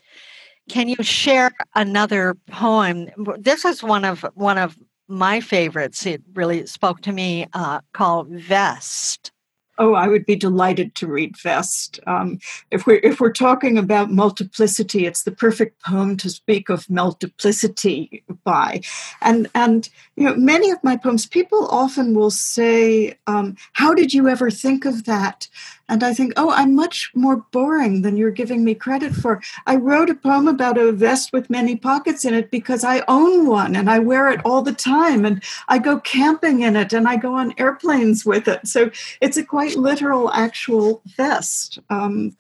can 0.70 0.89
you 0.89 0.97
share 1.01 1.51
another 1.76 2.36
poem? 2.51 3.10
This 3.38 3.64
is 3.64 3.82
one 3.82 4.03
of 4.03 4.26
one 4.34 4.58
of 4.58 4.78
my 5.08 5.39
favorites. 5.39 6.05
It 6.05 6.22
really 6.34 6.66
spoke 6.66 7.01
to 7.01 7.12
me. 7.12 7.47
Uh, 7.53 7.80
called 7.93 8.28
Vest. 8.30 9.32
Oh, 9.80 9.93
I 9.93 10.07
would 10.07 10.25
be 10.25 10.36
delighted 10.36 10.95
to 10.95 11.07
read 11.07 11.38
Vest. 11.38 11.99
Um, 12.07 12.39
if 12.71 12.88
we're 12.88 12.99
if 13.03 13.19
we're 13.19 13.32
talking 13.32 13.78
about 13.78 14.11
multiplicity, 14.11 15.05
it's 15.05 15.23
the 15.23 15.32
perfect 15.32 15.82
poem 15.84 16.17
to 16.17 16.30
speak 16.30 16.69
of 16.69 16.89
multiplicity 16.89 18.23
by. 18.43 18.82
And 19.21 19.47
and 19.53 19.89
you 20.15 20.23
know, 20.23 20.36
many 20.36 20.71
of 20.71 20.84
my 20.84 20.97
poems, 20.97 21.25
people 21.28 21.67
often 21.67 22.15
will 22.15 22.32
say, 22.32 23.17
um, 23.28 23.55
"How 23.73 23.93
did 23.93 24.13
you 24.13 24.28
ever 24.28 24.49
think 24.49 24.86
of 24.86 25.05
that?" 25.05 25.47
And 25.89 26.03
I 26.03 26.13
think, 26.13 26.33
oh, 26.35 26.51
I'm 26.51 26.75
much 26.75 27.11
more 27.15 27.38
boring 27.51 28.01
than 28.01 28.17
you're 28.17 28.31
giving 28.31 28.63
me 28.63 28.75
credit 28.75 29.13
for. 29.13 29.41
I 29.65 29.77
wrote 29.77 30.09
a 30.09 30.15
poem 30.15 30.47
about 30.47 30.77
a 30.77 30.91
vest 30.91 31.31
with 31.31 31.49
many 31.49 31.75
pockets 31.75 32.25
in 32.25 32.33
it 32.33 32.51
because 32.51 32.83
I 32.83 33.03
own 33.07 33.47
one 33.47 33.75
and 33.75 33.89
I 33.89 33.99
wear 33.99 34.29
it 34.29 34.41
all 34.43 34.61
the 34.61 34.73
time. 34.73 35.23
And 35.23 35.41
I 35.67 35.79
go 35.79 35.99
camping 35.99 36.61
in 36.61 36.75
it 36.75 36.91
and 36.91 37.07
I 37.07 37.15
go 37.15 37.35
on 37.35 37.53
airplanes 37.57 38.25
with 38.25 38.47
it. 38.47 38.67
So 38.67 38.91
it's 39.21 39.38
a 39.38 39.45
quite 39.45 39.75
literal, 39.75 40.31
actual 40.31 41.01
vest. 41.05 41.79
Um, 41.89 42.35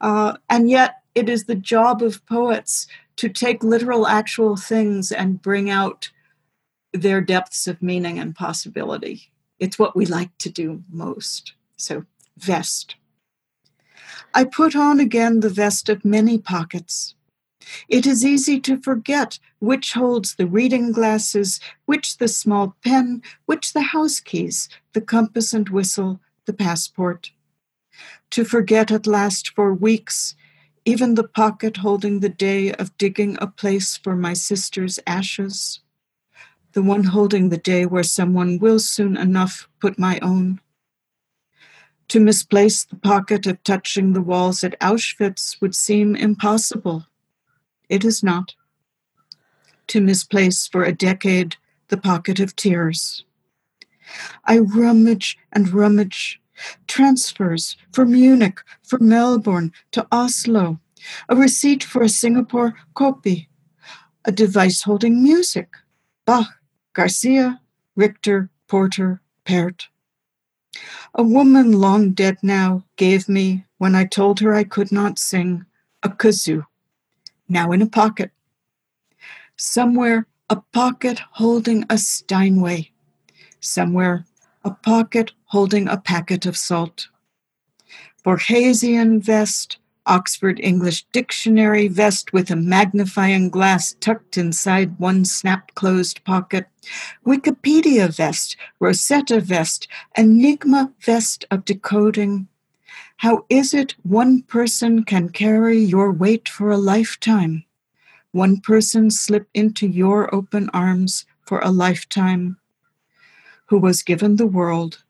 uh, 0.00 0.36
and 0.48 0.70
yet 0.70 1.02
it 1.14 1.28
is 1.28 1.44
the 1.44 1.54
job 1.54 2.02
of 2.02 2.24
poets 2.26 2.86
to 3.16 3.28
take 3.28 3.62
literal, 3.62 4.06
actual 4.06 4.56
things 4.56 5.12
and 5.12 5.42
bring 5.42 5.70
out 5.70 6.10
their 6.92 7.20
depths 7.20 7.66
of 7.66 7.82
meaning 7.82 8.18
and 8.18 8.34
possibility. 8.34 9.30
It's 9.58 9.78
what 9.78 9.96
we 9.96 10.06
like 10.06 10.36
to 10.38 10.50
do 10.50 10.82
most. 10.90 11.54
So 11.76 12.04
vest. 12.42 12.96
I 14.34 14.44
put 14.44 14.74
on 14.74 14.98
again 15.00 15.40
the 15.40 15.50
vest 15.50 15.88
of 15.88 16.04
many 16.04 16.38
pockets. 16.38 17.14
It 17.88 18.06
is 18.06 18.24
easy 18.24 18.58
to 18.60 18.80
forget 18.80 19.38
which 19.60 19.92
holds 19.92 20.34
the 20.34 20.46
reading 20.46 20.90
glasses, 20.90 21.60
which 21.86 22.18
the 22.18 22.28
small 22.28 22.76
pen, 22.84 23.22
which 23.46 23.72
the 23.72 23.82
house 23.82 24.18
keys, 24.20 24.68
the 24.94 25.00
compass 25.00 25.52
and 25.52 25.68
whistle, 25.68 26.20
the 26.46 26.52
passport. 26.52 27.30
To 28.30 28.44
forget 28.44 28.90
at 28.90 29.06
last 29.06 29.50
for 29.50 29.72
weeks, 29.72 30.34
even 30.84 31.14
the 31.14 31.28
pocket 31.28 31.76
holding 31.76 32.20
the 32.20 32.28
day 32.28 32.72
of 32.72 32.96
digging 32.98 33.38
a 33.40 33.46
place 33.46 33.96
for 33.96 34.16
my 34.16 34.32
sister's 34.32 34.98
ashes, 35.06 35.80
the 36.72 36.82
one 36.82 37.04
holding 37.04 37.50
the 37.50 37.58
day 37.58 37.86
where 37.86 38.02
someone 38.02 38.58
will 38.58 38.80
soon 38.80 39.16
enough 39.16 39.68
put 39.78 39.98
my 39.98 40.18
own. 40.20 40.60
To 42.08 42.20
misplace 42.20 42.84
the 42.84 42.96
pocket 42.96 43.46
of 43.46 43.62
touching 43.62 44.12
the 44.12 44.20
walls 44.20 44.62
at 44.62 44.78
Auschwitz 44.80 45.60
would 45.60 45.74
seem 45.74 46.14
impossible. 46.14 47.06
It 47.88 48.04
is 48.04 48.22
not. 48.22 48.54
To 49.88 50.00
misplace 50.00 50.66
for 50.66 50.84
a 50.84 50.92
decade 50.92 51.56
the 51.88 51.96
pocket 51.96 52.40
of 52.40 52.56
tears. 52.56 53.24
I 54.44 54.58
rummage 54.58 55.38
and 55.52 55.72
rummage. 55.72 56.40
Transfers 56.86 57.76
for 57.92 58.04
Munich, 58.04 58.60
for 58.82 58.98
Melbourne, 58.98 59.72
to 59.92 60.06
Oslo, 60.12 60.78
a 61.28 61.36
receipt 61.36 61.82
for 61.82 62.02
a 62.02 62.08
Singapore 62.08 62.74
copy, 62.94 63.48
a 64.24 64.32
device 64.32 64.82
holding 64.82 65.22
music, 65.22 65.74
Bach, 66.24 66.46
Garcia, 66.92 67.60
Richter, 67.96 68.50
Porter, 68.68 69.20
Pärt. 69.44 69.88
A 71.14 71.22
woman 71.22 71.72
long 71.72 72.12
dead 72.12 72.38
now 72.42 72.84
gave 72.96 73.28
me, 73.28 73.64
when 73.78 73.94
I 73.94 74.04
told 74.04 74.40
her 74.40 74.54
I 74.54 74.64
could 74.64 74.90
not 74.90 75.18
sing, 75.18 75.66
a 76.02 76.08
kazoo, 76.08 76.64
now 77.48 77.72
in 77.72 77.82
a 77.82 77.86
pocket. 77.86 78.30
Somewhere, 79.56 80.26
a 80.48 80.56
pocket 80.72 81.20
holding 81.32 81.84
a 81.90 81.98
Steinway. 81.98 82.90
Somewhere, 83.60 84.24
a 84.64 84.70
pocket 84.70 85.32
holding 85.44 85.88
a 85.88 85.96
packet 85.96 86.46
of 86.46 86.56
salt. 86.56 87.08
Borgesian 88.24 89.20
vest, 89.22 89.78
Oxford 90.06 90.58
English 90.60 91.04
Dictionary 91.12 91.86
vest 91.86 92.32
with 92.32 92.50
a 92.50 92.56
magnifying 92.56 93.48
glass 93.48 93.94
tucked 94.00 94.36
inside 94.36 94.98
one 94.98 95.24
snap 95.24 95.74
closed 95.74 96.24
pocket, 96.24 96.66
Wikipedia 97.24 98.14
vest, 98.14 98.56
Rosetta 98.80 99.40
vest, 99.40 99.86
Enigma 100.16 100.92
vest 101.00 101.44
of 101.50 101.64
decoding. 101.64 102.48
How 103.18 103.46
is 103.48 103.72
it 103.72 103.94
one 104.02 104.42
person 104.42 105.04
can 105.04 105.28
carry 105.28 105.78
your 105.78 106.10
weight 106.10 106.48
for 106.48 106.70
a 106.70 106.76
lifetime? 106.76 107.64
One 108.32 108.60
person 108.60 109.10
slip 109.10 109.46
into 109.54 109.86
your 109.86 110.34
open 110.34 110.68
arms 110.72 111.26
for 111.42 111.60
a 111.60 111.70
lifetime, 111.70 112.58
who 113.66 113.78
was 113.78 114.02
given 114.02 114.36
the 114.36 114.46
world 114.46 115.04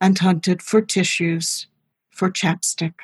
and 0.00 0.18
hunted 0.18 0.60
for 0.60 0.82
tissues, 0.82 1.68
for 2.10 2.30
chapstick. 2.30 2.94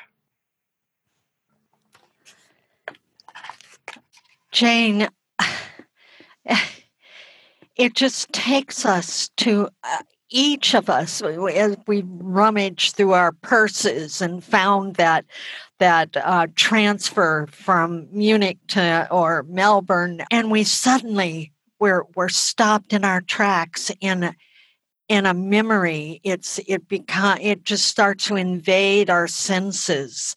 Jane, 4.53 5.07
it 7.75 7.95
just 7.95 8.31
takes 8.31 8.85
us 8.85 9.29
to 9.37 9.67
uh, 9.83 10.03
each 10.29 10.75
of 10.75 10.91
us 10.91 11.23
as 11.23 11.75
we 11.87 12.03
rummage 12.05 12.91
through 12.91 13.13
our 13.13 13.31
purses 13.31 14.21
and 14.21 14.43
found 14.43 14.95
that 14.95 15.25
that 15.79 16.15
uh, 16.15 16.47
transfer 16.55 17.47
from 17.51 18.07
Munich 18.11 18.59
to 18.69 19.07
or 19.09 19.43
Melbourne, 19.49 20.21
and 20.29 20.51
we 20.51 20.63
suddenly 20.63 21.51
we're 21.79 22.03
we're 22.15 22.29
stopped 22.29 22.93
in 22.93 23.03
our 23.03 23.21
tracks 23.21 23.91
in 24.01 24.35
in 25.09 25.25
a 25.25 25.33
memory. 25.33 26.21
It's 26.23 26.59
it 26.67 26.87
become 26.87 27.39
it 27.41 27.63
just 27.63 27.87
starts 27.87 28.27
to 28.27 28.35
invade 28.35 29.09
our 29.09 29.27
senses, 29.27 30.35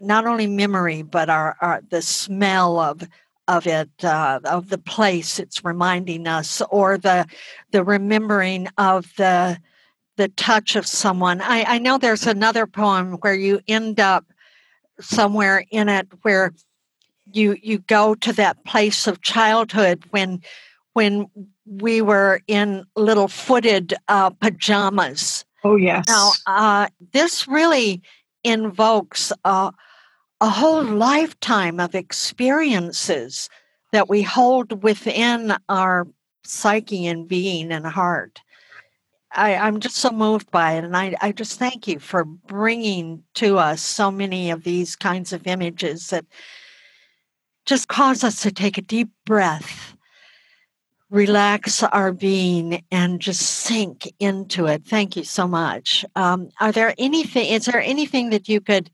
not 0.00 0.26
only 0.26 0.46
memory 0.46 1.02
but 1.02 1.28
our, 1.28 1.54
our 1.60 1.82
the 1.90 2.00
smell 2.00 2.78
of 2.78 3.06
of 3.48 3.66
it, 3.66 3.90
uh, 4.04 4.38
of 4.44 4.68
the 4.68 4.78
place 4.78 5.38
it's 5.38 5.64
reminding 5.64 6.28
us, 6.28 6.62
or 6.70 6.98
the 6.98 7.26
the 7.72 7.82
remembering 7.82 8.68
of 8.76 9.12
the 9.16 9.58
the 10.16 10.28
touch 10.28 10.76
of 10.76 10.86
someone. 10.86 11.40
I, 11.40 11.64
I 11.64 11.78
know 11.78 11.96
there's 11.96 12.26
another 12.26 12.66
poem 12.66 13.14
where 13.14 13.34
you 13.34 13.60
end 13.66 13.98
up 13.98 14.26
somewhere 15.00 15.64
in 15.70 15.88
it 15.88 16.08
where 16.22 16.52
you 17.32 17.56
you 17.62 17.78
go 17.78 18.14
to 18.16 18.32
that 18.34 18.64
place 18.64 19.06
of 19.06 19.22
childhood 19.22 20.04
when 20.10 20.42
when 20.92 21.26
we 21.64 22.02
were 22.02 22.40
in 22.46 22.84
little 22.96 23.28
footed 23.28 23.94
uh, 24.08 24.30
pajamas. 24.30 25.44
Oh 25.64 25.76
yes. 25.76 26.04
Now 26.06 26.32
uh, 26.46 26.88
this 27.12 27.48
really 27.48 28.02
invokes. 28.44 29.32
Uh, 29.44 29.70
a 30.40 30.48
whole 30.48 30.84
lifetime 30.84 31.80
of 31.80 31.94
experiences 31.94 33.48
that 33.92 34.08
we 34.08 34.22
hold 34.22 34.82
within 34.82 35.56
our 35.68 36.06
psyche 36.44 37.06
and 37.06 37.28
being 37.28 37.72
and 37.72 37.86
heart. 37.86 38.40
I, 39.32 39.52
am 39.52 39.80
just 39.80 39.96
so 39.96 40.10
moved 40.10 40.50
by 40.50 40.72
it. 40.72 40.84
And 40.84 40.96
I, 40.96 41.14
I 41.20 41.32
just 41.32 41.58
thank 41.58 41.86
you 41.86 41.98
for 41.98 42.24
bringing 42.24 43.22
to 43.34 43.58
us 43.58 43.82
so 43.82 44.10
many 44.10 44.50
of 44.50 44.64
these 44.64 44.96
kinds 44.96 45.32
of 45.32 45.46
images 45.46 46.08
that 46.08 46.24
just 47.66 47.88
cause 47.88 48.24
us 48.24 48.40
to 48.42 48.50
take 48.50 48.78
a 48.78 48.82
deep 48.82 49.10
breath, 49.26 49.94
relax 51.10 51.82
our 51.82 52.12
being, 52.12 52.82
and 52.90 53.20
just 53.20 53.42
sink 53.42 54.10
into 54.18 54.66
it. 54.66 54.84
Thank 54.86 55.16
you 55.16 55.24
so 55.24 55.46
much. 55.46 56.04
Um, 56.16 56.48
are 56.60 56.72
there 56.72 56.94
anything, 56.96 57.50
is 57.50 57.66
there 57.66 57.82
anything 57.82 58.30
that 58.30 58.48
you 58.48 58.62
could 58.62 58.90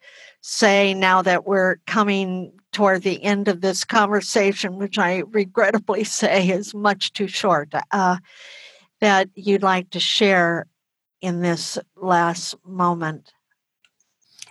say 0.46 0.92
now 0.92 1.22
that 1.22 1.46
we're 1.46 1.76
coming 1.86 2.52
toward 2.70 3.02
the 3.02 3.22
end 3.24 3.48
of 3.48 3.62
this 3.62 3.82
conversation, 3.82 4.76
which 4.76 4.98
I 4.98 5.22
regrettably 5.30 6.04
say 6.20 6.50
is 6.50 6.74
much 6.74 7.14
too 7.14 7.28
short, 7.28 7.72
uh, 7.92 8.18
that 9.00 9.30
you'd 9.34 9.62
like 9.62 9.88
to 9.90 10.00
share 10.00 10.66
in 11.22 11.40
this 11.40 11.78
last 11.96 12.56
moment? 12.66 13.32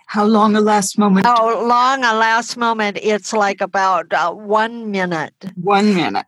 How 0.06 0.24
long 0.24 0.56
a 0.56 0.60
last 0.60 0.98
moment? 0.98 1.26
How 1.26 1.64
long 1.64 2.04
a 2.04 2.14
last 2.14 2.56
moment? 2.56 2.98
It's 3.00 3.32
like 3.32 3.60
about 3.60 4.12
uh, 4.12 4.32
one 4.32 4.90
minute. 4.90 5.44
One 5.54 5.94
minute. 5.94 6.26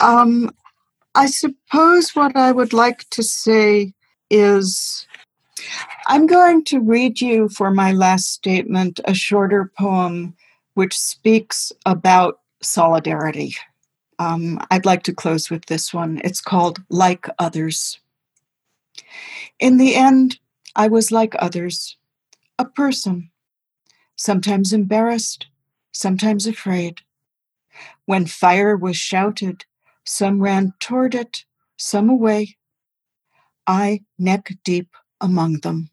Um, 0.00 0.50
I 1.14 1.26
suppose 1.26 2.10
what 2.16 2.34
I 2.34 2.50
would 2.50 2.72
like 2.72 3.08
to 3.10 3.22
say 3.22 3.94
is 4.30 5.06
I'm 6.06 6.26
going 6.26 6.64
to 6.64 6.80
read 6.80 7.20
you 7.20 7.48
for 7.48 7.70
my 7.70 7.92
last 7.92 8.32
statement 8.32 9.00
a 9.04 9.14
shorter 9.14 9.70
poem 9.78 10.34
which 10.74 10.98
speaks 10.98 11.72
about 11.86 12.40
solidarity. 12.60 13.56
Um, 14.18 14.60
I'd 14.70 14.86
like 14.86 15.02
to 15.04 15.14
close 15.14 15.50
with 15.50 15.66
this 15.66 15.94
one. 15.94 16.20
It's 16.24 16.40
called 16.40 16.82
Like 16.88 17.26
Others. 17.38 18.00
In 19.58 19.76
the 19.78 19.94
end, 19.94 20.38
I 20.76 20.88
was 20.88 21.12
like 21.12 21.34
others, 21.38 21.96
a 22.58 22.64
person, 22.64 23.30
sometimes 24.16 24.72
embarrassed, 24.72 25.46
sometimes 25.92 26.46
afraid. 26.46 27.00
When 28.06 28.26
fire 28.26 28.76
was 28.76 28.96
shouted, 28.96 29.64
some 30.04 30.40
ran 30.40 30.74
toward 30.80 31.14
it, 31.14 31.44
some 31.76 32.10
away. 32.10 32.56
I 33.66 34.02
neck 34.18 34.52
deep 34.64 34.94
among 35.20 35.60
them. 35.60 35.90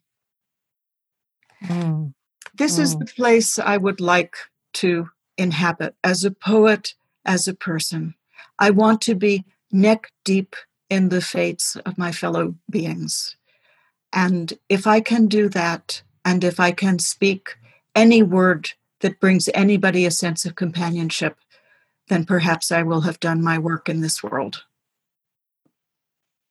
Mm. 1.63 2.13
This 2.55 2.77
mm. 2.77 2.81
is 2.81 2.97
the 2.97 3.05
place 3.05 3.59
I 3.59 3.77
would 3.77 4.01
like 4.01 4.35
to 4.73 5.09
inhabit 5.37 5.95
as 6.03 6.23
a 6.23 6.31
poet, 6.31 6.93
as 7.25 7.47
a 7.47 7.53
person. 7.53 8.15
I 8.59 8.71
want 8.71 9.01
to 9.01 9.15
be 9.15 9.45
neck 9.71 10.11
deep 10.23 10.55
in 10.89 11.09
the 11.09 11.21
fates 11.21 11.75
of 11.77 11.97
my 11.97 12.11
fellow 12.11 12.55
beings. 12.69 13.35
And 14.13 14.53
if 14.69 14.85
I 14.85 14.99
can 14.99 15.27
do 15.27 15.47
that, 15.49 16.01
and 16.25 16.43
if 16.43 16.59
I 16.59 16.71
can 16.71 16.99
speak 16.99 17.57
any 17.95 18.21
word 18.21 18.69
that 18.99 19.19
brings 19.19 19.49
anybody 19.53 20.05
a 20.05 20.11
sense 20.11 20.45
of 20.45 20.55
companionship, 20.55 21.37
then 22.09 22.25
perhaps 22.25 22.71
I 22.71 22.83
will 22.83 23.01
have 23.01 23.19
done 23.19 23.41
my 23.41 23.57
work 23.57 23.89
in 23.89 24.01
this 24.01 24.21
world. 24.21 24.63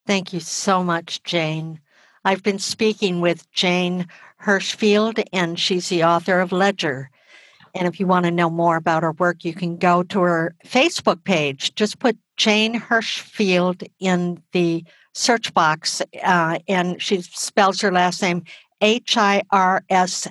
Thank 0.06 0.32
you 0.32 0.40
so 0.40 0.82
much, 0.82 1.22
Jane. 1.22 1.80
I've 2.24 2.42
been 2.42 2.58
speaking 2.58 3.20
with 3.20 3.50
Jane 3.52 4.06
Hirshfield, 4.42 5.22
and 5.32 5.58
she's 5.58 5.88
the 5.88 6.04
author 6.04 6.40
of 6.40 6.52
Ledger. 6.52 7.10
And 7.74 7.86
if 7.86 8.00
you 8.00 8.06
want 8.06 8.24
to 8.24 8.30
know 8.30 8.50
more 8.50 8.76
about 8.76 9.02
her 9.02 9.12
work, 9.12 9.44
you 9.44 9.54
can 9.54 9.76
go 9.76 10.02
to 10.04 10.20
her 10.20 10.54
Facebook 10.66 11.24
page. 11.24 11.74
Just 11.74 11.98
put 11.98 12.18
Jane 12.36 12.78
Hirshfield 12.78 13.88
in 14.00 14.42
the 14.52 14.84
search 15.14 15.54
box, 15.54 16.02
uh, 16.22 16.58
and 16.68 17.00
she 17.00 17.22
spells 17.22 17.80
her 17.80 17.92
last 17.92 18.22
name 18.22 18.44
H 18.80 19.16
I 19.16 19.42
R 19.50 19.84
S 19.88 20.26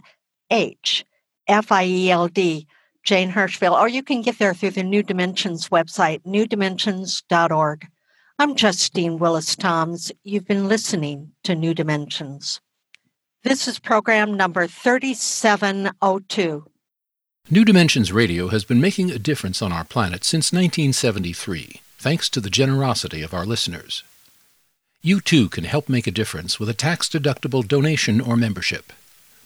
H 0.51 1.05
F 1.47 1.71
I 1.71 1.85
E 1.85 2.11
L 2.11 2.27
D, 2.27 2.67
Jane 3.03 3.31
Hirshfield. 3.31 3.79
Or 3.79 3.87
you 3.87 4.03
can 4.03 4.21
get 4.21 4.37
there 4.37 4.53
through 4.53 4.71
the 4.71 4.83
New 4.83 5.03
Dimensions 5.03 5.69
website, 5.69 6.21
newdimensions.org. 6.23 7.87
I'm 8.41 8.55
Justine 8.55 9.19
Willis 9.19 9.53
Toms. 9.53 10.13
You've 10.23 10.47
been 10.47 10.69
listening 10.69 11.33
to 11.43 11.55
New 11.55 11.73
Dimensions. 11.73 12.61
This 13.43 13.67
is 13.67 13.79
program 13.79 14.37
number 14.37 14.65
3702. 14.65 16.65
New 17.49 17.65
Dimensions 17.65 18.13
Radio 18.13 18.47
has 18.47 18.63
been 18.63 18.79
making 18.79 19.11
a 19.11 19.19
difference 19.19 19.61
on 19.61 19.73
our 19.73 19.83
planet 19.83 20.23
since 20.23 20.53
1973, 20.53 21.81
thanks 21.97 22.29
to 22.29 22.39
the 22.39 22.49
generosity 22.49 23.21
of 23.21 23.33
our 23.33 23.45
listeners. 23.45 24.03
You 25.01 25.19
too 25.19 25.49
can 25.49 25.65
help 25.65 25.89
make 25.89 26.07
a 26.07 26.11
difference 26.11 26.61
with 26.61 26.69
a 26.69 26.73
tax 26.73 27.09
deductible 27.09 27.67
donation 27.67 28.21
or 28.21 28.37
membership. 28.37 28.93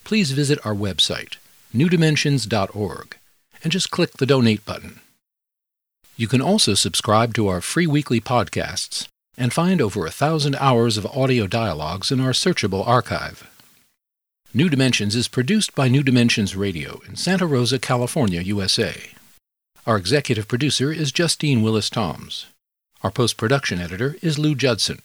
Please 0.04 0.34
visit 0.34 0.64
our 0.64 0.76
website, 0.76 1.38
newdimensions.org, 1.74 3.18
and 3.64 3.72
just 3.72 3.89
click 3.89 4.18
the 4.18 4.28
donate 4.28 4.64
button. 4.66 5.00
You 6.16 6.28
can 6.28 6.41
also 6.41 6.76
subscribe 6.76 7.34
to 7.34 7.47
our 7.47 7.59
free 7.59 7.88
weekly 7.88 8.22
podcasts 8.22 9.07
and 9.36 9.51
find 9.51 9.82
over 9.82 10.05
a 10.05 10.11
thousand 10.11 10.55
hours 10.57 10.95
of 10.95 11.07
audio 11.07 11.47
dialogues 11.47 12.11
in 12.11 12.20
our 12.20 12.34
searchable 12.34 12.88
archive. 12.88 13.49
New 14.53 14.70
Dimensions 14.70 15.16
is 15.16 15.28
produced 15.28 15.74
by 15.74 15.88
New 15.88 16.03
Dimensions 16.03 16.55
Radio 16.55 17.01
in 17.07 17.16
Santa 17.16 17.47
Rosa, 17.47 17.80
California, 17.80 18.41
USA. 18.41 19.09
Our 19.88 19.97
executive 19.97 20.47
producer 20.47 20.91
is 20.91 21.11
Justine 21.11 21.64
Willis 21.64 21.89
Toms. 21.89 22.45
Our 23.01 23.09
post 23.09 23.36
production 23.36 23.80
editor 23.80 24.16
is 24.22 24.38
Lou 24.38 24.53
Judson. 24.53 25.01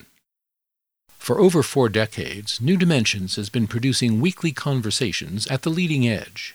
For 1.19 1.41
over 1.41 1.63
four 1.63 1.89
decades, 1.89 2.61
New 2.61 2.77
Dimensions 2.77 3.37
has 3.37 3.49
been 3.49 3.67
producing 3.67 4.21
weekly 4.21 4.53
conversations 4.53 5.47
at 5.47 5.63
the 5.63 5.71
leading 5.71 6.07
edge. 6.07 6.55